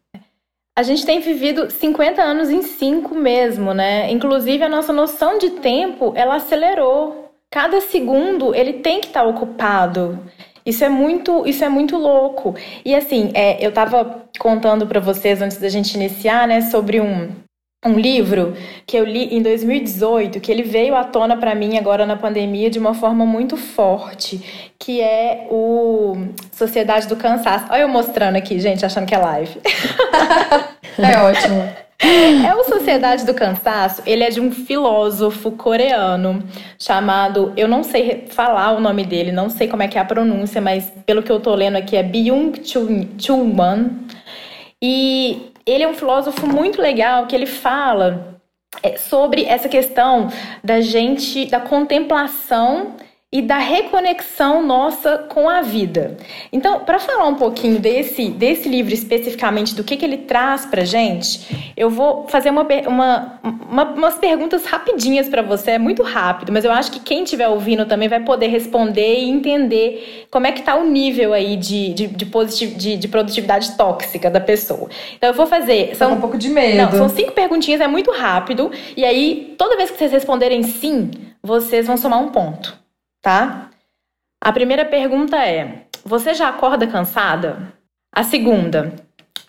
A 0.80 0.84
gente 0.84 1.06
tem 1.06 1.20
vivido 1.20 1.70
50 1.70 2.22
anos 2.22 2.50
em 2.50 2.62
5 2.62 3.14
mesmo, 3.14 3.74
né? 3.74 4.10
Inclusive 4.10 4.64
a 4.64 4.70
nossa 4.70 4.94
noção 4.94 5.38
de 5.38 5.50
tempo, 5.50 6.14
ela 6.16 6.38
acelerou. 6.38 7.34
Cada 7.52 7.82
segundo 7.82 8.56
ele 8.56 8.72
tem 8.72 9.02
que 9.02 9.08
estar 9.08 9.24
tá 9.24 9.28
ocupado. 9.28 10.18
Isso 10.66 10.86
é 10.86 10.88
muito, 10.88 11.46
isso 11.46 11.66
é 11.66 11.68
muito 11.68 11.98
louco. 11.98 12.56
E 12.86 12.96
assim, 12.96 13.30
é, 13.34 13.62
eu 13.62 13.72
estava 13.72 14.24
contando 14.40 14.88
para 14.88 15.02
vocês 15.02 15.42
antes 15.42 15.58
da 15.58 15.68
gente 15.68 15.96
iniciar, 15.96 16.48
né, 16.48 16.62
sobre 16.62 17.02
um 17.02 17.30
um 17.86 17.94
livro 17.94 18.56
que 18.86 18.98
eu 18.98 19.06
li 19.06 19.34
em 19.34 19.42
2018, 19.42 20.40
que 20.42 20.52
ele 20.52 20.64
veio 20.64 20.96
à 20.96 21.04
tona 21.04 21.38
para 21.38 21.56
mim 21.56 21.78
agora 21.78 22.06
na 22.06 22.18
pandemia 22.18 22.70
de 22.70 22.78
uma 22.78 22.94
forma 22.94 23.26
muito 23.26 23.56
forte, 23.56 24.72
que 24.78 25.00
é 25.00 25.48
o 25.50 26.28
Sociedade 26.52 27.08
do 27.08 27.16
Cansaço. 27.16 27.68
Olha 27.70 27.82
eu 27.82 27.88
mostrando 27.88 28.36
aqui, 28.36 28.60
gente, 28.60 28.86
achando 28.86 29.06
que 29.06 29.16
é 29.16 29.18
live. 29.18 29.60
é 31.08 31.18
ótimo. 31.22 31.70
É 32.02 32.56
o 32.56 32.64
Sociedade 32.64 33.26
do 33.26 33.34
Cansaço, 33.34 34.02
ele 34.06 34.24
é 34.24 34.30
de 34.30 34.40
um 34.40 34.52
filósofo 34.52 35.52
coreano 35.52 36.42
chamado, 36.80 37.52
eu 37.58 37.68
não 37.68 37.84
sei 37.84 38.26
falar 38.30 38.72
o 38.72 38.80
nome 38.80 39.04
dele, 39.04 39.34
não 39.34 39.50
sei 39.50 39.68
como 39.68 39.84
é 39.84 39.88
que 39.88 39.98
é 39.98 40.02
a 40.02 40.06
pronúncia, 40.06 40.62
mas 40.62 40.90
pelo 41.06 41.22
que 41.22 41.30
eu 41.30 41.42
tô 41.42 41.54
lendo 41.54 41.76
aqui 41.76 41.98
é 41.98 42.04
Byung-Chul 42.04 43.44
Man. 43.54 43.90
E 44.82 45.52
ele 45.66 45.84
é 45.84 45.88
um 45.90 45.94
filósofo 45.94 46.48
muito 46.48 46.82
legal 46.82 47.28
que 47.28 47.36
ele 47.36 47.46
fala 47.46 48.40
é, 48.82 48.96
sobre 48.98 49.44
essa 49.44 49.68
questão 49.68 50.30
da 50.64 50.80
gente, 50.80 51.48
da 51.48 51.60
contemplação 51.60 52.96
e 53.32 53.44
da 53.44 53.60
reconexão 53.60 54.66
nossa 54.66 55.20
com 55.20 55.48
a 55.48 55.62
vida. 55.62 56.18
Então, 56.52 56.80
para 56.80 56.98
falar 56.98 57.28
um 57.28 57.36
pouquinho 57.36 57.78
desse, 57.78 58.30
desse 58.30 58.68
livro 58.68 58.92
especificamente, 58.92 59.76
do 59.76 59.84
que, 59.84 59.96
que 59.96 60.04
ele 60.04 60.18
traz 60.18 60.66
para 60.66 60.84
gente, 60.84 61.72
eu 61.78 61.92
vou 61.92 62.28
fazer 62.28 62.50
uma, 62.50 62.66
uma, 62.88 63.40
uma 63.70 63.84
umas 63.84 64.16
perguntas 64.16 64.66
rapidinhas 64.66 65.30
para 65.30 65.44
você, 65.44 65.72
é 65.72 65.78
muito 65.78 66.02
rápido, 66.02 66.52
mas 66.52 66.66
eu 66.66 66.72
acho 66.72 66.92
que 66.92 67.00
quem 67.00 67.24
estiver 67.24 67.48
ouvindo 67.48 67.86
também 67.86 68.10
vai 68.10 68.20
poder 68.20 68.48
responder 68.48 69.20
e 69.20 69.30
entender 69.30 70.26
como 70.32 70.48
é 70.48 70.52
que 70.52 70.64
tá 70.64 70.76
o 70.76 70.90
nível 70.90 71.32
aí 71.32 71.56
de, 71.56 71.94
de, 71.94 72.08
de, 72.08 72.26
positiv, 72.26 72.76
de, 72.76 72.98
de 72.98 73.08
produtividade 73.08 73.78
tóxica 73.78 74.32
da 74.32 74.40
pessoa. 74.40 74.90
Então, 75.16 75.30
eu 75.30 75.36
vou 75.36 75.46
fazer... 75.46 75.96
São 75.96 76.14
um 76.14 76.20
pouco 76.20 76.36
de 76.36 76.50
medo. 76.50 76.78
Não, 76.78 76.92
são 76.92 77.10
cinco 77.10 77.34
perguntinhas, 77.34 77.80
é 77.80 77.88
muito 77.88 78.12
rápido, 78.12 78.72
e 78.98 79.06
aí, 79.06 79.54
toda 79.56 79.78
vez 79.78 79.92
que 79.92 80.00
vocês 80.00 80.12
responderem 80.12 80.64
sim, 80.64 81.12
vocês 81.44 81.86
vão 81.86 81.96
somar 81.96 82.20
um 82.20 82.30
ponto 82.30 82.79
tá? 83.22 83.70
A 84.42 84.52
primeira 84.52 84.86
pergunta 84.86 85.38
é: 85.38 85.86
você 86.04 86.34
já 86.34 86.50
acorda 86.50 86.88
cansada? 86.88 87.74
A 88.14 88.24
segunda: 88.24 88.94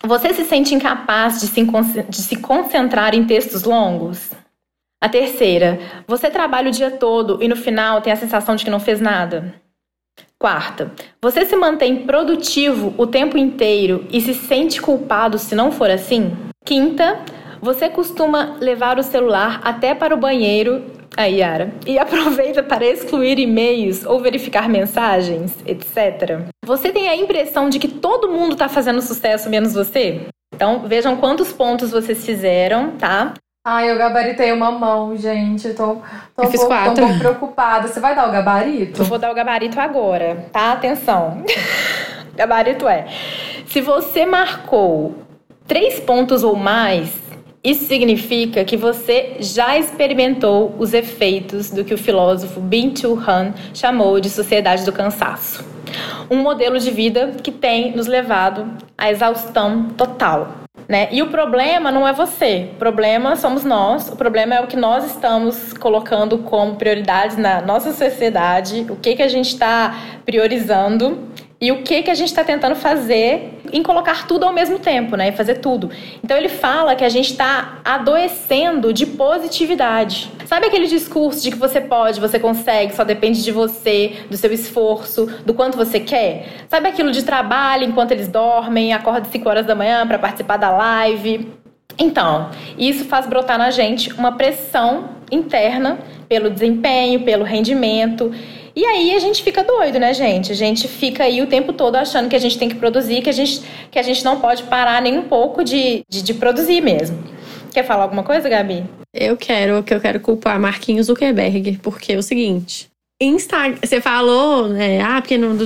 você 0.03 0.33
se 0.33 0.43
sente 0.43 0.73
incapaz 0.73 1.39
de 1.39 1.47
se, 1.47 1.63
de 2.09 2.17
se 2.17 2.35
concentrar 2.37 3.13
em 3.13 3.25
textos 3.25 3.63
longos? 3.63 4.31
A 5.01 5.09
terceira: 5.09 5.79
você 6.07 6.29
trabalha 6.29 6.69
o 6.69 6.73
dia 6.73 6.91
todo 6.91 7.41
e 7.41 7.47
no 7.47 7.55
final 7.55 8.01
tem 8.01 8.11
a 8.11 8.17
sensação 8.17 8.55
de 8.55 8.63
que 8.65 8.71
não 8.71 8.79
fez 8.79 8.99
nada? 8.99 9.53
Quarta, 10.37 10.91
você 11.21 11.45
se 11.45 11.55
mantém 11.55 12.05
produtivo 12.05 12.95
o 12.97 13.05
tempo 13.05 13.37
inteiro 13.37 14.07
e 14.11 14.19
se 14.19 14.33
sente 14.33 14.81
culpado 14.81 15.37
se 15.37 15.53
não 15.53 15.71
for 15.71 15.89
assim? 15.89 16.35
Quinta, 16.65 17.19
você 17.61 17.87
costuma 17.87 18.57
levar 18.59 18.97
o 18.97 19.03
celular 19.03 19.61
até 19.63 19.93
para 19.93 20.15
o 20.15 20.19
banheiro, 20.19 20.83
aí 21.15 21.39
Yara, 21.39 21.71
e 21.85 21.97
aproveita 21.99 22.63
para 22.63 22.85
excluir 22.85 23.39
e-mails 23.39 24.05
ou 24.05 24.19
verificar 24.19 24.69
mensagens, 24.69 25.55
etc. 25.65 26.41
Você 26.65 26.91
tem 26.91 27.09
a 27.09 27.15
impressão 27.15 27.69
de 27.69 27.79
que 27.79 27.87
todo 27.87 28.31
mundo 28.31 28.53
está 28.53 28.69
fazendo 28.69 29.01
sucesso 29.01 29.49
menos 29.49 29.73
você? 29.73 30.27
Então 30.53 30.79
vejam 30.87 31.15
quantos 31.17 31.51
pontos 31.51 31.91
vocês 31.91 32.25
fizeram, 32.25 32.91
tá? 32.91 33.33
Ai, 33.63 33.91
eu 33.91 33.97
gabaritei 33.97 34.51
uma 34.51 34.71
mão, 34.71 35.15
gente. 35.15 35.71
Tô, 35.73 36.01
tô, 36.35 36.43
eu 36.43 36.49
fiz 36.49 36.61
um, 36.61 36.67
pouco, 36.67 36.83
quatro. 36.83 36.95
tô 36.95 37.01
um 37.01 37.07
pouco 37.07 37.19
preocupada. 37.19 37.87
Você 37.87 37.99
vai 37.99 38.15
dar 38.15 38.27
o 38.27 38.31
gabarito? 38.31 39.01
Eu 39.01 39.05
vou 39.05 39.19
dar 39.19 39.29
o 39.29 39.35
gabarito 39.35 39.79
agora, 39.79 40.47
tá? 40.51 40.71
Atenção. 40.71 41.43
gabarito 42.35 42.87
é: 42.87 43.05
se 43.67 43.81
você 43.81 44.25
marcou 44.25 45.15
três 45.67 45.99
pontos 45.99 46.43
ou 46.43 46.55
mais, 46.55 47.13
isso 47.63 47.85
significa 47.85 48.65
que 48.65 48.75
você 48.75 49.37
já 49.39 49.77
experimentou 49.77 50.75
os 50.79 50.95
efeitos 50.95 51.69
do 51.69 51.85
que 51.85 51.93
o 51.93 51.97
filósofo 51.97 52.59
Bin-Chul 52.59 53.19
Han 53.19 53.53
chamou 53.71 54.19
de 54.19 54.31
sociedade 54.31 54.83
do 54.83 54.91
cansaço. 54.91 55.63
Um 56.29 56.37
modelo 56.37 56.79
de 56.79 56.89
vida 56.89 57.35
que 57.43 57.51
tem 57.51 57.95
nos 57.95 58.07
levado 58.07 58.67
à 58.97 59.11
exaustão 59.11 59.89
total. 59.89 60.61
Né? 60.89 61.07
E 61.11 61.21
o 61.21 61.27
problema 61.27 61.91
não 61.91 62.07
é 62.07 62.11
você, 62.11 62.69
o 62.73 62.75
problema 62.77 63.35
somos 63.35 63.63
nós, 63.63 64.09
o 64.09 64.15
problema 64.15 64.55
é 64.55 64.61
o 64.61 64.67
que 64.67 64.75
nós 64.75 65.05
estamos 65.05 65.71
colocando 65.73 66.39
como 66.39 66.75
prioridades 66.75 67.37
na 67.37 67.61
nossa 67.61 67.93
sociedade, 67.93 68.87
o 68.89 68.95
que, 68.95 69.15
que 69.15 69.21
a 69.21 69.27
gente 69.27 69.49
está 69.49 69.95
priorizando 70.25 71.29
e 71.61 71.71
o 71.71 71.83
que, 71.83 72.01
que 72.01 72.09
a 72.09 72.15
gente 72.15 72.29
está 72.29 72.43
tentando 72.43 72.75
fazer 72.75 73.61
em 73.71 73.83
colocar 73.83 74.25
tudo 74.25 74.45
ao 74.45 74.51
mesmo 74.51 74.79
tempo, 74.79 75.15
né? 75.15 75.31
Fazer 75.31 75.59
tudo. 75.59 75.91
Então 76.23 76.35
ele 76.35 76.49
fala 76.49 76.95
que 76.95 77.05
a 77.05 77.09
gente 77.09 77.29
está 77.29 77.79
adoecendo 77.85 78.91
de 78.91 79.05
positividade. 79.05 80.31
Sabe 80.47 80.65
aquele 80.65 80.87
discurso 80.87 81.43
de 81.43 81.51
que 81.51 81.57
você 81.57 81.79
pode, 81.79 82.19
você 82.19 82.39
consegue, 82.39 82.95
só 82.95 83.03
depende 83.03 83.43
de 83.43 83.51
você, 83.51 84.23
do 84.27 84.35
seu 84.35 84.51
esforço, 84.51 85.27
do 85.45 85.53
quanto 85.53 85.77
você 85.77 85.99
quer? 85.99 86.65
Sabe 86.67 86.89
aquilo 86.89 87.11
de 87.11 87.21
trabalho 87.23 87.83
enquanto 87.83 88.11
eles 88.11 88.27
dormem, 88.27 88.91
acorda 88.91 89.29
5 89.29 89.47
horas 89.47 89.65
da 89.67 89.75
manhã 89.75 90.07
para 90.07 90.17
participar 90.17 90.57
da 90.57 90.71
live? 90.71 91.47
Então, 91.95 92.49
isso 92.75 93.05
faz 93.05 93.27
brotar 93.27 93.59
na 93.59 93.69
gente 93.69 94.11
uma 94.13 94.31
pressão 94.31 95.09
interna 95.31 95.99
pelo 96.31 96.49
desempenho, 96.49 97.25
pelo 97.25 97.43
rendimento. 97.43 98.31
E 98.73 98.85
aí 98.85 99.13
a 99.13 99.19
gente 99.19 99.43
fica 99.43 99.65
doido, 99.65 99.99
né, 99.99 100.13
gente? 100.13 100.49
A 100.49 100.55
gente 100.55 100.87
fica 100.87 101.25
aí 101.25 101.41
o 101.41 101.47
tempo 101.47 101.73
todo 101.73 101.97
achando 101.97 102.29
que 102.29 102.35
a 102.37 102.39
gente 102.39 102.57
tem 102.57 102.69
que 102.69 102.75
produzir, 102.75 103.21
que 103.21 103.29
a 103.29 103.33
gente, 103.33 103.61
que 103.91 103.99
a 103.99 104.01
gente 104.01 104.23
não 104.23 104.39
pode 104.39 104.63
parar 104.63 105.01
nem 105.01 105.19
um 105.19 105.23
pouco 105.23 105.61
de, 105.61 106.05
de, 106.07 106.21
de 106.21 106.33
produzir 106.33 106.79
mesmo. 106.79 107.21
Quer 107.73 107.83
falar 107.83 108.03
alguma 108.03 108.23
coisa, 108.23 108.47
Gabi? 108.47 108.85
Eu 109.13 109.35
quero, 109.35 109.83
que 109.83 109.93
eu 109.93 109.99
quero 109.99 110.21
culpar 110.21 110.57
Marquinhos 110.57 111.07
Zuckerberg, 111.07 111.79
porque 111.83 112.13
é 112.13 112.17
o 112.17 112.23
seguinte. 112.23 112.87
Insta... 113.21 113.57
Você 113.83 113.99
falou, 113.99 114.69
né? 114.69 115.01
Ah, 115.01 115.19
porque 115.19 115.37
não 115.37 115.57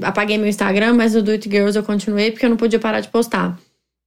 apaguei 0.00 0.38
meu 0.38 0.48
Instagram, 0.48 0.94
mas 0.94 1.14
o 1.14 1.20
Do 1.20 1.32
It 1.32 1.46
Girls 1.46 1.76
eu 1.76 1.84
continuei 1.84 2.30
porque 2.30 2.46
eu 2.46 2.50
não 2.50 2.56
podia 2.56 2.78
parar 2.78 3.00
de 3.00 3.08
postar. 3.08 3.58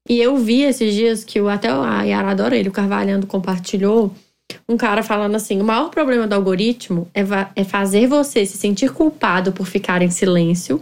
E 0.09 0.19
eu 0.19 0.35
vi 0.37 0.63
esses 0.63 0.91
dias 0.91 1.23
que 1.23 1.39
o, 1.39 1.47
até 1.47 1.69
a 1.69 2.01
Yara 2.01 2.31
adora 2.31 2.57
ele, 2.57 2.69
o 2.69 2.71
Carvalhando 2.71 3.27
compartilhou 3.27 4.11
um 4.67 4.77
cara 4.77 5.03
falando 5.03 5.35
assim: 5.35 5.59
o 5.61 5.63
maior 5.63 5.89
problema 5.89 6.27
do 6.27 6.33
algoritmo 6.33 7.07
é, 7.13 7.21
é 7.55 7.63
fazer 7.63 8.07
você 8.07 8.45
se 8.45 8.57
sentir 8.57 8.91
culpado 8.91 9.51
por 9.51 9.65
ficar 9.65 10.01
em 10.01 10.09
silêncio 10.09 10.81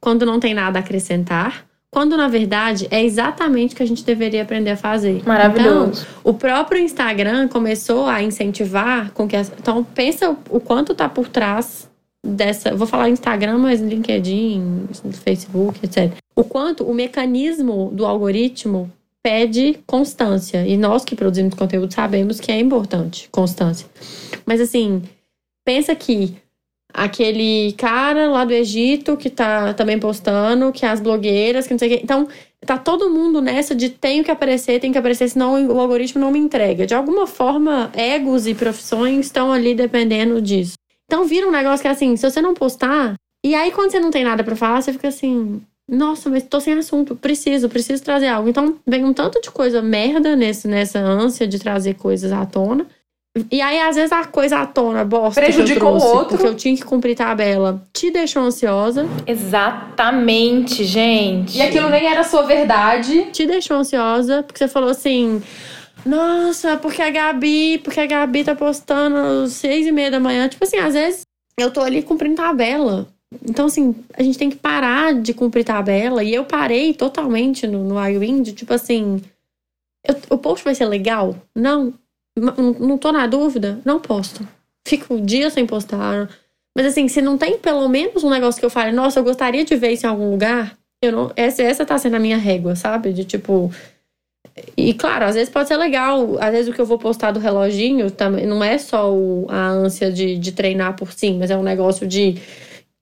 quando 0.00 0.26
não 0.26 0.40
tem 0.40 0.54
nada 0.54 0.78
a 0.78 0.80
acrescentar. 0.80 1.64
Quando 1.92 2.16
na 2.16 2.28
verdade 2.28 2.86
é 2.88 3.02
exatamente 3.02 3.74
o 3.74 3.76
que 3.76 3.82
a 3.82 3.86
gente 3.86 4.04
deveria 4.04 4.42
aprender 4.42 4.70
a 4.70 4.76
fazer. 4.76 5.22
Maravilhoso. 5.26 6.06
Então, 6.08 6.20
o 6.22 6.34
próprio 6.34 6.80
Instagram 6.80 7.48
começou 7.48 8.06
a 8.06 8.22
incentivar 8.22 9.10
com 9.10 9.26
que. 9.26 9.36
As, 9.36 9.52
então, 9.58 9.82
pensa 9.82 10.36
o 10.48 10.60
quanto 10.60 10.94
tá 10.94 11.08
por 11.08 11.28
trás 11.28 11.90
dessa. 12.24 12.76
Vou 12.76 12.86
falar 12.86 13.08
Instagram, 13.08 13.58
mas 13.58 13.80
LinkedIn, 13.80 14.86
Facebook, 15.24 15.80
etc. 15.84 16.12
O 16.36 16.44
quanto 16.44 16.84
o 16.84 16.94
mecanismo 16.94 17.90
do 17.92 18.06
algoritmo 18.06 18.90
pede 19.22 19.78
constância. 19.86 20.66
E 20.66 20.76
nós 20.76 21.04
que 21.04 21.14
produzimos 21.14 21.54
conteúdo 21.54 21.92
sabemos 21.92 22.40
que 22.40 22.50
é 22.50 22.58
importante 22.58 23.28
constância. 23.30 23.88
Mas 24.46 24.60
assim, 24.60 25.02
pensa 25.64 25.94
que 25.94 26.36
aquele 26.92 27.72
cara 27.72 28.28
lá 28.28 28.44
do 28.44 28.52
Egito 28.52 29.16
que 29.16 29.30
tá 29.30 29.72
também 29.74 29.98
postando, 29.98 30.72
que 30.72 30.84
as 30.84 31.00
blogueiras, 31.00 31.66
que 31.66 31.72
não 31.72 31.78
sei 31.78 31.88
o 31.88 31.96
quê. 31.96 32.00
Então, 32.02 32.28
tá 32.66 32.76
todo 32.76 33.10
mundo 33.10 33.40
nessa 33.40 33.74
de 33.74 33.88
tenho 33.88 34.24
que 34.24 34.30
aparecer, 34.30 34.80
tenho 34.80 34.92
que 34.92 34.98
aparecer, 34.98 35.28
senão 35.28 35.66
o 35.68 35.80
algoritmo 35.80 36.20
não 36.20 36.30
me 36.30 36.38
entrega. 36.38 36.86
De 36.86 36.94
alguma 36.94 37.26
forma, 37.26 37.90
egos 37.94 38.46
e 38.46 38.54
profissões 38.54 39.26
estão 39.26 39.52
ali 39.52 39.74
dependendo 39.74 40.40
disso. 40.40 40.74
Então, 41.06 41.24
vira 41.24 41.46
um 41.46 41.52
negócio 41.52 41.82
que 41.82 41.88
é 41.88 41.90
assim, 41.90 42.16
se 42.16 42.28
você 42.28 42.40
não 42.40 42.54
postar, 42.54 43.14
e 43.44 43.54
aí 43.54 43.72
quando 43.72 43.90
você 43.90 43.98
não 43.98 44.10
tem 44.10 44.24
nada 44.24 44.44
para 44.44 44.54
falar, 44.54 44.82
você 44.82 44.92
fica 44.92 45.08
assim, 45.08 45.60
nossa, 45.90 46.30
mas 46.30 46.44
tô 46.44 46.60
sem 46.60 46.74
assunto, 46.74 47.16
preciso, 47.16 47.68
preciso 47.68 48.02
trazer 48.04 48.28
algo. 48.28 48.48
Então, 48.48 48.76
vem 48.86 49.04
um 49.04 49.12
tanto 49.12 49.40
de 49.40 49.50
coisa 49.50 49.82
merda 49.82 50.36
nesse, 50.36 50.68
nessa 50.68 51.00
ânsia 51.00 51.48
de 51.48 51.58
trazer 51.58 51.94
coisas 51.94 52.30
à 52.30 52.46
tona. 52.46 52.86
E 53.50 53.60
aí, 53.60 53.80
às 53.80 53.96
vezes, 53.96 54.12
a 54.12 54.24
coisa 54.24 54.58
à 54.58 54.66
tona, 54.66 55.04
bosta, 55.04 55.40
Prejudicou 55.40 55.90
trouxe, 55.90 56.06
o 56.06 56.10
outro. 56.10 56.28
porque 56.30 56.46
eu 56.46 56.54
tinha 56.54 56.76
que 56.76 56.84
cumprir 56.84 57.16
tabela, 57.16 57.82
te 57.92 58.10
deixou 58.10 58.42
ansiosa. 58.42 59.06
Exatamente, 59.26 60.84
gente. 60.84 61.58
E 61.58 61.62
aquilo 61.62 61.88
nem 61.88 62.06
era 62.06 62.24
sua 62.24 62.42
verdade. 62.42 63.26
Te 63.32 63.46
deixou 63.46 63.76
ansiosa, 63.78 64.42
porque 64.42 64.58
você 64.58 64.68
falou 64.68 64.90
assim. 64.90 65.42
Nossa, 66.04 66.76
porque 66.76 67.02
a 67.02 67.10
Gabi, 67.10 67.78
porque 67.78 68.00
a 68.00 68.06
Gabi 68.06 68.44
tá 68.44 68.54
postando 68.54 69.16
às 69.44 69.52
seis 69.52 69.86
e 69.86 69.92
meia 69.92 70.10
da 70.10 70.18
manhã. 70.20 70.48
Tipo 70.48 70.64
assim, 70.64 70.78
às 70.78 70.94
vezes 70.94 71.22
eu 71.58 71.70
tô 71.70 71.80
ali 71.80 72.02
cumprindo 72.02 72.36
tabela. 72.36 73.06
Então, 73.48 73.66
assim, 73.66 73.94
a 74.14 74.22
gente 74.22 74.38
tem 74.38 74.50
que 74.50 74.56
parar 74.56 75.14
de 75.14 75.32
cumprir 75.32 75.64
tabela. 75.64 76.22
E 76.22 76.34
eu 76.34 76.44
parei 76.44 76.92
totalmente 76.92 77.66
no, 77.66 77.84
no 77.84 78.08
iWind, 78.08 78.52
tipo 78.52 78.72
assim. 78.74 79.20
Eu, 80.06 80.16
o 80.30 80.38
post 80.38 80.64
vai 80.64 80.74
ser 80.74 80.86
legal? 80.86 81.36
Não. 81.54 81.94
Não, 82.36 82.96
tô 82.96 83.12
na 83.12 83.26
dúvida? 83.26 83.80
Não 83.84 84.00
posto. 84.00 84.46
Fico 84.86 85.14
um 85.14 85.24
dia 85.24 85.50
sem 85.50 85.66
postar. 85.66 86.28
Mas 86.76 86.86
assim, 86.86 87.08
se 87.08 87.20
não 87.20 87.36
tem 87.36 87.58
pelo 87.58 87.88
menos 87.88 88.24
um 88.24 88.30
negócio 88.30 88.58
que 88.58 88.64
eu 88.64 88.70
fale, 88.70 88.92
nossa, 88.92 89.18
eu 89.18 89.24
gostaria 89.24 89.64
de 89.64 89.76
ver 89.76 89.92
isso 89.92 90.06
em 90.06 90.08
algum 90.08 90.30
lugar, 90.30 90.76
eu 91.02 91.12
não. 91.12 91.32
Essa, 91.36 91.62
essa 91.62 91.84
tá 91.84 91.98
sendo 91.98 92.16
a 92.16 92.20
minha 92.20 92.38
régua, 92.38 92.74
sabe? 92.76 93.12
De 93.12 93.24
tipo. 93.24 93.70
E 94.76 94.94
claro, 94.94 95.24
às 95.24 95.34
vezes 95.34 95.50
pode 95.50 95.68
ser 95.68 95.76
legal. 95.76 96.36
Às 96.40 96.50
vezes 96.52 96.70
o 96.70 96.74
que 96.74 96.80
eu 96.80 96.86
vou 96.86 96.98
postar 96.98 97.30
do 97.32 97.40
reloginho 97.40 98.10
também 98.10 98.46
não 98.46 98.62
é 98.62 98.78
só 98.78 99.12
o, 99.12 99.46
a 99.48 99.68
ânsia 99.68 100.10
de, 100.10 100.38
de 100.38 100.52
treinar 100.52 100.96
por 100.96 101.12
sim, 101.12 101.38
mas 101.38 101.50
é 101.50 101.56
um 101.56 101.62
negócio 101.62 102.06
de 102.06 102.40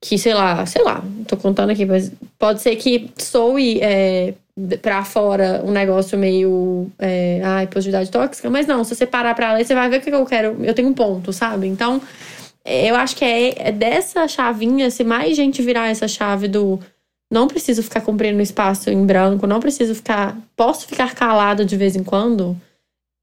que, 0.01 0.17
sei 0.17 0.33
lá, 0.33 0.65
sei 0.65 0.83
lá, 0.83 1.03
tô 1.27 1.35
contando 1.35 1.71
aqui, 1.71 1.85
mas 1.85 2.11
pode 2.37 2.61
ser 2.61 2.75
que 2.77 3.11
soe 3.17 3.79
é, 3.81 4.33
pra 4.81 5.03
fora 5.03 5.61
um 5.65 5.71
negócio 5.71 6.17
meio. 6.17 6.89
É, 6.97 7.41
ai, 7.43 7.67
positividade 7.67 8.09
tóxica, 8.09 8.49
mas 8.49 8.65
não, 8.65 8.83
se 8.83 8.95
você 8.95 9.05
parar 9.05 9.35
pra 9.35 9.53
ler, 9.53 9.65
você 9.65 9.75
vai 9.75 9.89
ver 9.89 9.97
o 9.97 10.01
que 10.01 10.09
eu 10.09 10.25
quero. 10.25 10.57
Eu 10.63 10.73
tenho 10.73 10.87
um 10.87 10.93
ponto, 10.93 11.33
sabe? 11.33 11.67
Então, 11.67 12.01
eu 12.65 12.95
acho 12.95 13.15
que 13.15 13.25
é, 13.25 13.69
é 13.69 13.71
dessa 13.71 14.27
chavinha, 14.27 14.89
se 14.89 15.03
mais 15.03 15.35
gente 15.35 15.61
virar 15.61 15.89
essa 15.89 16.07
chave 16.07 16.47
do 16.47 16.79
não 17.31 17.47
preciso 17.47 17.83
ficar 17.83 18.01
cumprindo 18.01 18.41
espaço 18.41 18.89
em 18.89 19.05
branco, 19.05 19.45
não 19.45 19.59
preciso 19.59 19.93
ficar. 19.93 20.37
Posso 20.55 20.87
ficar 20.87 21.13
calada 21.13 21.63
de 21.63 21.77
vez 21.77 21.95
em 21.95 22.03
quando. 22.03 22.59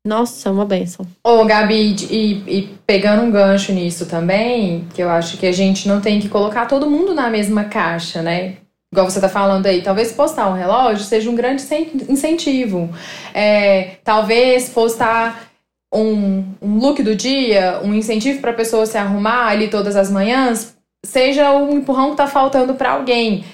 Nossa, 0.06 0.48
é 0.48 0.52
uma 0.52 0.64
benção. 0.64 1.04
Ô, 1.24 1.44
Gabi, 1.44 1.96
e, 2.08 2.32
e, 2.46 2.78
pegando 2.86 3.22
um 3.22 3.30
gancho 3.30 3.72
nisso 3.72 4.06
também, 4.06 4.86
que 4.94 5.02
eu 5.02 5.10
acho 5.10 5.36
que 5.36 5.46
a 5.46 5.52
gente 5.52 5.88
não 5.88 6.00
tem 6.00 6.20
que 6.20 6.28
colocar 6.28 6.66
todo 6.66 6.88
mundo 6.88 7.12
na 7.12 7.28
mesma 7.28 7.64
caixa, 7.64 8.22
né? 8.22 8.54
Igual 8.92 9.10
você 9.10 9.20
tá 9.20 9.28
falando 9.28 9.66
aí, 9.66 9.82
talvez 9.82 10.12
postar 10.12 10.48
um 10.48 10.54
relógio 10.54 11.04
seja 11.04 11.28
um 11.28 11.34
grande 11.34 11.60
incentivo. 12.08 12.88
É, 13.34 13.96
talvez 14.04 14.68
postar 14.68 15.48
um, 15.92 16.44
um 16.62 16.78
look 16.78 17.02
do 17.02 17.16
dia, 17.16 17.80
um 17.82 17.92
incentivo 17.92 18.40
para 18.40 18.52
a 18.52 18.54
pessoa 18.54 18.86
se 18.86 18.96
arrumar 18.96 19.48
ali 19.48 19.66
todas 19.66 19.96
as 19.96 20.08
manhãs, 20.08 20.76
seja 21.04 21.50
um 21.50 21.78
empurrão 21.78 22.10
que 22.10 22.16
tá 22.16 22.28
faltando 22.28 22.74
para 22.74 22.92
alguém. 22.92 23.44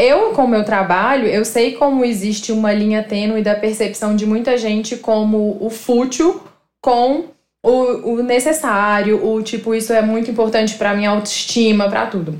Eu, 0.00 0.30
com 0.30 0.44
o 0.44 0.48
meu 0.48 0.62
trabalho, 0.62 1.26
eu 1.26 1.44
sei 1.44 1.72
como 1.72 2.04
existe 2.04 2.52
uma 2.52 2.72
linha 2.72 3.02
tênue 3.02 3.42
da 3.42 3.56
percepção 3.56 4.14
de 4.14 4.24
muita 4.24 4.56
gente 4.56 4.96
como 4.96 5.58
o 5.60 5.68
fútil 5.68 6.40
com 6.80 7.24
o, 7.60 8.12
o 8.12 8.22
necessário, 8.22 9.26
o 9.26 9.42
tipo, 9.42 9.74
isso 9.74 9.92
é 9.92 10.00
muito 10.00 10.30
importante 10.30 10.76
para 10.76 10.94
minha 10.94 11.10
autoestima, 11.10 11.88
para 11.88 12.06
tudo. 12.06 12.38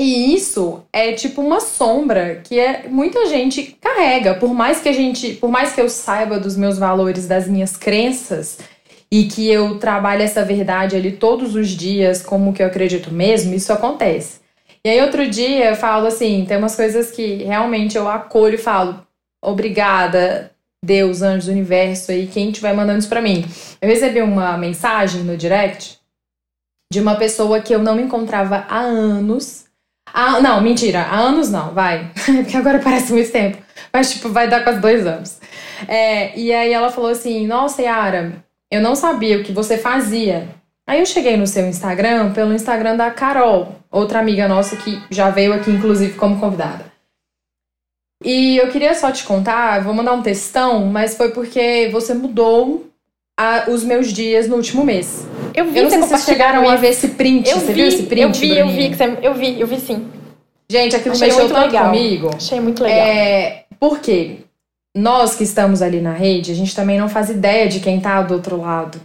E 0.00 0.34
isso 0.34 0.82
é 0.92 1.12
tipo 1.12 1.40
uma 1.40 1.60
sombra 1.60 2.40
que 2.42 2.58
é, 2.58 2.88
muita 2.88 3.24
gente 3.26 3.78
carrega, 3.80 4.34
por 4.34 4.52
mais 4.52 4.80
que 4.80 4.88
a 4.88 4.92
gente, 4.92 5.34
por 5.34 5.48
mais 5.48 5.72
que 5.72 5.80
eu 5.80 5.88
saiba 5.88 6.40
dos 6.40 6.56
meus 6.56 6.76
valores, 6.76 7.28
das 7.28 7.46
minhas 7.46 7.76
crenças 7.76 8.58
e 9.08 9.26
que 9.28 9.48
eu 9.48 9.78
trabalhe 9.78 10.24
essa 10.24 10.44
verdade 10.44 10.96
ali 10.96 11.12
todos 11.12 11.54
os 11.54 11.68
dias 11.68 12.20
como 12.20 12.52
que 12.52 12.64
eu 12.64 12.66
acredito 12.66 13.14
mesmo, 13.14 13.54
isso 13.54 13.72
acontece. 13.72 14.39
E 14.84 14.88
aí 14.88 15.00
outro 15.02 15.28
dia 15.28 15.70
eu 15.70 15.76
falo 15.76 16.06
assim, 16.06 16.44
tem 16.46 16.56
umas 16.56 16.74
coisas 16.74 17.10
que 17.10 17.42
realmente 17.44 17.96
eu 17.96 18.08
acolho 18.08 18.54
e 18.54 18.58
falo, 18.58 19.06
obrigada, 19.42 20.50
Deus, 20.82 21.20
anjos 21.20 21.48
universo 21.48 22.10
aí, 22.10 22.26
quem 22.26 22.48
estiver 22.48 22.74
mandando 22.74 23.00
isso 23.00 23.08
pra 23.08 23.20
mim. 23.20 23.44
Eu 23.80 23.88
recebi 23.88 24.22
uma 24.22 24.56
mensagem 24.56 25.22
no 25.22 25.36
direct 25.36 25.98
de 26.92 27.00
uma 27.00 27.16
pessoa 27.16 27.60
que 27.60 27.74
eu 27.74 27.78
não 27.78 27.94
me 27.94 28.02
encontrava 28.02 28.64
há 28.68 28.80
anos. 28.80 29.66
Ah, 30.12 30.40
não, 30.40 30.60
mentira, 30.60 31.02
há 31.02 31.18
anos 31.18 31.50
não, 31.50 31.72
vai. 31.72 32.10
Porque 32.42 32.56
agora 32.56 32.78
parece 32.78 33.12
muito 33.12 33.30
tempo. 33.30 33.58
Mas, 33.92 34.12
tipo, 34.12 34.28
vai 34.30 34.48
dar 34.48 34.64
quase 34.64 34.80
dois 34.80 35.06
anos. 35.06 35.38
É, 35.86 36.36
e 36.38 36.52
aí 36.52 36.72
ela 36.72 36.90
falou 36.90 37.10
assim: 37.10 37.46
Nossa, 37.46 37.82
Yara, 37.82 38.44
eu 38.70 38.80
não 38.80 38.96
sabia 38.96 39.38
o 39.38 39.44
que 39.44 39.52
você 39.52 39.78
fazia. 39.78 40.48
Aí 40.90 40.98
eu 40.98 41.06
cheguei 41.06 41.36
no 41.36 41.46
seu 41.46 41.68
Instagram 41.68 42.32
pelo 42.32 42.52
Instagram 42.52 42.96
da 42.96 43.12
Carol, 43.12 43.76
outra 43.92 44.18
amiga 44.18 44.48
nossa 44.48 44.74
que 44.74 45.00
já 45.08 45.30
veio 45.30 45.52
aqui, 45.52 45.70
inclusive, 45.70 46.14
como 46.14 46.40
convidada. 46.40 46.84
E 48.24 48.56
eu 48.56 48.66
queria 48.72 48.92
só 48.96 49.12
te 49.12 49.22
contar, 49.22 49.84
vou 49.84 49.94
mandar 49.94 50.14
um 50.14 50.20
textão, 50.20 50.86
mas 50.86 51.16
foi 51.16 51.30
porque 51.30 51.88
você 51.92 52.12
mudou 52.12 52.90
a, 53.38 53.66
os 53.70 53.84
meus 53.84 54.12
dias 54.12 54.48
no 54.48 54.56
último 54.56 54.84
mês. 54.84 55.24
Eu 55.54 55.66
vi 55.66 55.78
eu 55.78 55.84
não 55.84 55.90
sei 55.90 56.02
se 56.02 56.08
vocês 56.08 56.24
chegaram 56.24 56.68
a 56.68 56.74
ver 56.74 56.88
esse 56.88 57.10
print. 57.10 57.48
Eu 57.48 57.60
você 57.60 57.66
vi, 57.66 57.72
viu 57.72 57.86
esse 57.86 58.02
print? 58.02 58.22
eu 58.22 58.32
vi, 58.32 58.58
eu 58.58 58.68
vi, 58.68 58.88
você, 58.88 59.18
eu 59.22 59.34
vi, 59.34 59.60
eu 59.60 59.66
vi 59.68 59.78
sim. 59.78 60.10
Gente, 60.68 60.96
aquilo 60.96 61.14
Achei 61.14 61.28
mexeu 61.28 61.48
tanto 61.48 61.66
legal. 61.66 61.86
comigo. 61.86 62.30
Achei 62.34 62.60
muito 62.60 62.82
legal. 62.82 62.98
É, 62.98 63.64
porque 63.78 64.38
nós 64.96 65.36
que 65.36 65.44
estamos 65.44 65.82
ali 65.82 66.00
na 66.00 66.14
rede, 66.14 66.50
a 66.50 66.54
gente 66.56 66.74
também 66.74 66.98
não 66.98 67.08
faz 67.08 67.30
ideia 67.30 67.68
de 67.68 67.78
quem 67.78 68.00
tá 68.00 68.20
do 68.22 68.34
outro 68.34 68.60
lado. 68.60 69.00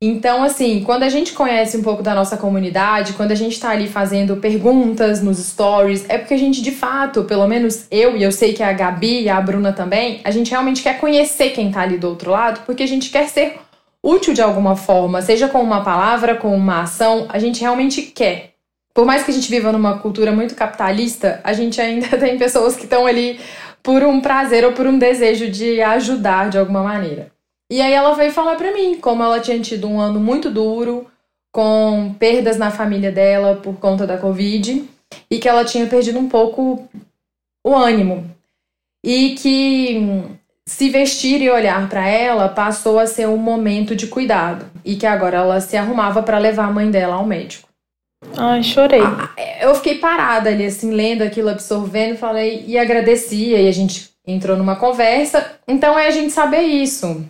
Então, 0.00 0.44
assim, 0.44 0.84
quando 0.84 1.02
a 1.02 1.08
gente 1.08 1.32
conhece 1.32 1.76
um 1.76 1.82
pouco 1.82 2.04
da 2.04 2.14
nossa 2.14 2.36
comunidade, 2.36 3.14
quando 3.14 3.32
a 3.32 3.34
gente 3.34 3.58
tá 3.58 3.70
ali 3.70 3.88
fazendo 3.88 4.36
perguntas 4.36 5.20
nos 5.20 5.38
stories, 5.38 6.08
é 6.08 6.16
porque 6.16 6.34
a 6.34 6.38
gente, 6.38 6.62
de 6.62 6.70
fato, 6.70 7.24
pelo 7.24 7.48
menos 7.48 7.88
eu, 7.90 8.16
e 8.16 8.22
eu 8.22 8.30
sei 8.30 8.52
que 8.52 8.62
a 8.62 8.72
Gabi 8.72 9.22
e 9.22 9.28
a 9.28 9.40
Bruna 9.40 9.72
também, 9.72 10.20
a 10.22 10.30
gente 10.30 10.52
realmente 10.52 10.84
quer 10.84 11.00
conhecer 11.00 11.50
quem 11.50 11.72
tá 11.72 11.80
ali 11.80 11.98
do 11.98 12.08
outro 12.08 12.30
lado, 12.30 12.64
porque 12.64 12.84
a 12.84 12.86
gente 12.86 13.10
quer 13.10 13.28
ser 13.28 13.58
útil 14.00 14.32
de 14.32 14.40
alguma 14.40 14.76
forma, 14.76 15.20
seja 15.20 15.48
com 15.48 15.60
uma 15.60 15.82
palavra, 15.82 16.36
com 16.36 16.54
uma 16.54 16.82
ação, 16.82 17.26
a 17.28 17.40
gente 17.40 17.60
realmente 17.60 18.02
quer. 18.02 18.54
Por 18.94 19.04
mais 19.04 19.24
que 19.24 19.32
a 19.32 19.34
gente 19.34 19.50
viva 19.50 19.72
numa 19.72 19.98
cultura 19.98 20.30
muito 20.30 20.54
capitalista, 20.54 21.40
a 21.42 21.52
gente 21.52 21.80
ainda 21.80 22.06
tem 22.18 22.38
pessoas 22.38 22.76
que 22.76 22.84
estão 22.84 23.04
ali 23.04 23.40
por 23.82 24.04
um 24.04 24.20
prazer 24.20 24.64
ou 24.64 24.72
por 24.72 24.86
um 24.86 24.96
desejo 24.96 25.50
de 25.50 25.82
ajudar 25.82 26.50
de 26.50 26.58
alguma 26.58 26.84
maneira. 26.84 27.36
E 27.70 27.80
aí 27.82 27.92
ela 27.92 28.14
veio 28.14 28.32
falar 28.32 28.56
pra 28.56 28.72
mim 28.72 28.98
como 28.98 29.22
ela 29.22 29.40
tinha 29.40 29.58
tido 29.60 29.86
um 29.86 30.00
ano 30.00 30.18
muito 30.18 30.50
duro, 30.50 31.06
com 31.52 32.14
perdas 32.18 32.56
na 32.56 32.70
família 32.70 33.12
dela 33.12 33.56
por 33.56 33.78
conta 33.78 34.06
da 34.06 34.16
Covid, 34.18 34.88
e 35.30 35.38
que 35.38 35.48
ela 35.48 35.64
tinha 35.64 35.86
perdido 35.86 36.18
um 36.18 36.28
pouco 36.28 36.88
o 37.64 37.74
ânimo. 37.74 38.30
E 39.04 39.34
que 39.34 39.98
hum, 39.98 40.36
se 40.66 40.88
vestir 40.90 41.40
e 41.42 41.50
olhar 41.50 41.88
pra 41.88 42.06
ela 42.06 42.48
passou 42.48 42.98
a 42.98 43.06
ser 43.06 43.28
um 43.28 43.36
momento 43.36 43.94
de 43.94 44.06
cuidado, 44.06 44.66
e 44.84 44.96
que 44.96 45.06
agora 45.06 45.38
ela 45.38 45.60
se 45.60 45.76
arrumava 45.76 46.22
pra 46.22 46.38
levar 46.38 46.66
a 46.66 46.72
mãe 46.72 46.90
dela 46.90 47.16
ao 47.16 47.26
médico. 47.26 47.68
Ai, 48.36 48.62
chorei. 48.62 49.02
Eu 49.60 49.74
fiquei 49.74 49.98
parada 49.98 50.50
ali, 50.50 50.66
assim, 50.66 50.90
lendo 50.90 51.22
aquilo, 51.22 51.50
absorvendo, 51.50 52.16
falei 52.16 52.64
e 52.66 52.78
agradecia, 52.78 53.60
e 53.60 53.68
a 53.68 53.72
gente 53.72 54.10
entrou 54.26 54.56
numa 54.56 54.76
conversa. 54.76 55.58
Então 55.66 55.98
é 55.98 56.06
a 56.06 56.10
gente 56.10 56.32
saber 56.32 56.62
isso. 56.62 57.24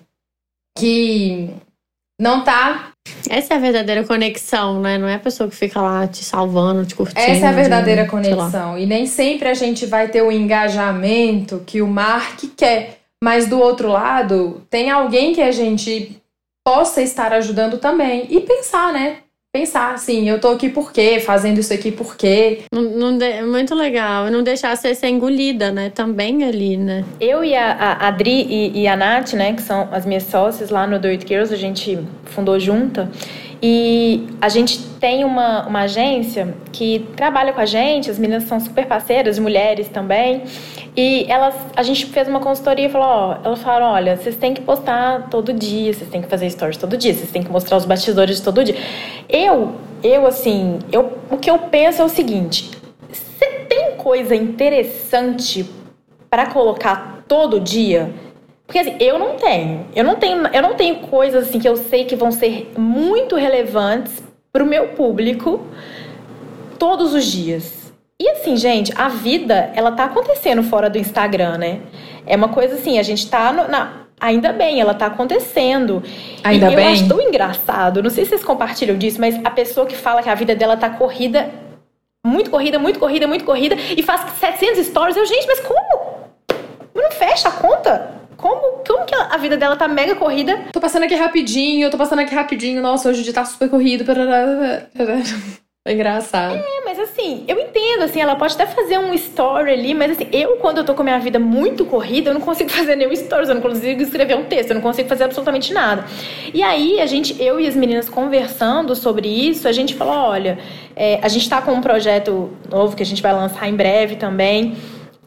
Que 0.78 1.50
não 2.20 2.42
tá. 2.44 2.92
Essa 3.28 3.54
é 3.54 3.56
a 3.56 3.60
verdadeira 3.60 4.04
conexão, 4.04 4.80
né? 4.80 4.98
Não 4.98 5.08
é 5.08 5.14
a 5.14 5.18
pessoa 5.18 5.48
que 5.48 5.56
fica 5.56 5.80
lá 5.80 6.06
te 6.06 6.24
salvando, 6.24 6.84
te 6.84 6.94
curtindo. 6.94 7.20
Essa 7.20 7.46
é 7.46 7.48
a 7.48 7.52
verdadeira 7.52 8.04
de- 8.04 8.10
conexão. 8.10 8.78
E 8.78 8.86
nem 8.86 9.06
sempre 9.06 9.48
a 9.48 9.54
gente 9.54 9.86
vai 9.86 10.08
ter 10.08 10.22
o 10.22 10.30
engajamento 10.32 11.62
que 11.66 11.80
o 11.82 11.86
Mark 11.86 12.40
quer. 12.56 12.98
Mas 13.22 13.46
do 13.48 13.58
outro 13.58 13.88
lado, 13.88 14.62
tem 14.70 14.90
alguém 14.90 15.34
que 15.34 15.40
a 15.42 15.50
gente 15.50 16.20
possa 16.64 17.02
estar 17.02 17.32
ajudando 17.32 17.78
também. 17.78 18.26
E 18.30 18.40
pensar, 18.40 18.92
né? 18.92 19.18
Pensar 19.53 19.94
assim, 19.94 20.28
eu 20.28 20.38
tô 20.38 20.49
aqui 20.49 20.68
por 20.68 20.92
quê? 20.92 21.20
Fazendo 21.20 21.59
isso 21.59 21.72
aqui 21.72 21.90
por 21.90 22.16
quê? 22.18 22.64
Não, 22.70 22.82
não 22.82 23.16
de- 23.18 23.40
muito 23.42 23.74
legal. 23.74 24.30
Não 24.30 24.42
deixar 24.42 24.76
você 24.76 24.94
ser 24.94 25.09
engolida, 25.09 25.72
né? 25.72 25.88
Também 25.88 26.44
ali, 26.44 26.76
né? 26.76 27.03
Eu 27.18 27.42
e 27.42 27.57
a, 27.57 27.72
a 27.72 28.09
Adri 28.09 28.42
e, 28.46 28.82
e 28.82 28.86
a 28.86 28.94
Nath, 28.94 29.32
né, 29.32 29.55
que 29.55 29.62
são 29.62 29.88
as 29.90 30.05
minhas 30.05 30.24
sócias 30.24 30.68
lá 30.68 30.86
no 30.86 30.99
Do 30.99 31.09
It 31.09 31.26
Girls, 31.26 31.53
a 31.53 31.57
gente 31.57 31.99
fundou 32.26 32.61
junta. 32.61 33.11
E 33.61 34.26
a 34.40 34.48
gente 34.48 34.78
tem 35.00 35.24
uma, 35.24 35.66
uma 35.66 35.80
agência 35.80 36.54
que 36.72 37.06
trabalha 37.16 37.52
com 37.52 37.61
a 37.61 37.66
gente, 37.66 38.11
as 38.11 38.18
meninas 38.18 38.44
são 38.44 38.61
super 38.61 38.86
parceiras, 38.86 39.38
mulheres 39.38 39.88
também. 39.88 40.44
E 40.96 41.24
elas, 41.28 41.54
a 41.74 41.82
gente 41.82 42.06
fez 42.06 42.28
uma 42.28 42.40
consultoria 42.40 42.86
e 42.86 42.88
falou, 42.88 43.06
ó, 43.06 43.36
elas 43.44 43.61
falaram, 43.61 43.86
olha, 43.86 44.16
vocês 44.16 44.36
têm 44.36 44.54
que 44.54 44.61
postar 44.61 45.28
todo 45.28 45.52
dia, 45.52 45.92
vocês 45.92 46.09
têm 46.09 46.22
que 46.22 46.28
fazer 46.28 46.48
stories 46.50 46.76
todo 46.76 46.96
dia, 46.96 47.12
vocês 47.12 47.30
têm 47.30 47.42
que 47.42 47.50
mostrar 47.50 47.76
os 47.76 47.84
bastidores 47.84 48.40
todo 48.40 48.64
dia. 48.64 48.76
Eu, 49.28 49.74
eu 50.02 50.26
assim, 50.26 50.78
eu, 50.92 51.18
o 51.30 51.36
que 51.36 51.50
eu 51.50 51.59
penso 51.59 52.02
é 52.02 52.04
o 52.04 52.09
seguinte, 52.09 52.70
você 53.09 53.46
tem 53.68 53.96
coisa 53.96 54.34
interessante 54.36 55.68
para 56.30 56.46
colocar 56.46 57.24
todo 57.26 57.59
dia? 57.61 58.12
Porque 58.68 58.80
assim, 58.80 58.96
eu 59.00 59.18
não 59.18 59.36
tenho. 59.36 59.86
Eu 59.96 60.04
não 60.04 60.16
tenho, 60.16 60.46
eu 60.48 60.60
não 60.60 60.74
tenho 60.74 60.96
coisas 60.96 61.48
assim 61.48 61.58
que 61.58 61.66
eu 61.66 61.74
sei 61.74 62.04
que 62.04 62.14
vão 62.14 62.30
ser 62.30 62.70
muito 62.76 63.34
relevantes 63.34 64.22
pro 64.52 64.66
meu 64.66 64.88
público 64.88 65.66
todos 66.78 67.14
os 67.14 67.24
dias. 67.24 67.90
E 68.20 68.28
assim, 68.28 68.56
gente, 68.58 68.92
a 68.94 69.08
vida, 69.08 69.72
ela 69.74 69.90
tá 69.92 70.04
acontecendo 70.04 70.62
fora 70.62 70.90
do 70.90 70.98
Instagram, 70.98 71.56
né? 71.56 71.80
É 72.26 72.36
uma 72.36 72.48
coisa 72.48 72.74
assim, 72.74 72.98
a 72.98 73.02
gente 73.02 73.28
tá 73.30 73.50
no- 73.52 73.68
na 73.68 74.06
Ainda 74.20 74.52
bem, 74.52 74.80
ela 74.80 74.94
tá 74.94 75.06
acontecendo. 75.06 76.02
Ainda 76.42 76.72
e 76.72 76.74
bem. 76.74 76.84
Eu 76.86 76.92
acho 76.92 77.06
tão 77.08 77.20
engraçado, 77.22 78.02
não 78.02 78.10
sei 78.10 78.24
se 78.24 78.30
vocês 78.30 78.44
compartilham 78.44 78.98
disso, 78.98 79.20
mas 79.20 79.38
a 79.44 79.50
pessoa 79.50 79.86
que 79.86 79.94
fala 79.94 80.22
que 80.24 80.28
a 80.28 80.34
vida 80.34 80.56
dela 80.56 80.76
tá 80.76 80.90
corrida, 80.90 81.48
muito 82.26 82.50
corrida, 82.50 82.80
muito 82.80 82.98
corrida, 82.98 83.28
muito 83.28 83.44
corrida, 83.44 83.76
e 83.76 84.02
faz 84.02 84.22
700 84.40 84.86
stories, 84.86 85.16
eu, 85.16 85.24
gente, 85.24 85.46
mas 85.46 85.60
como? 85.60 86.18
Não 86.92 87.12
fecha 87.12 87.48
a 87.48 87.52
conta? 87.52 88.17
Como, 88.39 88.84
como 88.86 89.05
que 89.05 89.14
a 89.16 89.36
vida 89.36 89.57
dela 89.57 89.76
tá 89.76 89.89
mega 89.89 90.14
corrida? 90.14 90.66
Tô 90.72 90.80
passando 90.80 91.03
aqui 91.03 91.14
rapidinho, 91.16 91.91
tô 91.91 91.99
passando 91.99 92.20
aqui 92.20 92.32
rapidinho. 92.32 92.80
Nossa, 92.80 93.09
hoje 93.09 93.20
o 93.20 93.24
dia 93.24 93.32
tá 93.32 93.45
super 93.45 93.68
corrido. 93.68 94.05
É 95.84 95.95
engraçado. 95.95 96.55
É, 96.55 96.84
mas 96.84 96.99
assim, 96.99 97.45
eu 97.49 97.59
entendo, 97.59 98.03
assim, 98.03 98.20
ela 98.20 98.36
pode 98.36 98.53
até 98.53 98.66
fazer 98.66 98.99
um 98.99 99.14
story 99.14 99.70
ali, 99.70 99.95
mas 99.95 100.11
assim, 100.11 100.28
eu, 100.30 100.57
quando 100.57 100.78
eu 100.78 100.84
tô 100.84 100.93
com 100.93 101.01
a 101.01 101.05
minha 101.05 101.18
vida 101.18 101.39
muito 101.39 101.86
corrida, 101.86 102.28
eu 102.28 102.34
não 102.34 102.43
consigo 102.43 102.68
fazer 102.68 102.95
nenhum 102.95 103.16
stories, 103.16 103.49
eu 103.49 103.55
não 103.55 103.62
consigo 103.62 104.03
escrever 104.03 104.36
um 104.36 104.45
texto, 104.45 104.70
eu 104.70 104.74
não 104.74 104.82
consigo 104.82 105.09
fazer 105.09 105.24
absolutamente 105.24 105.72
nada. 105.72 106.05
E 106.53 106.62
aí, 106.62 107.01
a 107.01 107.07
gente, 107.07 107.43
eu 107.43 107.59
e 107.59 107.66
as 107.66 107.74
meninas 107.74 108.07
conversando 108.07 108.95
sobre 108.95 109.28
isso, 109.28 109.66
a 109.66 109.72
gente 109.72 109.95
falou, 109.95 110.12
olha, 110.12 110.59
é, 110.95 111.20
a 111.22 111.28
gente 111.28 111.49
tá 111.49 111.62
com 111.62 111.72
um 111.72 111.80
projeto 111.80 112.51
novo 112.70 112.95
que 112.95 113.03
a 113.03 113.07
gente 113.07 113.22
vai 113.22 113.32
lançar 113.32 113.66
em 113.66 113.74
breve 113.74 114.16
também. 114.16 114.76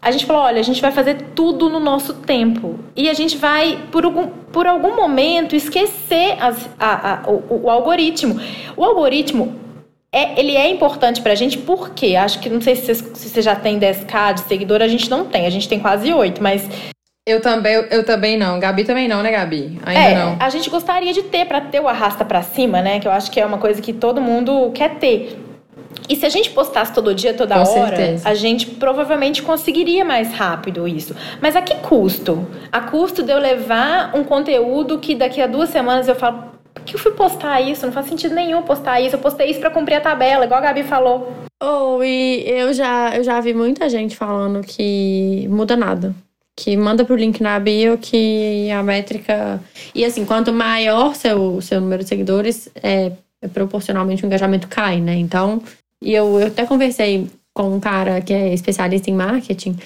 A 0.02 0.10
gente 0.10 0.26
falou, 0.26 0.42
olha, 0.42 0.60
a 0.60 0.64
gente 0.64 0.82
vai 0.82 0.92
fazer 0.92 1.16
tudo 1.36 1.70
no 1.70 1.80
nosso 1.80 2.16
tempo. 2.16 2.80
E 2.96 3.08
a 3.08 3.14
gente 3.14 3.38
vai, 3.38 3.78
por 3.92 4.04
algum, 4.04 4.28
por 4.28 4.66
algum 4.66 4.96
momento, 4.96 5.56
esquecer 5.56 6.38
as, 6.40 6.68
a, 6.80 7.14
a, 7.14 7.30
o, 7.30 7.66
o 7.66 7.70
algoritmo. 7.70 8.40
O 8.76 8.84
algoritmo, 8.84 9.56
é, 10.12 10.40
ele 10.40 10.58
é 10.58 10.68
importante 10.70 11.22
pra 11.22 11.36
gente 11.36 11.60
porque 11.60 12.16
acho 12.16 12.40
que 12.40 12.50
não 12.50 12.60
sei 12.60 12.76
se, 12.76 12.96
se 12.96 13.30
você 13.30 13.42
já 13.44 13.56
tem 13.56 13.80
10k 13.80 14.34
de 14.34 14.42
seguidor, 14.42 14.82
a 14.82 14.88
gente 14.88 15.08
não 15.08 15.26
tem, 15.26 15.46
a 15.46 15.50
gente 15.52 15.70
tem 15.70 15.80
quase 15.80 16.12
8, 16.12 16.42
mas 16.42 16.68
Eu 17.28 17.40
também, 17.40 17.74
eu 17.92 18.04
também 18.04 18.38
não. 18.38 18.60
Gabi 18.60 18.84
também 18.84 19.08
não, 19.08 19.22
né, 19.22 19.30
Gabi? 19.30 19.80
Ainda 19.86 20.02
é, 20.02 20.16
não. 20.16 20.36
a 20.40 20.50
gente 20.50 20.68
gostaria 20.68 21.14
de 21.14 21.22
ter 21.22 21.46
pra 21.46 21.62
ter 21.62 21.80
o 21.80 21.88
arrasta 21.88 22.26
pra 22.26 22.42
cima, 22.42 22.82
né? 22.82 23.00
Que 23.00 23.08
eu 23.08 23.12
acho 23.12 23.30
que 23.30 23.40
é 23.40 23.46
uma 23.46 23.60
coisa 23.60 23.80
que 23.80 23.94
todo 23.94 24.20
mundo 24.20 24.72
quer 24.74 24.96
ter. 24.96 25.38
E 26.10 26.16
se 26.16 26.26
a 26.26 26.30
gente 26.30 26.50
postasse 26.52 26.94
todo 26.94 27.14
dia, 27.16 27.34
toda 27.34 27.56
Com 27.56 27.62
hora, 27.62 27.96
certeza. 27.96 28.28
a 28.30 28.34
gente 28.34 28.66
provavelmente 28.66 29.42
conseguiria 29.42 30.04
mais 30.04 30.34
rápido 30.34 30.88
isso. 30.88 31.16
Mas 31.42 31.56
a 31.56 31.62
que 31.62 31.76
custo? 31.76 32.46
A 32.72 32.82
custo 32.82 33.24
de 33.24 33.32
eu 33.32 33.40
levar 33.40 34.16
um 34.16 34.24
conteúdo 34.24 35.00
que 35.00 35.16
daqui 35.16 35.42
a 35.42 35.48
duas 35.48 35.70
semanas 35.70 36.08
eu 36.08 36.16
falo, 36.16 36.52
por 36.74 36.84
que 36.84 36.96
eu 36.96 37.00
fui 37.00 37.12
postar 37.12 37.62
isso? 37.62 37.86
Não 37.86 37.94
faz 37.94 38.08
sentido 38.08 38.34
nenhum 38.36 38.62
postar 38.64 39.00
isso. 39.02 39.16
Eu 39.16 39.20
postei 39.20 39.50
isso 39.50 39.60
pra 39.60 39.70
cumprir 39.70 39.96
a 39.96 40.02
tabela, 40.02 40.46
igual 40.46 40.60
a 40.60 40.64
Gabi 40.64 40.84
falou. 40.84 41.32
Ou 41.62 42.04
e 42.04 42.44
eu 42.48 42.74
já, 42.74 43.16
eu 43.16 43.24
já 43.24 43.40
vi 43.40 43.54
muita 43.54 43.88
gente 43.88 44.16
falando 44.16 44.62
que 44.66 45.48
muda 45.50 45.76
nada. 45.78 46.14
Que 46.58 46.76
manda 46.76 47.06
pro 47.06 47.16
link 47.16 47.42
na 47.42 47.60
bio 47.60 47.98
que 47.98 48.70
a 48.72 48.84
métrica. 48.84 49.62
E 49.96 50.04
assim, 50.04 50.26
quanto 50.26 50.52
maior 50.52 51.16
seu, 51.16 51.62
seu 51.62 51.80
número 51.80 52.04
de 52.04 52.10
seguidores, 52.10 52.70
é, 52.82 53.12
é 53.42 53.48
proporcionalmente 53.48 54.24
o 54.24 54.28
engajamento 54.28 54.68
cai, 54.68 55.00
né? 55.00 55.16
Então, 55.16 55.62
e 56.02 56.14
eu, 56.14 56.40
eu 56.40 56.48
até 56.48 56.66
conversei 56.66 57.28
com 57.54 57.76
um 57.76 57.80
cara 57.80 58.22
que 58.22 58.34
é 58.34 58.54
especialista 58.54 59.10
em 59.10 59.14
marketing. 59.14 59.78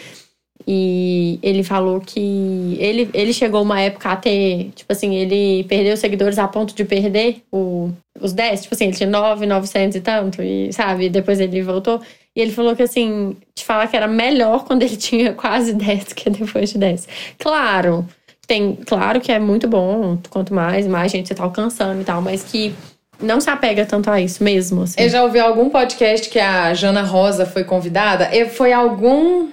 E 0.68 1.38
ele 1.44 1.64
falou 1.64 2.00
que 2.00 2.78
ele, 2.80 3.10
ele 3.14 3.34
chegou 3.34 3.62
uma 3.62 3.80
época 3.82 4.10
a 4.10 4.16
ter, 4.16 4.72
tipo 4.74 4.92
assim, 4.92 5.14
ele 5.14 5.64
perdeu 5.66 5.96
seguidores 5.96 6.40
a 6.40 6.48
ponto 6.48 6.74
de 6.74 6.84
perder 6.84 7.44
o, 7.52 7.92
os 8.20 8.34
10, 8.34 8.64
tipo 8.64 8.74
assim, 8.74 8.86
ele 8.86 8.96
tinha 8.96 9.10
9, 9.10 9.46
900 9.46 9.96
e 9.98 10.02
tanto, 10.02 10.42
e 10.42 10.74
sabe, 10.74 11.10
depois 11.10 11.40
ele 11.40 11.62
voltou. 11.62 12.02
E 12.36 12.42
ele 12.42 12.52
falou 12.52 12.76
que, 12.76 12.82
assim, 12.84 13.38
te 13.54 13.64
falar 13.64 13.88
que 13.88 13.96
era 13.96 14.08
melhor 14.08 14.66
quando 14.66 14.82
ele 14.84 14.96
tinha 14.98 15.34
quase 15.34 15.74
10 15.74 16.14
que 16.14 16.30
depois 16.30 16.72
de 16.72 16.78
10. 16.80 17.08
Claro, 17.38 18.08
tem, 18.48 18.76
claro 18.76 19.22
que 19.22 19.32
é 19.32 19.40
muito 19.40 19.68
bom, 19.68 20.18
quanto 20.30 20.54
mais, 20.54 20.88
mais 20.88 21.12
gente 21.12 21.28
você 21.28 21.36
tá 21.36 21.44
alcançando 21.44 22.02
e 22.02 22.04
tal, 22.04 22.22
mas 22.22 22.44
que 22.44 22.74
não 23.22 23.40
se 23.40 23.50
apega 23.50 23.86
tanto 23.86 24.10
a 24.10 24.20
isso 24.20 24.44
mesmo. 24.44 24.84
Assim. 24.84 25.02
Eu 25.02 25.10
já 25.10 25.24
ouvi 25.24 25.40
algum 25.40 25.70
podcast 25.70 26.30
que 26.30 26.40
a 26.40 26.74
Jana 26.74 27.04
Rosa 27.04 27.46
foi 27.46 27.64
convidada. 27.64 28.30
Foi 28.50 28.74
algum. 28.74 29.50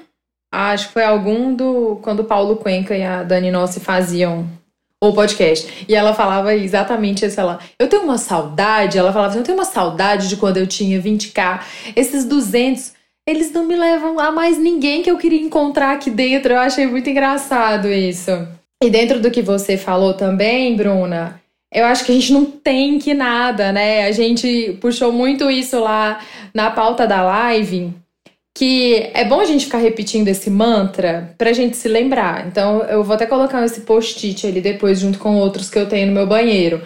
Acho 0.52 0.88
que 0.88 0.92
foi 0.92 1.04
algum 1.04 1.54
do. 1.54 1.98
Quando 2.02 2.20
o 2.20 2.24
Paulo 2.24 2.56
Cuenca 2.56 2.96
e 2.96 3.02
a 3.02 3.22
Dani 3.22 3.50
Nossi 3.50 3.80
faziam 3.80 4.46
o 5.02 5.12
podcast. 5.12 5.84
E 5.88 5.94
ela 5.94 6.14
falava 6.14 6.54
exatamente 6.54 7.26
isso. 7.26 7.40
Ela, 7.40 7.58
eu 7.78 7.88
tenho 7.88 8.04
uma 8.04 8.18
saudade. 8.18 8.96
Ela 8.96 9.12
falava 9.12 9.30
assim, 9.30 9.38
eu 9.38 9.44
tenho 9.44 9.58
uma 9.58 9.64
saudade 9.64 10.28
de 10.28 10.36
quando 10.36 10.58
eu 10.58 10.66
tinha 10.66 11.02
20k. 11.02 11.60
Esses 11.96 12.24
200, 12.24 12.92
eles 13.26 13.50
não 13.50 13.66
me 13.66 13.74
levam 13.74 14.20
a 14.20 14.30
mais 14.30 14.58
ninguém 14.58 15.02
que 15.02 15.10
eu 15.10 15.18
queria 15.18 15.40
encontrar 15.40 15.92
aqui 15.92 16.08
dentro. 16.08 16.52
Eu 16.52 16.60
achei 16.60 16.86
muito 16.86 17.10
engraçado 17.10 17.88
isso. 17.88 18.30
E 18.82 18.90
dentro 18.90 19.20
do 19.20 19.30
que 19.30 19.42
você 19.42 19.76
falou 19.76 20.14
também, 20.14 20.76
Bruna, 20.76 21.41
eu 21.72 21.84
acho 21.86 22.04
que 22.04 22.12
a 22.12 22.14
gente 22.14 22.32
não 22.32 22.44
tem 22.44 22.98
que 22.98 23.14
nada, 23.14 23.72
né? 23.72 24.06
A 24.06 24.12
gente 24.12 24.76
puxou 24.80 25.10
muito 25.10 25.50
isso 25.50 25.80
lá 25.80 26.20
na 26.52 26.70
pauta 26.70 27.06
da 27.06 27.22
live, 27.22 27.94
que 28.54 29.10
é 29.14 29.24
bom 29.24 29.40
a 29.40 29.44
gente 29.46 29.64
ficar 29.64 29.78
repetindo 29.78 30.28
esse 30.28 30.50
mantra 30.50 31.34
pra 31.38 31.52
gente 31.54 31.76
se 31.76 31.88
lembrar. 31.88 32.46
Então, 32.46 32.82
eu 32.82 33.02
vou 33.02 33.14
até 33.14 33.24
colocar 33.24 33.64
esse 33.64 33.80
post-it 33.80 34.46
ali 34.46 34.60
depois, 34.60 35.00
junto 35.00 35.18
com 35.18 35.36
outros 35.36 35.70
que 35.70 35.78
eu 35.78 35.88
tenho 35.88 36.08
no 36.08 36.12
meu 36.12 36.26
banheiro. 36.26 36.82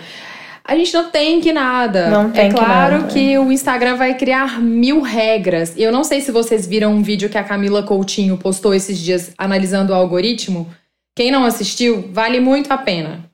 A 0.64 0.76
gente 0.76 0.94
não 0.94 1.10
tem 1.10 1.40
que 1.40 1.52
nada. 1.52 2.08
Não 2.08 2.30
tem 2.30 2.46
é 2.46 2.50
claro 2.50 3.04
que, 3.06 3.14
que 3.14 3.38
o 3.38 3.52
Instagram 3.52 3.96
vai 3.96 4.14
criar 4.14 4.60
mil 4.60 5.00
regras. 5.00 5.74
E 5.76 5.82
eu 5.82 5.92
não 5.92 6.02
sei 6.04 6.20
se 6.20 6.32
vocês 6.32 6.66
viram 6.66 6.92
um 6.92 7.02
vídeo 7.02 7.28
que 7.28 7.38
a 7.38 7.44
Camila 7.44 7.82
Coutinho 7.82 8.36
postou 8.36 8.74
esses 8.74 8.98
dias 8.98 9.32
analisando 9.38 9.92
o 9.92 9.96
algoritmo. 9.96 10.68
Quem 11.16 11.30
não 11.30 11.44
assistiu, 11.44 12.08
vale 12.12 12.40
muito 12.40 12.72
a 12.72 12.78
pena. 12.78 13.24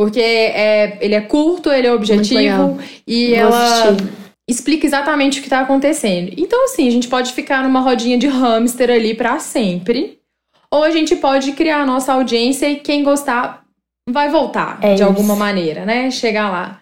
Porque 0.00 0.18
é, 0.18 0.96
ele 1.02 1.14
é 1.14 1.20
curto, 1.20 1.70
ele 1.70 1.86
é 1.86 1.92
objetivo 1.92 2.78
e 3.06 3.28
Vou 3.28 3.36
ela 3.36 3.90
assistir. 3.90 4.08
explica 4.48 4.86
exatamente 4.86 5.38
o 5.38 5.42
que 5.42 5.48
está 5.48 5.60
acontecendo. 5.60 6.32
Então, 6.38 6.64
assim, 6.64 6.88
a 6.88 6.90
gente 6.90 7.06
pode 7.06 7.34
ficar 7.34 7.62
numa 7.62 7.80
rodinha 7.80 8.16
de 8.16 8.26
hamster 8.26 8.88
ali 8.90 9.12
para 9.12 9.38
sempre. 9.40 10.18
Ou 10.70 10.84
a 10.84 10.90
gente 10.90 11.14
pode 11.16 11.52
criar 11.52 11.82
a 11.82 11.84
nossa 11.84 12.14
audiência 12.14 12.66
e 12.66 12.76
quem 12.76 13.04
gostar 13.04 13.62
vai 14.08 14.30
voltar 14.30 14.78
é 14.80 14.94
de 14.94 15.02
isso. 15.02 15.04
alguma 15.04 15.36
maneira, 15.36 15.84
né? 15.84 16.10
Chegar 16.10 16.50
lá. 16.50 16.80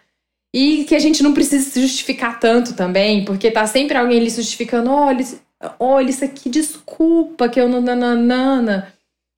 E 0.54 0.84
que 0.84 0.94
a 0.94 1.00
gente 1.00 1.20
não 1.20 1.34
precisa 1.34 1.68
se 1.68 1.80
justificar 1.80 2.38
tanto 2.38 2.74
também, 2.74 3.24
porque 3.24 3.50
tá 3.50 3.66
sempre 3.66 3.98
alguém 3.98 4.20
ali 4.20 4.30
justificando: 4.30 4.92
olha, 4.92 5.24
olha 5.80 6.08
isso 6.08 6.24
aqui, 6.24 6.48
desculpa 6.48 7.48
que 7.48 7.60
eu 7.60 7.68
não. 7.68 7.80
Nananana. 7.80 8.92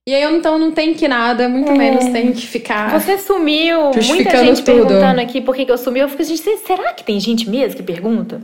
E 0.08 0.14
aí 0.14 0.22
eu 0.22 0.34
então 0.34 0.58
não 0.58 0.72
tenho 0.72 0.94
que 0.94 1.06
nada, 1.06 1.48
muito 1.48 1.70
é. 1.70 1.74
menos 1.74 2.06
tenho 2.06 2.32
que 2.32 2.46
ficar. 2.46 2.98
Você 2.98 3.18
sumiu, 3.18 3.92
muita 3.92 4.44
gente 4.44 4.62
tudo. 4.62 4.86
perguntando 4.86 5.20
aqui 5.20 5.40
por 5.40 5.54
que, 5.54 5.64
que 5.64 5.70
eu 5.70 5.78
sumi. 5.78 6.00
Eu 6.00 6.08
fico, 6.08 6.24
gente, 6.24 6.56
será 6.58 6.92
que 6.94 7.04
tem 7.04 7.20
gente 7.20 7.48
mesmo 7.48 7.76
que 7.76 7.82
pergunta? 7.82 8.40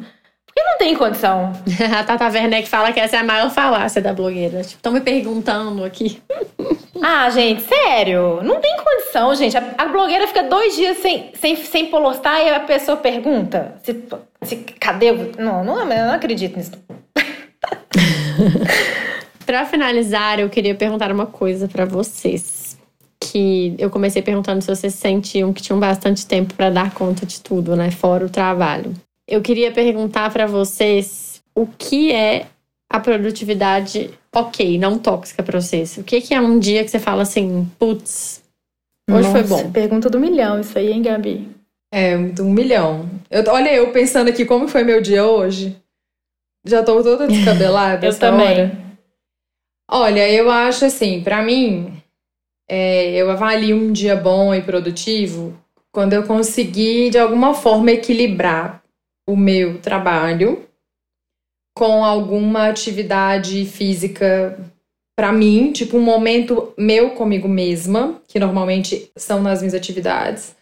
Porque 0.47 0.63
não 0.63 0.79
tem 0.79 0.95
condição. 0.95 1.53
a 1.99 2.05
Tata 2.05 2.31
Werneck 2.31 2.69
fala 2.69 2.93
que 2.93 3.01
essa 3.01 3.17
é 3.17 3.21
a 3.21 3.25
maior 3.25 3.51
falácia 3.51 4.03
da 4.03 4.13
blogueira. 4.13 4.63
Tipo, 4.63 4.77
estão 4.77 4.93
me 4.93 5.01
perguntando 5.01 5.83
aqui. 5.83 6.23
ah, 7.03 7.31
gente, 7.31 7.63
sério. 7.63 8.41
Não 8.43 8.61
tem 8.61 8.77
condição, 8.77 9.35
gente. 9.35 9.57
A, 9.57 9.65
a, 9.79 9.87
blogueira 9.87 10.27
fica 10.27 10.43
dois 10.43 10.77
dias 10.77 10.99
sem, 10.99 11.31
sem, 11.35 11.57
sem 11.57 11.87
postar 11.87 12.43
e 12.43 12.51
a 12.51 12.61
pessoa 12.61 12.99
pergunta 12.99 13.77
se, 13.83 14.05
se 14.43 14.57
cadê. 14.79 15.11
Não, 15.39 15.65
não, 15.65 15.81
eu 15.81 15.87
não 15.87 16.15
acredito 16.15 16.57
nisso. 16.57 16.73
Para 19.47 19.65
finalizar, 19.65 20.41
eu 20.41 20.51
queria 20.51 20.75
perguntar 20.75 21.13
uma 21.13 21.27
coisa 21.27 21.69
para 21.69 21.85
vocês. 21.85 22.77
Que 23.21 23.75
eu 23.79 23.89
comecei 23.89 24.21
perguntando 24.21 24.61
se 24.61 24.69
vocês 24.69 24.93
sentiam 24.95 25.53
que 25.53 25.63
tinham 25.63 25.79
bastante 25.79 26.27
tempo 26.27 26.53
para 26.55 26.69
dar 26.69 26.93
conta 26.93 27.25
de 27.25 27.41
tudo, 27.41 27.77
né? 27.77 27.91
Fora 27.91 28.27
o 28.27 28.29
trabalho. 28.29 28.93
Eu 29.27 29.41
queria 29.41 29.71
perguntar 29.71 30.31
para 30.33 30.47
vocês 30.47 31.41
o 31.55 31.67
que 31.67 32.13
é 32.13 32.47
a 32.91 33.01
produtividade 33.01 34.11
ok, 34.35 34.79
não 34.79 34.99
tóxica 34.99 35.43
para 35.43 35.61
vocês. 35.61 35.97
O 35.97 36.05
que, 36.05 36.21
que 36.21 36.35
é 36.35 36.41
um 36.41 36.59
dia 36.59 36.85
que 36.85 36.91
você 36.91 36.99
fala 36.99 37.23
assim, 37.23 37.71
putz, 37.79 38.43
hoje 39.11 39.29
Nossa, 39.29 39.45
foi 39.45 39.63
bom? 39.63 39.71
Pergunta 39.71 40.11
do 40.11 40.21
milhão, 40.21 40.61
isso 40.61 40.77
aí, 40.79 40.93
hein, 40.93 41.03
Gabi? 41.03 41.49
É, 41.93 42.17
um 42.17 42.51
milhão. 42.51 43.09
Eu, 43.31 43.43
olha, 43.49 43.73
eu 43.73 43.91
pensando 43.93 44.29
aqui 44.29 44.45
como 44.45 44.69
foi 44.69 44.85
meu 44.85 45.01
dia 45.01 45.25
hoje. 45.25 45.77
Já 46.65 46.83
tô 46.83 47.03
toda 47.03 47.27
descabelada. 47.27 48.07
eu 48.07 48.19
também. 48.19 48.49
Hora. 48.49 48.86
Olha, 49.89 50.29
eu 50.29 50.51
acho 50.51 50.85
assim, 50.85 51.23
para 51.23 51.43
mim, 51.43 51.93
é, 52.69 53.13
eu 53.13 53.31
avalio 53.31 53.77
um 53.77 53.93
dia 53.93 54.17
bom 54.17 54.55
e 54.55 54.61
produtivo 54.61 55.57
quando 55.93 56.13
eu 56.13 56.25
conseguir, 56.25 57.11
de 57.11 57.19
alguma 57.19 57.55
forma, 57.55 57.93
equilibrar 57.93 58.83
o 59.27 59.37
meu 59.37 59.79
trabalho 59.81 60.67
com 61.75 62.05
alguma 62.05 62.69
atividade 62.69 63.65
física 63.65 64.59
para 65.17 65.33
mim, 65.33 65.73
tipo 65.73 65.97
um 65.97 66.03
momento 66.03 66.73
meu 66.77 67.11
comigo 67.11 67.49
mesma, 67.49 68.21
que 68.29 68.39
normalmente 68.39 69.11
são 69.17 69.43
nas 69.43 69.61
minhas 69.61 69.75
atividades 69.75 70.55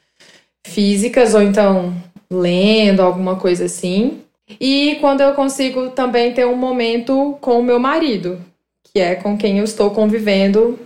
físicas, 0.65 1.35
ou 1.35 1.43
então 1.43 1.93
lendo, 2.31 3.01
alguma 3.01 3.37
coisa 3.37 3.65
assim. 3.65 4.23
E 4.61 4.97
quando 5.01 5.21
eu 5.21 5.35
consigo 5.35 5.91
também 5.91 6.33
ter 6.33 6.47
um 6.47 6.57
momento 6.57 7.37
com 7.41 7.59
o 7.59 7.63
meu 7.63 7.81
marido, 7.81 8.41
que 8.95 9.01
é 9.01 9.17
com 9.17 9.37
quem 9.37 9.59
eu 9.59 9.65
estou 9.65 9.91
convivendo 9.91 10.79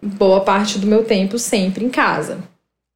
boa 0.00 0.40
parte 0.40 0.78
do 0.78 0.86
meu 0.86 1.04
tempo 1.04 1.38
sempre 1.38 1.84
em 1.84 1.90
casa. 1.90 2.38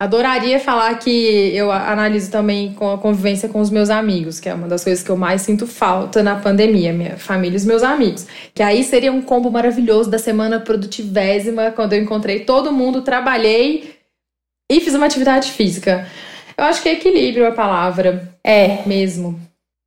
Adoraria 0.00 0.58
falar 0.58 0.98
que 0.98 1.10
eu 1.54 1.70
analiso 1.70 2.30
também 2.30 2.72
com 2.72 2.90
a 2.90 2.98
convivência 2.98 3.48
com 3.48 3.60
os 3.60 3.70
meus 3.70 3.90
amigos, 3.90 4.40
que 4.40 4.48
é 4.48 4.54
uma 4.54 4.66
das 4.66 4.82
coisas 4.82 5.04
que 5.04 5.10
eu 5.10 5.16
mais 5.16 5.42
sinto 5.42 5.66
falta 5.66 6.22
na 6.22 6.36
pandemia, 6.36 6.92
minha 6.92 7.16
família 7.16 7.56
e 7.56 7.58
os 7.58 7.64
meus 7.64 7.82
amigos. 7.82 8.26
Que 8.54 8.62
aí 8.62 8.82
seria 8.82 9.12
um 9.12 9.22
combo 9.22 9.50
maravilhoso 9.50 10.10
da 10.10 10.18
semana 10.18 10.58
produtivésima, 10.58 11.70
quando 11.70 11.92
eu 11.92 12.02
encontrei 12.02 12.40
todo 12.40 12.72
mundo, 12.72 13.02
trabalhei 13.02 13.94
e 14.70 14.80
fiz 14.80 14.94
uma 14.94 15.06
atividade 15.06 15.52
física. 15.52 16.08
Eu 16.56 16.64
acho 16.64 16.82
que 16.82 16.88
é 16.88 16.94
equilíbrio 16.94 17.46
a 17.46 17.52
palavra. 17.52 18.34
É. 18.42 18.86
Mesmo. 18.86 19.40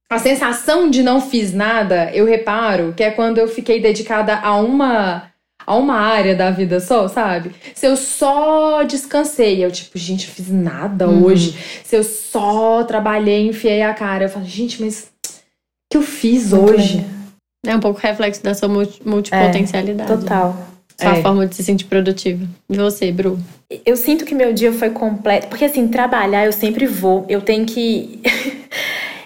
A 0.09 0.19
sensação 0.19 0.89
de 0.89 1.03
não 1.03 1.19
fiz 1.19 1.53
nada, 1.53 2.09
eu 2.13 2.25
reparo 2.25 2.93
que 2.95 3.03
é 3.03 3.11
quando 3.11 3.39
eu 3.39 3.47
fiquei 3.47 3.81
dedicada 3.81 4.35
a 4.35 4.55
uma 4.55 5.31
a 5.65 5.75
uma 5.75 5.95
área 5.95 6.33
da 6.33 6.49
vida 6.49 6.79
só, 6.79 7.09
sabe? 7.09 7.51
Se 7.75 7.85
eu 7.85 7.97
só 7.97 8.83
descansei, 8.83 9.65
eu 9.65 9.69
tipo, 9.69 9.97
gente, 9.97 10.25
eu 10.25 10.33
fiz 10.33 10.49
nada 10.49 11.09
uhum. 11.09 11.25
hoje. 11.25 11.57
Se 11.83 11.93
eu 11.93 12.05
só 12.05 12.85
trabalhei, 12.85 13.45
enfiei 13.47 13.81
a 13.81 13.93
cara, 13.93 14.25
eu 14.25 14.29
falo, 14.29 14.45
gente, 14.45 14.81
mas 14.81 15.11
o 15.25 15.91
que 15.91 15.97
eu 15.97 16.01
fiz 16.01 16.53
Muito 16.53 16.73
hoje? 16.73 17.05
É 17.65 17.75
um 17.75 17.81
pouco 17.81 17.99
reflexo 17.99 18.41
da 18.41 18.53
sua 18.53 18.69
multipotencialidade. 18.69 20.09
É, 20.09 20.15
total. 20.15 20.67
Sua 20.99 21.17
é. 21.17 21.21
forma 21.21 21.45
de 21.45 21.53
se 21.53 21.63
sentir 21.63 21.85
produtiva. 21.85 22.47
E 22.69 22.77
você, 22.77 23.11
Bru? 23.11 23.37
Eu 23.85 23.97
sinto 23.97 24.23
que 24.23 24.33
meu 24.33 24.53
dia 24.53 24.71
foi 24.71 24.89
completo. 24.89 25.47
Porque 25.47 25.65
assim, 25.65 25.87
trabalhar 25.89 26.45
eu 26.45 26.53
sempre 26.53 26.87
vou. 26.87 27.25
Eu 27.27 27.41
tenho 27.41 27.65
que. 27.65 28.21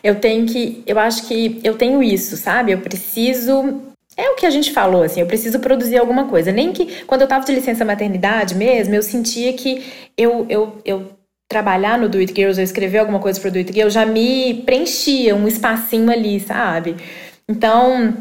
Eu 0.04 0.16
tenho 0.16 0.46
que. 0.46 0.84
Eu 0.86 1.00
acho 1.00 1.28
que 1.28 1.60
eu 1.64 1.76
tenho 1.76 2.02
isso, 2.02 2.38
sabe? 2.38 2.72
Eu 2.72 2.80
preciso. 2.80 3.82
É 4.18 4.30
o 4.30 4.36
que 4.36 4.46
a 4.46 4.50
gente 4.50 4.72
falou, 4.72 5.04
assim, 5.04 5.22
eu 5.22 5.26
preciso 5.26 5.60
produzir 5.60 5.98
alguma 5.98 6.26
coisa. 6.26 6.52
Nem 6.52 6.72
que. 6.74 7.04
Quando 7.06 7.22
eu 7.22 7.28
tava 7.28 7.46
de 7.46 7.54
licença 7.54 7.86
maternidade 7.86 8.56
mesmo, 8.56 8.94
eu 8.94 9.04
sentia 9.04 9.54
que 9.54 9.84
eu, 10.18 10.46
eu, 10.50 10.82
eu 10.84 11.12
trabalhar 11.48 11.98
no 11.98 12.10
Do 12.10 12.18
It 12.18 12.34
Girls, 12.34 12.60
eu 12.60 12.64
escrever 12.64 13.00
alguma 13.00 13.20
coisa 13.20 13.40
pro 13.40 13.52
Do 13.52 13.58
It 13.58 13.74
Girls, 13.74 13.94
já 13.94 14.06
me 14.06 14.64
preenchia 14.66 15.36
um 15.36 15.48
espacinho 15.48 16.12
ali, 16.12 16.40
sabe? 16.40 16.96
Então, 17.48 18.14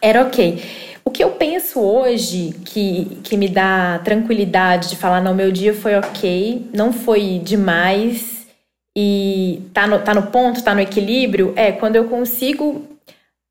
era 0.00 0.22
ok. 0.22 0.62
O 1.04 1.10
que 1.10 1.24
eu 1.24 1.30
penso 1.32 1.80
hoje 1.80 2.54
que, 2.64 3.18
que 3.24 3.36
me 3.36 3.48
dá 3.48 4.00
tranquilidade 4.04 4.90
de 4.90 4.96
falar, 4.96 5.20
não, 5.20 5.34
meu 5.34 5.50
dia 5.50 5.74
foi 5.74 5.96
ok, 5.96 6.68
não 6.72 6.92
foi 6.92 7.40
demais, 7.42 8.39
e 8.96 9.62
tá 9.72 9.86
no, 9.86 10.00
tá 10.00 10.14
no 10.14 10.24
ponto, 10.24 10.62
tá 10.62 10.74
no 10.74 10.80
equilíbrio, 10.80 11.52
é 11.56 11.72
quando 11.72 11.96
eu 11.96 12.04
consigo 12.08 12.84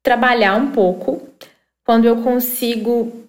trabalhar 0.03 0.55
um 0.55 0.71
pouco, 0.71 1.21
quando 1.85 2.05
eu 2.05 2.17
consigo 2.17 3.25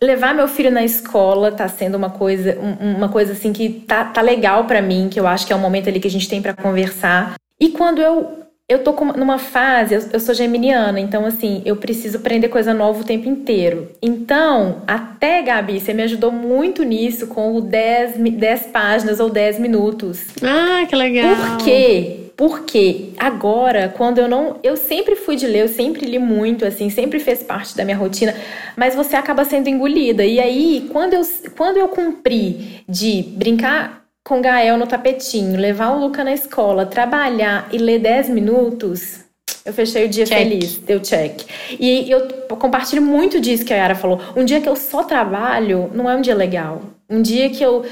levar 0.00 0.34
meu 0.34 0.48
filho 0.48 0.70
na 0.70 0.84
escola, 0.84 1.52
tá 1.52 1.68
sendo 1.68 1.96
uma 1.96 2.10
coisa, 2.10 2.58
uma 2.80 3.08
coisa 3.08 3.32
assim 3.32 3.52
que 3.52 3.68
tá, 3.70 4.04
tá 4.04 4.20
legal 4.20 4.64
para 4.64 4.82
mim, 4.82 5.08
que 5.08 5.20
eu 5.20 5.26
acho 5.26 5.46
que 5.46 5.52
é 5.52 5.56
um 5.56 5.60
momento 5.60 5.88
ali 5.88 6.00
que 6.00 6.08
a 6.08 6.10
gente 6.10 6.28
tem 6.28 6.42
para 6.42 6.54
conversar. 6.54 7.34
E 7.60 7.70
quando 7.70 8.00
eu 8.00 8.41
eu 8.72 8.78
tô 8.82 8.92
numa 9.16 9.38
fase, 9.38 9.94
eu, 10.12 10.20
sou 10.20 10.34
geminiana, 10.34 10.98
então 10.98 11.26
assim, 11.26 11.62
eu 11.64 11.76
preciso 11.76 12.16
aprender 12.16 12.48
coisa 12.48 12.72
nova 12.72 13.00
o 13.00 13.04
tempo 13.04 13.28
inteiro. 13.28 13.90
Então, 14.00 14.82
até, 14.86 15.42
Gabi, 15.42 15.78
você 15.78 15.92
me 15.92 16.02
ajudou 16.02 16.32
muito 16.32 16.82
nisso 16.82 17.26
com 17.26 17.54
o 17.54 17.60
10, 17.60 18.16
10 18.16 18.66
páginas 18.66 19.20
ou 19.20 19.28
10 19.28 19.58
minutos. 19.58 20.26
Ah, 20.42 20.86
que 20.88 20.96
legal. 20.96 21.36
Por 21.36 21.64
quê? 21.64 22.18
Porque 22.36 23.10
agora, 23.18 23.92
quando 23.94 24.18
eu 24.18 24.26
não. 24.26 24.58
Eu 24.62 24.76
sempre 24.76 25.16
fui 25.16 25.36
de 25.36 25.46
ler, 25.46 25.62
eu 25.62 25.68
sempre 25.68 26.06
li 26.06 26.18
muito, 26.18 26.64
assim, 26.64 26.88
sempre 26.88 27.20
fez 27.20 27.42
parte 27.42 27.76
da 27.76 27.84
minha 27.84 27.96
rotina, 27.96 28.34
mas 28.74 28.94
você 28.94 29.14
acaba 29.16 29.44
sendo 29.44 29.68
engolida. 29.68 30.24
E 30.24 30.40
aí, 30.40 30.88
quando 30.90 31.12
eu, 31.12 31.22
quando 31.56 31.76
eu 31.76 31.88
cumpri 31.88 32.82
de 32.88 33.22
brincar 33.36 34.01
com 34.24 34.38
o 34.38 34.42
Gael 34.42 34.76
no 34.76 34.86
tapetinho, 34.86 35.58
levar 35.58 35.90
o 35.90 36.00
Luca 36.00 36.22
na 36.22 36.32
escola, 36.32 36.86
trabalhar 36.86 37.68
e 37.72 37.78
ler 37.78 37.98
10 37.98 38.28
minutos, 38.28 39.20
eu 39.64 39.72
fechei 39.72 40.06
o 40.06 40.08
dia 40.08 40.26
check. 40.26 40.38
feliz, 40.38 40.76
deu 40.78 41.00
check. 41.00 41.42
E 41.78 42.10
eu 42.10 42.28
compartilho 42.56 43.02
muito 43.02 43.40
disso 43.40 43.64
que 43.64 43.72
a 43.72 43.76
Yara 43.76 43.94
falou. 43.94 44.20
Um 44.36 44.44
dia 44.44 44.60
que 44.60 44.68
eu 44.68 44.76
só 44.76 45.04
trabalho 45.04 45.90
não 45.94 46.10
é 46.10 46.16
um 46.16 46.20
dia 46.20 46.34
legal. 46.34 46.82
Um 47.08 47.22
dia 47.22 47.50
que 47.50 47.62
eu 47.62 47.84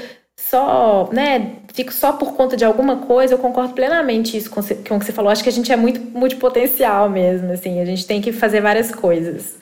só, 0.49 1.09
né, 1.13 1.53
fico 1.73 1.93
só 1.93 2.13
por 2.13 2.33
conta 2.33 2.57
de 2.57 2.65
alguma 2.65 2.97
coisa, 2.97 3.35
eu 3.35 3.37
concordo 3.37 3.73
plenamente 3.73 4.35
isso 4.35 4.49
com, 4.49 4.59
o 4.59 4.63
que 4.63 5.05
você 5.05 5.13
falou. 5.13 5.31
Acho 5.31 5.43
que 5.43 5.49
a 5.49 5.53
gente 5.53 5.71
é 5.71 5.75
muito 5.75 6.01
multipotencial 6.17 7.09
mesmo, 7.09 7.51
assim, 7.51 7.79
a 7.79 7.85
gente 7.85 8.05
tem 8.05 8.21
que 8.21 8.31
fazer 8.31 8.59
várias 8.59 8.93
coisas. 8.93 9.57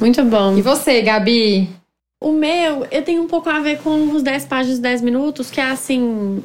Muito 0.00 0.24
bom. 0.24 0.56
E 0.56 0.62
você, 0.62 1.00
Gabi? 1.02 1.81
O 2.22 2.32
meu, 2.32 2.86
eu 2.90 3.02
tenho 3.02 3.22
um 3.22 3.26
pouco 3.26 3.50
a 3.50 3.58
ver 3.60 3.78
com 3.78 4.12
os 4.12 4.22
10 4.22 4.46
páginas, 4.46 4.78
10 4.78 5.02
minutos, 5.02 5.50
que 5.50 5.60
é 5.60 5.64
assim. 5.64 6.42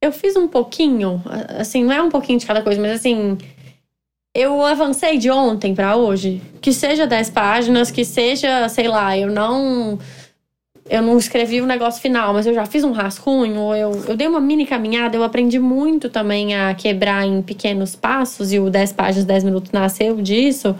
Eu 0.00 0.12
fiz 0.12 0.36
um 0.36 0.46
pouquinho, 0.46 1.22
assim, 1.58 1.82
não 1.82 1.92
é 1.92 2.00
um 2.00 2.10
pouquinho 2.10 2.38
de 2.38 2.46
cada 2.46 2.62
coisa, 2.62 2.80
mas 2.80 2.92
assim 2.92 3.36
eu 4.36 4.62
avancei 4.62 5.16
de 5.16 5.30
ontem 5.30 5.74
para 5.74 5.96
hoje. 5.96 6.42
Que 6.60 6.70
seja 6.70 7.06
10 7.06 7.30
páginas, 7.30 7.90
que 7.90 8.04
seja, 8.04 8.68
sei 8.68 8.86
lá, 8.86 9.16
eu 9.16 9.30
não. 9.30 9.98
Eu 10.88 11.02
não 11.02 11.18
escrevi 11.18 11.60
o 11.60 11.66
negócio 11.66 12.00
final, 12.00 12.32
mas 12.32 12.46
eu 12.46 12.54
já 12.54 12.64
fiz 12.64 12.84
um 12.84 12.92
rascunho, 12.92 13.74
eu, 13.74 14.04
eu 14.06 14.16
dei 14.16 14.28
uma 14.28 14.38
mini 14.38 14.64
caminhada, 14.64 15.16
eu 15.16 15.24
aprendi 15.24 15.58
muito 15.58 16.08
também 16.08 16.54
a 16.54 16.72
quebrar 16.74 17.26
em 17.26 17.42
pequenos 17.42 17.96
passos, 17.96 18.52
e 18.52 18.60
o 18.60 18.70
10 18.70 18.92
páginas, 18.92 19.24
10 19.24 19.42
minutos 19.42 19.72
nasceu 19.72 20.22
disso, 20.22 20.76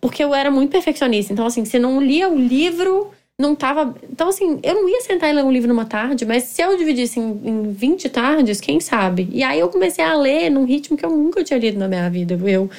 porque 0.00 0.22
eu 0.22 0.32
era 0.32 0.52
muito 0.52 0.70
perfeccionista. 0.70 1.32
Então, 1.32 1.46
assim, 1.46 1.64
se 1.64 1.80
não 1.80 2.00
lia 2.00 2.28
o 2.28 2.38
livro, 2.38 3.10
não 3.40 3.54
tava. 3.54 3.94
Então, 4.10 4.28
assim, 4.28 4.60
eu 4.62 4.74
não 4.74 4.88
ia 4.88 5.00
sentar 5.00 5.30
e 5.30 5.32
ler 5.32 5.44
um 5.44 5.52
livro 5.52 5.68
numa 5.68 5.84
tarde, 5.84 6.24
mas 6.24 6.44
se 6.44 6.62
eu 6.62 6.76
dividisse 6.76 7.18
em, 7.18 7.40
em 7.44 7.72
20 7.72 8.08
tardes, 8.08 8.60
quem 8.60 8.80
sabe? 8.80 9.28
E 9.32 9.42
aí 9.42 9.60
eu 9.60 9.68
comecei 9.68 10.04
a 10.04 10.16
ler 10.16 10.50
num 10.50 10.64
ritmo 10.64 10.96
que 10.96 11.04
eu 11.04 11.10
nunca 11.10 11.42
tinha 11.42 11.58
lido 11.58 11.78
na 11.78 11.88
minha 11.88 12.08
vida. 12.08 12.38
Eu, 12.48 12.70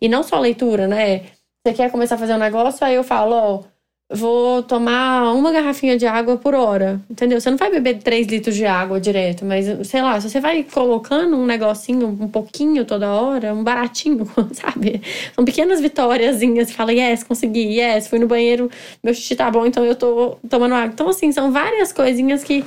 e 0.00 0.08
não 0.08 0.22
só 0.22 0.38
leitura, 0.38 0.86
né? 0.86 1.22
Você 1.66 1.74
quer 1.74 1.90
começar 1.90 2.16
a 2.16 2.18
fazer 2.18 2.34
um 2.34 2.38
negócio, 2.38 2.84
aí 2.86 2.94
eu 2.94 3.04
falo, 3.04 3.34
ó 3.34 3.73
vou 4.10 4.62
tomar 4.62 5.32
uma 5.32 5.50
garrafinha 5.50 5.96
de 5.96 6.06
água 6.06 6.36
por 6.36 6.54
hora, 6.54 7.00
entendeu? 7.10 7.40
Você 7.40 7.50
não 7.50 7.56
vai 7.56 7.70
beber 7.70 7.98
3 7.98 8.26
litros 8.26 8.54
de 8.54 8.66
água 8.66 9.00
direto, 9.00 9.44
mas 9.44 9.66
sei 9.88 10.02
lá, 10.02 10.20
se 10.20 10.28
você 10.28 10.40
vai 10.40 10.62
colocando 10.62 11.36
um 11.36 11.46
negocinho, 11.46 12.08
um 12.08 12.28
pouquinho 12.28 12.84
toda 12.84 13.10
hora, 13.10 13.54
um 13.54 13.64
baratinho, 13.64 14.28
sabe? 14.52 15.00
São 15.34 15.44
pequenas 15.44 15.80
vitóriazinhas, 15.80 16.70
fala, 16.70 16.92
yes, 16.92 17.22
consegui, 17.22 17.78
yes, 17.78 18.06
fui 18.06 18.18
no 18.18 18.26
banheiro, 18.26 18.70
meu 19.02 19.14
xixi 19.14 19.34
tá 19.34 19.50
bom, 19.50 19.64
então 19.64 19.84
eu 19.84 19.94
tô 19.94 20.36
tomando 20.48 20.74
água. 20.74 20.92
Então, 20.92 21.08
assim, 21.08 21.32
são 21.32 21.50
várias 21.50 21.92
coisinhas 21.92 22.44
que 22.44 22.64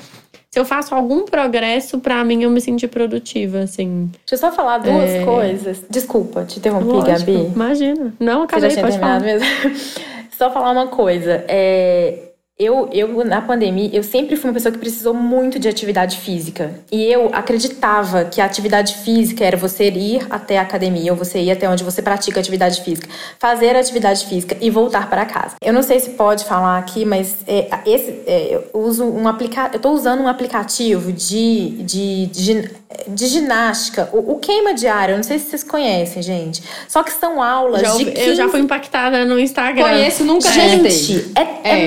se 0.50 0.60
eu 0.60 0.66
faço 0.66 0.96
algum 0.96 1.24
progresso, 1.24 2.00
para 2.00 2.24
mim 2.24 2.42
eu 2.44 2.50
me 2.50 2.60
senti 2.60 2.88
produtiva, 2.88 3.60
assim. 3.60 4.10
Deixa 4.26 4.34
eu 4.34 4.38
só 4.38 4.52
falar 4.52 4.80
duas 4.80 5.10
é... 5.10 5.24
coisas. 5.24 5.84
Desculpa, 5.88 6.46
te 6.46 6.58
interrompi, 6.58 6.86
Lógico, 6.86 7.32
Gabi. 7.32 7.52
Imagina. 7.54 8.14
Não, 8.20 8.44
acabei, 8.44 8.70
Você 8.72 8.78
já 8.78 8.82
pode 8.82 8.98
falar. 8.98 9.22
Mesmo? 9.22 9.46
Só 10.38 10.52
falar 10.52 10.70
uma 10.72 10.88
coisa. 10.88 11.44
É, 11.48 12.27
eu, 12.60 12.90
eu, 12.92 13.24
na 13.24 13.40
pandemia, 13.40 13.92
eu 13.94 14.02
sempre 14.02 14.36
fui 14.36 14.50
uma 14.50 14.54
pessoa 14.56 14.72
que 14.72 14.80
precisou 14.80 15.14
muito 15.14 15.60
de 15.60 15.68
atividade 15.68 16.18
física. 16.18 16.74
E 16.92 17.06
eu 17.06 17.30
acreditava 17.32 18.26
que 18.26 18.42
a 18.42 18.46
atividade 18.46 18.96
física 18.96 19.46
era 19.46 19.56
você 19.56 19.92
ir 19.92 20.26
até 20.28 20.58
a 20.58 20.64
academia, 20.64 21.12
ou 21.12 21.18
você 21.18 21.40
ir 21.40 21.52
até 21.52 21.70
onde 21.70 21.84
você 21.84 22.02
pratica 22.02 22.40
atividade 22.40 22.82
física, 22.82 23.08
fazer 23.38 23.76
atividade 23.76 24.26
física 24.26 24.58
e 24.60 24.72
voltar 24.72 25.08
para 25.08 25.24
casa. 25.24 25.58
Eu 25.62 25.72
não 25.72 25.84
sei 25.84 26.00
se 26.00 26.12
pode 26.12 26.46
falar 26.46 26.80
aqui, 26.80 27.06
mas 27.06 27.36
é, 27.48 27.70
esse, 27.86 28.24
é, 28.26 28.56
eu 28.74 28.82
uso 28.82 29.06
um 29.06 29.28
aplicativo. 29.28 29.76
Eu 29.76 29.78
estou 29.78 29.94
usando 29.94 30.22
um 30.22 30.28
aplicativo 30.28 31.14
de, 31.14 31.70
de, 31.84 32.26
de, 32.26 32.70
de 33.08 33.28
ginástica, 33.28 34.10
o, 34.12 34.32
o, 34.32 34.40
Queima 34.40 34.74
Diário. 34.74 35.14
Eu 35.14 35.18
não 35.18 35.24
sei 35.24 35.38
se 35.38 35.52
vocês 35.52 35.64
conhecem, 35.64 36.24
gente. 36.24 36.64
Só 36.88 37.04
que 37.04 37.12
são 37.12 37.40
aulas 37.40 37.82
já, 37.82 37.98
de. 37.98 38.06
15... 38.06 38.28
Eu 38.30 38.36
já 38.36 38.50
fui 38.50 38.62
impactada 38.62 39.26
no 39.26 39.40
Instagram. 39.40 39.84
Conheço, 39.84 40.24
nunca 40.24 40.50
Gente, 40.52 41.32
é, 41.36 41.70
é. 41.70 41.82
é 41.82 41.84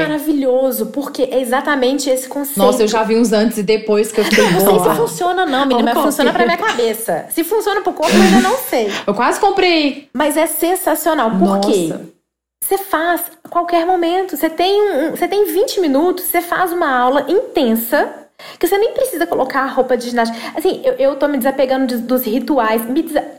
maravilhoso 0.61 0.87
porque 0.87 1.23
é 1.23 1.41
exatamente 1.41 2.11
esse 2.11 2.29
conceito. 2.29 2.59
Nossa, 2.59 2.83
eu 2.83 2.89
já 2.89 3.03
vi 3.03 3.17
uns 3.17 3.33
antes 3.33 3.59
e 3.59 3.63
depois 3.63 4.13
que 4.13 4.21
eu 4.21 4.25
fiquei 4.25 4.45
Não 4.51 4.61
sei 4.61 4.79
se 4.79 4.97
funciona 4.97 5.47
não, 5.47 5.67
menina, 5.67 5.95
mas 5.95 6.05
funciona 6.05 6.33
pra 6.33 6.45
minha 6.45 6.57
cabeça. 6.57 7.27
Se 7.31 7.43
funciona 7.43 7.81
pro 7.81 7.93
corpo, 7.93 8.15
eu 8.15 8.23
ainda 8.23 8.41
não 8.41 8.57
sei. 8.57 8.91
Eu 9.07 9.15
quase 9.15 9.41
comprei. 9.41 10.09
Mas 10.13 10.37
é 10.37 10.47
sensacional. 10.47 11.31
Por 11.31 11.41
Nossa. 11.41 11.69
quê? 11.69 11.95
Você 12.63 12.79
faz 12.79 13.23
a 13.43 13.49
qualquer 13.49 13.87
momento. 13.87 14.37
Você 14.37 14.51
tem, 14.51 14.81
um, 14.81 15.11
você 15.11 15.27
tem 15.27 15.45
20 15.47 15.81
minutos, 15.81 16.25
você 16.25 16.41
faz 16.41 16.73
uma 16.73 16.91
aula 16.91 17.27
intensa 17.29 18.20
que 18.59 18.67
você 18.67 18.77
nem 18.79 18.93
precisa 18.93 19.27
colocar 19.27 19.63
a 19.63 19.67
roupa 19.67 19.97
de 19.97 20.11
ginástica. 20.11 20.39
Assim, 20.57 20.81
eu, 20.85 20.95
eu 20.95 21.17
tô 21.17 21.27
me 21.29 21.39
desapegando 21.39 21.87
de, 21.87 21.97
dos 21.99 22.23
rituais. 22.23 22.83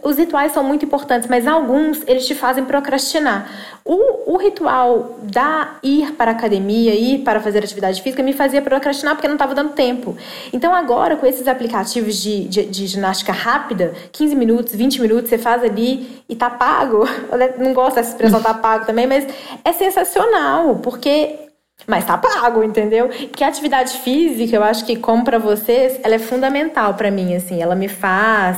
os 0.03 0.17
rituais 0.17 0.51
são 0.51 0.63
muito 0.63 0.85
importantes, 0.85 1.29
mas 1.29 1.47
alguns 1.47 2.01
eles 2.07 2.25
te 2.25 2.35
fazem 2.35 2.65
procrastinar. 2.65 3.49
O, 3.83 4.33
o 4.33 4.37
ritual 4.37 5.17
da 5.23 5.75
ir 5.81 6.11
para 6.13 6.31
a 6.31 6.33
academia, 6.33 6.93
ir 6.93 7.19
para 7.19 7.39
fazer 7.39 7.59
atividade 7.59 8.01
física, 8.01 8.21
me 8.21 8.33
fazia 8.33 8.61
procrastinar 8.61 9.15
porque 9.15 9.27
não 9.27 9.35
estava 9.35 9.55
dando 9.55 9.73
tempo. 9.73 10.15
Então 10.53 10.73
agora, 10.73 11.15
com 11.15 11.25
esses 11.25 11.47
aplicativos 11.47 12.15
de, 12.15 12.47
de, 12.47 12.65
de, 12.65 12.87
ginástica 12.87 13.31
rápida, 13.31 13.93
15 14.11 14.35
minutos, 14.35 14.75
20 14.75 15.01
minutos, 15.01 15.29
você 15.29 15.37
faz 15.37 15.63
ali 15.63 16.21
e 16.29 16.35
tá 16.35 16.49
pago. 16.49 17.07
Eu 17.31 17.63
não 17.63 17.73
gosto 17.73 17.95
dessa 17.95 18.11
expressão 18.11 18.41
tá 18.41 18.53
pago 18.53 18.85
também, 18.85 19.07
mas 19.07 19.25
é 19.63 19.73
sensacional, 19.73 20.75
porque 20.75 21.40
mas 21.87 22.05
tá 22.05 22.17
pago, 22.17 22.63
entendeu? 22.63 23.07
Porque 23.07 23.43
a 23.43 23.47
atividade 23.47 23.97
física, 23.99 24.55
eu 24.55 24.63
acho 24.63 24.85
que, 24.85 24.95
como 24.95 25.23
para 25.23 25.37
vocês, 25.37 25.99
ela 26.03 26.15
é 26.15 26.19
fundamental 26.19 26.93
para 26.93 27.11
mim, 27.11 27.35
assim. 27.35 27.61
Ela 27.61 27.75
me 27.75 27.87
faz 27.87 28.57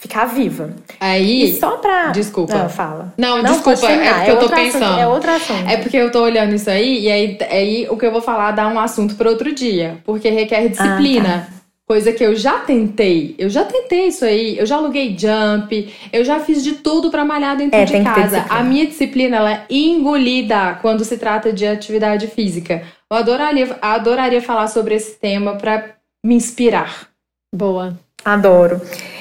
ficar 0.00 0.24
viva. 0.24 0.70
Aí. 0.98 1.44
E 1.44 1.60
só 1.60 1.76
pra. 1.76 2.08
Desculpa. 2.08 2.56
Não, 2.56 2.68
fala. 2.68 3.12
Não, 3.18 3.42
não 3.42 3.52
desculpa, 3.52 3.86
é 3.86 3.96
porque 3.96 4.30
é 4.30 4.32
eu 4.32 4.38
tô 4.38 4.48
pensando. 4.48 4.84
Assunto, 4.84 5.00
é 5.00 5.06
outro 5.06 5.30
assunto. 5.30 5.68
É 5.68 5.76
porque 5.76 5.96
eu 5.96 6.10
tô 6.10 6.22
olhando 6.22 6.54
isso 6.54 6.70
aí, 6.70 7.00
e 7.00 7.10
aí, 7.10 7.38
aí 7.50 7.86
o 7.90 7.96
que 7.96 8.06
eu 8.06 8.12
vou 8.12 8.22
falar 8.22 8.52
dá 8.52 8.66
um 8.66 8.80
assunto 8.80 9.14
para 9.14 9.28
outro 9.28 9.54
dia. 9.54 9.98
Porque 10.04 10.30
requer 10.30 10.68
disciplina. 10.68 11.46
Ah, 11.46 11.52
tá. 11.52 11.59
Coisa 11.90 12.12
que 12.12 12.24
eu 12.24 12.36
já 12.36 12.60
tentei. 12.60 13.34
Eu 13.36 13.50
já 13.50 13.64
tentei 13.64 14.06
isso 14.06 14.24
aí. 14.24 14.56
Eu 14.56 14.64
já 14.64 14.76
aluguei 14.76 15.18
jump. 15.18 15.92
Eu 16.12 16.24
já 16.24 16.38
fiz 16.38 16.62
de 16.62 16.76
tudo 16.76 17.10
para 17.10 17.24
malhar 17.24 17.56
dentro 17.56 17.76
é, 17.76 17.84
de 17.84 18.00
casa. 18.04 18.46
A 18.48 18.62
minha 18.62 18.86
disciplina 18.86 19.38
ela 19.38 19.52
é 19.52 19.66
engolida 19.68 20.78
quando 20.80 21.04
se 21.04 21.18
trata 21.18 21.52
de 21.52 21.66
atividade 21.66 22.28
física. 22.28 22.84
Eu 23.10 23.16
adoraria, 23.16 23.76
adoraria 23.82 24.40
falar 24.40 24.68
sobre 24.68 24.94
esse 24.94 25.18
tema 25.18 25.56
para 25.56 25.96
me 26.24 26.36
inspirar. 26.36 27.08
Boa. 27.52 27.98
Adoro. 28.24 28.80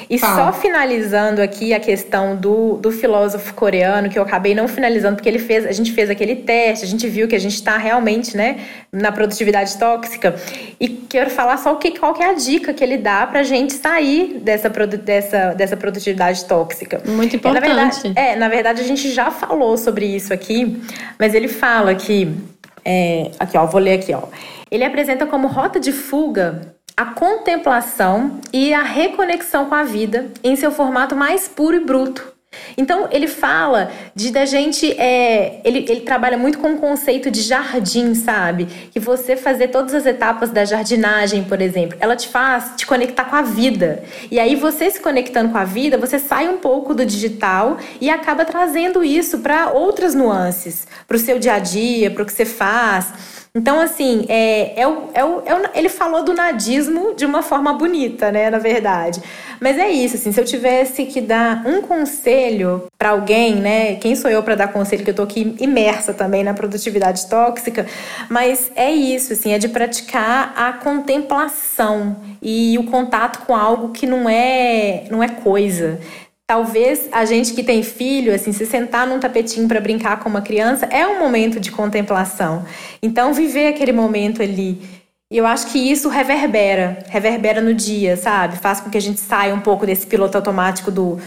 E 0.10 0.18
Fala. 0.18 0.52
só 0.52 0.60
finalizando 0.60 1.40
aqui 1.40 1.72
a 1.72 1.80
questão 1.80 2.36
do, 2.36 2.78
do 2.78 2.92
filósofo 2.92 3.54
coreano, 3.54 4.10
que 4.10 4.18
eu 4.18 4.24
acabei 4.24 4.56
não 4.56 4.68
finalizando, 4.68 5.18
porque 5.18 5.30
ele 5.30 5.38
fez, 5.38 5.68
a 5.68 5.72
gente 5.72 5.92
fez 5.92 6.10
aquele 6.10 6.36
teste, 6.38 6.84
a 6.84 6.88
gente 6.88 7.08
viu 7.08 7.28
que 7.28 7.36
a 7.36 7.40
gente 7.40 7.54
está 7.54 7.78
realmente 7.78 8.36
né, 8.36 8.60
na 8.92 9.12
produtividade 9.12 9.78
tóxica. 9.78 10.34
E 10.80 10.88
quero 10.88 11.30
falar 11.30 11.58
só 11.58 11.74
o 11.74 11.78
que, 11.78 11.92
qual 11.92 12.16
que 12.16 12.24
é 12.24 12.32
a 12.32 12.34
dica 12.34 12.74
que 12.74 12.84
ele 12.84 12.98
dá 12.98 13.28
para 13.28 13.42
a 13.42 13.44
gente 13.44 13.74
sair 13.74 14.40
dessa, 14.40 14.68
dessa, 14.70 15.54
dessa 15.54 15.78
produtividade 15.78 16.44
tóxica. 16.46 17.04
Muito 17.06 17.36
importante. 17.36 17.62
na 17.62 17.68
verdade, 17.68 18.14
é, 18.16 18.36
na 18.36 18.50
verdade, 18.50 18.82
a 18.82 18.86
gente 18.86 19.12
já 19.12 19.30
falou 19.30 19.78
sobre 19.78 20.08
isso 20.08 20.34
aqui, 20.34 20.82
mas 21.20 21.36
ele 21.36 21.48
fala 21.48 21.94
que. 21.94 22.34
É, 22.84 23.30
aqui, 23.38 23.56
ó, 23.56 23.68
vou 23.68 23.80
ler 23.80 24.00
aqui, 24.00 24.12
ó. 24.12 24.24
Ele 24.72 24.84
apresenta 24.84 25.28
como 25.28 25.48
rota 25.48 25.80
de 25.80 25.92
fuga 25.92 26.74
a 27.00 27.06
contemplação 27.06 28.42
e 28.52 28.74
a 28.74 28.82
reconexão 28.82 29.68
com 29.68 29.76
a 29.76 29.84
vida 29.84 30.32
em 30.44 30.58
seu 30.58 30.70
formato 30.70 31.16
mais 31.16 31.48
puro 31.48 31.78
e 31.78 31.80
bruto. 31.80 32.34
Então 32.78 33.08
ele 33.10 33.26
fala 33.26 33.90
de 34.14 34.32
da 34.32 34.44
gente 34.44 34.92
é, 35.00 35.62
ele, 35.64 35.86
ele 35.88 36.02
trabalha 36.02 36.38
muito 36.38 36.60
com 36.60 36.74
o 36.74 36.78
conceito 36.78 37.32
de 37.32 37.42
jardim, 37.42 38.14
sabe? 38.14 38.66
Que 38.92 39.00
você 39.00 39.38
fazer 39.38 39.70
todas 39.70 39.94
as 39.94 40.06
etapas 40.06 40.50
da 40.50 40.66
jardinagem, 40.66 41.46
por 41.46 41.62
exemplo, 41.62 41.98
ela 42.02 42.18
te 42.18 42.28
faz 42.28 42.74
te 42.76 42.86
conectar 42.86 43.24
com 43.24 43.36
a 43.38 43.44
vida. 43.44 44.04
E 44.30 44.38
aí 44.38 44.56
você 44.56 44.92
se 44.92 45.00
conectando 45.00 45.54
com 45.54 45.58
a 45.58 45.64
vida, 45.64 45.98
você 45.98 46.20
sai 46.20 46.50
um 46.50 46.58
pouco 46.58 46.94
do 46.94 47.06
digital 47.06 47.78
e 48.02 48.10
acaba 48.10 48.44
trazendo 48.44 49.06
isso 49.06 49.40
para 49.40 49.72
outras 49.72 50.14
nuances, 50.14 50.86
para 51.08 51.16
o 51.16 51.20
seu 51.20 51.40
dia 51.40 51.54
a 51.54 51.60
dia, 51.60 52.12
para 52.12 52.24
o 52.24 52.26
que 52.26 52.34
você 52.34 52.44
faz. 52.44 53.39
Então, 53.54 53.80
assim, 53.80 54.26
é, 54.30 54.80
é, 54.80 54.88
o, 54.88 55.10
é, 55.14 55.26
o, 55.26 55.42
é 55.44 55.56
o, 55.56 55.70
ele 55.74 55.90
falou 55.90 56.24
do 56.24 56.34
nadismo 56.34 57.16
de 57.16 57.26
uma 57.26 57.42
forma 57.42 57.74
bonita, 57.74 58.32
né, 58.32 58.50
na 58.50 58.60
verdade. 58.60 59.22
Mas 59.60 59.78
é 59.78 59.90
isso, 59.90 60.16
assim, 60.16 60.32
se 60.32 60.40
eu 60.40 60.46
tivesse 60.46 61.06
que 61.06 61.20
dar 61.20 61.66
um 61.66 61.82
conselho 61.82 62.86
para 62.98 63.10
alguém, 63.10 63.56
né, 63.56 63.96
quem 63.96 64.16
sou 64.16 64.30
eu 64.30 64.44
para 64.44 64.54
dar 64.54 64.68
conselho, 64.72 65.04
que 65.04 65.10
eu 65.10 65.16
tô 65.16 65.24
aqui 65.24 65.56
imersa 65.60 66.14
também 66.14 66.44
na 66.44 66.54
produtividade 66.54 67.28
tóxica, 67.28 67.88
mas 68.30 68.72
é 68.76 68.92
isso, 68.92 69.34
assim, 69.34 69.52
é 69.52 69.58
de 69.58 69.68
praticar 69.68 70.54
a 70.56 70.72
contemplação 70.74 72.18
e 72.42 72.78
o 72.78 72.84
contato 72.84 73.46
com 73.46 73.56
algo 73.56 73.90
que 73.90 74.06
não 74.06 74.30
é, 74.30 75.06
não 75.10 75.24
é 75.24 75.28
coisa 75.28 76.00
talvez 76.50 77.08
a 77.12 77.26
gente 77.26 77.54
que 77.54 77.62
tem 77.62 77.84
filho, 77.84 78.34
assim, 78.34 78.52
se 78.52 78.66
sentar 78.66 79.06
num 79.06 79.20
tapetinho 79.20 79.68
para 79.68 79.80
brincar 79.80 80.20
com 80.20 80.28
uma 80.28 80.42
criança 80.42 80.88
é 80.88 81.06
um 81.06 81.20
momento 81.20 81.60
de 81.60 81.70
contemplação. 81.70 82.66
Então, 83.04 83.36
viver 83.36 83.68
aquele 83.68 83.92
momento 83.92 84.42
ali. 84.42 84.82
E 85.32 85.38
eu 85.38 85.46
acho 85.46 85.68
que 85.68 85.78
isso 85.78 86.10
reverbera, 86.10 87.06
reverbera 87.08 87.62
no 87.62 87.72
dia, 87.72 88.18
sabe? 88.18 88.58
Faz 88.58 88.82
com 88.82 88.90
que 88.90 88.98
a 88.98 89.02
gente 89.02 89.20
saia 89.20 89.54
um 89.54 89.60
pouco 89.60 89.86
desse 89.86 90.08
piloto 90.08 90.36
automático 90.40 90.90
do, 90.90 91.20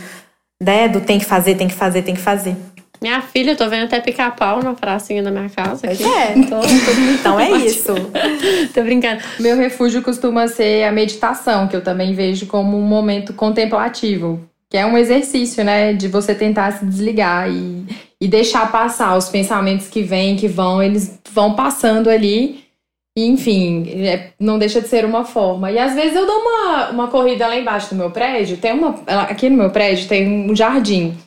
né, 0.60 0.88
do 0.88 1.00
tem 1.00 1.20
que 1.20 1.24
fazer, 1.24 1.54
tem 1.54 1.68
que 1.68 1.74
fazer, 1.74 2.02
tem 2.02 2.16
que 2.16 2.20
fazer. 2.20 2.56
Minha 3.00 3.22
filha, 3.22 3.52
eu 3.52 3.56
tô 3.56 3.68
vendo 3.68 3.84
até 3.84 4.00
picar-pau 4.00 4.60
na 4.60 4.74
pracinha 4.74 5.22
da 5.22 5.30
minha 5.30 5.48
casa. 5.48 5.86
Aqui. 5.86 6.02
É, 6.02 6.32
tô, 6.50 6.60
tô, 6.60 7.00
então 7.14 7.38
é 7.38 7.48
isso. 7.58 7.94
tô 8.74 8.82
brincando. 8.82 9.22
Meu 9.38 9.56
refúgio 9.56 10.02
costuma 10.02 10.48
ser 10.48 10.82
a 10.82 10.90
meditação, 10.90 11.68
que 11.68 11.76
eu 11.76 11.84
também 11.84 12.12
vejo 12.12 12.46
como 12.46 12.76
um 12.76 12.82
momento 12.82 13.32
contemplativo. 13.32 14.50
Que 14.72 14.78
é 14.78 14.86
um 14.86 14.96
exercício, 14.96 15.62
né? 15.62 15.92
De 15.92 16.08
você 16.08 16.34
tentar 16.34 16.72
se 16.72 16.86
desligar 16.86 17.50
e, 17.50 17.84
e 18.18 18.26
deixar 18.26 18.72
passar 18.72 19.14
os 19.18 19.28
pensamentos 19.28 19.86
que 19.86 20.02
vêm, 20.02 20.34
que 20.34 20.48
vão, 20.48 20.82
eles 20.82 21.20
vão 21.30 21.54
passando 21.54 22.08
ali. 22.08 22.64
E, 23.14 23.26
enfim, 23.26 23.86
é, 24.06 24.30
não 24.40 24.58
deixa 24.58 24.80
de 24.80 24.88
ser 24.88 25.04
uma 25.04 25.26
forma. 25.26 25.70
E 25.70 25.78
às 25.78 25.94
vezes 25.94 26.16
eu 26.16 26.24
dou 26.24 26.38
uma, 26.38 26.88
uma 26.88 27.08
corrida 27.08 27.46
lá 27.46 27.54
embaixo 27.54 27.90
do 27.90 27.96
meu 27.96 28.10
prédio. 28.10 28.56
Tem 28.56 28.72
uma. 28.72 28.94
Aqui 29.28 29.50
no 29.50 29.58
meu 29.58 29.68
prédio 29.68 30.08
tem 30.08 30.50
um 30.50 30.56
jardim 30.56 31.18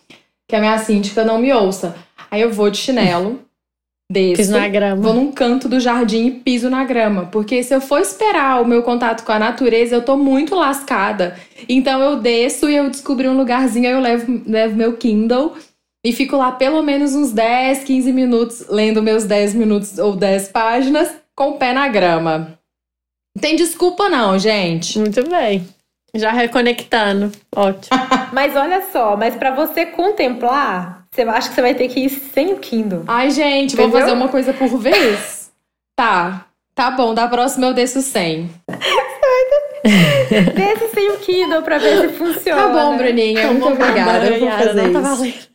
que 0.49 0.55
a 0.55 0.59
minha 0.59 0.79
síndica 0.79 1.23
não 1.23 1.37
me 1.37 1.53
ouça. 1.53 1.95
Aí 2.31 2.41
eu 2.41 2.51
vou 2.51 2.71
de 2.71 2.77
chinelo, 2.77 3.44
desço, 4.11 4.37
piso 4.37 4.51
na 4.51 4.67
grama. 4.67 5.01
vou 5.01 5.13
num 5.13 5.31
canto 5.31 5.67
do 5.67 5.79
jardim 5.79 6.27
e 6.27 6.31
piso 6.31 6.69
na 6.69 6.83
grama. 6.83 7.25
Porque 7.27 7.63
se 7.63 7.73
eu 7.73 7.81
for 7.81 7.99
esperar 7.99 8.61
o 8.61 8.67
meu 8.67 8.83
contato 8.83 9.23
com 9.23 9.31
a 9.31 9.39
natureza, 9.39 9.95
eu 9.95 10.01
tô 10.01 10.15
muito 10.15 10.55
lascada. 10.55 11.37
Então 11.67 12.01
eu 12.01 12.17
desço 12.17 12.69
e 12.69 12.75
eu 12.75 12.89
descobri 12.89 13.27
um 13.27 13.37
lugarzinho, 13.37 13.87
aí 13.87 13.93
eu 13.93 13.99
levo, 13.99 14.41
levo 14.45 14.75
meu 14.75 14.97
Kindle 14.97 15.55
e 16.05 16.13
fico 16.13 16.37
lá 16.37 16.51
pelo 16.51 16.83
menos 16.83 17.15
uns 17.15 17.31
10, 17.31 17.83
15 17.83 18.13
minutos 18.13 18.65
lendo 18.69 19.01
meus 19.01 19.23
10 19.23 19.55
minutos 19.55 19.97
ou 19.97 20.15
10 20.15 20.49
páginas 20.49 21.09
com 21.35 21.51
o 21.51 21.57
pé 21.57 21.73
na 21.73 21.87
grama. 21.87 22.59
Não 23.35 23.41
tem 23.41 23.55
desculpa 23.55 24.07
não, 24.07 24.37
gente. 24.37 24.99
Muito 24.99 25.27
bem. 25.27 25.67
Já 26.15 26.31
reconectando. 26.31 27.31
Ótimo. 27.53 27.99
mas 28.31 28.55
olha 28.55 28.83
só, 28.91 29.17
mas 29.17 29.35
para 29.35 29.53
você 29.53 29.87
contemplar, 29.87 31.04
você 31.15 31.21
acha 31.23 31.49
que 31.49 31.55
você 31.55 31.61
vai 31.61 31.73
ter 31.73 31.87
que 31.87 32.01
ir 32.01 32.09
sem 32.09 32.53
o 32.53 32.57
Kindle. 32.57 33.03
Ai, 33.07 33.31
gente, 33.31 33.73
Entendeu? 33.73 33.91
vou 33.91 33.99
fazer 33.99 34.11
uma 34.13 34.27
coisa 34.27 34.53
por 34.53 34.77
vez. 34.77 35.51
tá. 35.95 36.45
Tá 36.75 36.91
bom, 36.91 37.13
da 37.13 37.25
próxima 37.29 37.67
eu 37.67 37.73
desço 37.73 38.01
sem. 38.01 38.49
Desce 40.55 40.87
sem 40.93 41.11
o 41.11 41.17
Kindle 41.19 41.61
pra 41.61 41.77
ver 41.77 42.01
se 42.01 42.09
funciona. 42.09 42.61
Tá 42.63 42.67
bom, 42.67 42.97
Bruninha. 42.97 43.47
Muito 43.53 43.67
obrigada. 43.67 44.25
Eu 44.27 44.39
vou 44.39 45.01
fazer 45.01 45.27
isso. 45.29 45.49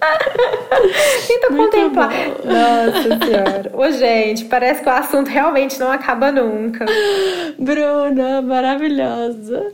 Tenta 1.28 1.50
Muito 1.50 1.70
contemplar. 1.70 2.10
Bom. 2.10 2.52
Nossa 2.52 3.26
senhora. 3.26 3.70
Ô, 3.74 3.90
gente, 3.92 4.46
parece 4.46 4.82
que 4.82 4.88
o 4.88 4.92
assunto 4.92 5.28
realmente 5.28 5.78
não 5.78 5.92
acaba 5.92 6.32
nunca. 6.32 6.86
Bruna, 7.58 8.40
maravilhosa. 8.42 9.70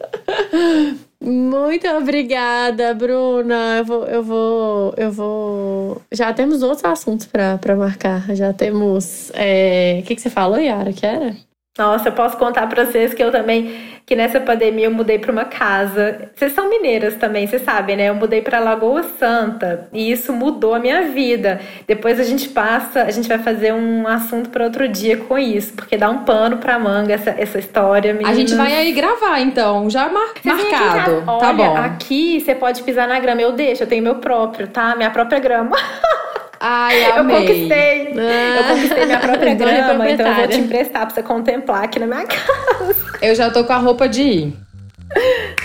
Muito 1.26 1.88
obrigada, 1.88 2.94
Bruna. 2.94 3.78
Eu 3.78 3.84
vou, 3.84 4.04
eu 4.06 4.22
vou, 4.22 4.94
eu 4.96 5.10
vou. 5.10 6.02
Já 6.12 6.32
temos 6.32 6.62
outros 6.62 6.84
assuntos 6.84 7.26
para 7.26 7.74
marcar. 7.76 8.32
Já 8.36 8.52
temos. 8.52 9.32
É... 9.34 9.98
O 10.02 10.06
que, 10.06 10.14
que 10.14 10.22
você 10.22 10.30
falou, 10.30 10.58
Yara? 10.60 10.92
Que 10.92 11.04
era? 11.04 11.45
Nossa, 11.78 12.08
eu 12.08 12.12
posso 12.12 12.36
contar 12.36 12.66
para 12.68 12.86
vocês 12.86 13.12
que 13.12 13.22
eu 13.22 13.30
também 13.30 13.96
que 14.06 14.14
nessa 14.14 14.38
pandemia 14.38 14.84
eu 14.84 14.90
mudei 14.92 15.18
para 15.18 15.32
uma 15.32 15.44
casa. 15.44 16.30
Vocês 16.34 16.52
são 16.52 16.70
mineiras 16.70 17.16
também, 17.16 17.44
vocês 17.44 17.62
sabem, 17.62 17.96
né? 17.96 18.08
Eu 18.08 18.14
mudei 18.14 18.40
para 18.40 18.60
Lagoa 18.60 19.02
Santa 19.18 19.88
e 19.92 20.12
isso 20.12 20.32
mudou 20.32 20.74
a 20.74 20.78
minha 20.78 21.08
vida. 21.08 21.60
Depois 21.88 22.20
a 22.20 22.22
gente 22.22 22.48
passa, 22.50 23.02
a 23.02 23.10
gente 23.10 23.26
vai 23.26 23.40
fazer 23.40 23.74
um 23.74 24.06
assunto 24.06 24.48
para 24.50 24.64
outro 24.64 24.86
dia 24.86 25.16
com 25.16 25.36
isso, 25.36 25.72
porque 25.74 25.96
dá 25.96 26.08
um 26.08 26.18
pano 26.18 26.58
para 26.58 26.78
manga 26.78 27.14
essa, 27.14 27.30
essa 27.30 27.58
história. 27.58 28.12
Meninas. 28.12 28.32
A 28.32 28.38
gente 28.38 28.54
vai 28.54 28.72
aí 28.72 28.92
gravar 28.92 29.40
então, 29.40 29.90
já 29.90 30.08
mar 30.08 30.34
marcado. 30.44 31.22
Tá 31.22 31.32
Olha, 31.32 31.40
tá 31.40 31.52
bom. 31.52 31.76
Aqui 31.76 32.40
você 32.40 32.54
pode 32.54 32.84
pisar 32.84 33.08
na 33.08 33.18
grama, 33.18 33.42
eu 33.42 33.52
deixo, 33.52 33.82
eu 33.82 33.88
tenho 33.88 34.04
meu 34.04 34.16
próprio, 34.16 34.68
tá? 34.68 34.94
Minha 34.94 35.10
própria 35.10 35.40
grama. 35.40 35.76
Ai, 36.60 37.04
amei. 37.12 37.36
Eu 37.36 37.40
conquistei. 37.40 38.14
Ah, 38.18 38.56
eu 38.56 38.74
conquistei 38.74 39.06
minha 39.06 39.18
própria 39.18 39.54
grama, 39.54 40.10
então 40.10 40.26
eu 40.26 40.34
vou 40.34 40.48
te 40.48 40.58
emprestar 40.58 41.06
pra 41.06 41.14
você 41.14 41.22
contemplar 41.22 41.84
aqui 41.84 41.98
na 41.98 42.06
minha 42.06 42.24
casa. 42.26 42.96
Eu 43.20 43.34
já 43.34 43.50
tô 43.50 43.64
com 43.64 43.72
a 43.72 43.78
roupa 43.78 44.08
de 44.08 44.22
ir. 44.22 44.52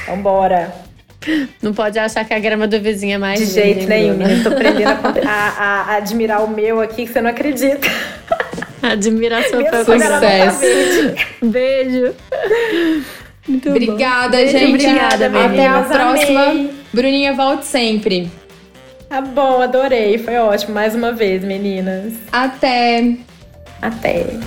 Vambora. 0.08 0.74
Não 1.62 1.74
pode 1.74 2.00
achar 2.00 2.26
que 2.26 2.34
a 2.34 2.40
grama 2.40 2.68
do 2.68 2.80
vizinho 2.80 3.16
é 3.16 3.18
mais 3.18 3.40
De 3.40 3.46
jeito 3.46 3.88
nenhum, 3.88 4.18
menina. 4.18 4.44
Tô 4.44 4.50
aprendendo 4.50 5.00
a, 5.28 5.30
a, 5.30 5.82
a, 5.94 5.96
admirar 5.98 6.44
o 6.44 6.48
meu 6.48 6.82
aqui, 6.82 7.06
que 7.06 7.14
você 7.14 7.22
não 7.22 7.30
acredita. 7.30 7.88
Admiração 8.82 9.64
pra 9.64 9.86
Sucesso. 9.86 10.66
Beijo. 11.44 12.16
Muito 13.48 13.70
Obrigada, 13.70 14.38
bom. 14.38 14.48
gente. 14.48 14.70
Obrigada, 14.70 15.26
Até 15.28 15.68
a 15.68 15.82
próxima. 15.84 16.44
Amei. 16.46 16.74
Bruninha, 16.92 17.34
volte 17.34 17.66
sempre. 17.68 18.32
Tá 19.12 19.20
bom, 19.20 19.62
adorei. 19.62 20.18
Foi 20.18 20.38
ótimo 20.38 20.74
mais 20.74 20.96
uma 20.96 21.12
vez, 21.12 21.44
meninas. 21.44 22.14
Até. 22.32 23.18
Até. 23.82 24.40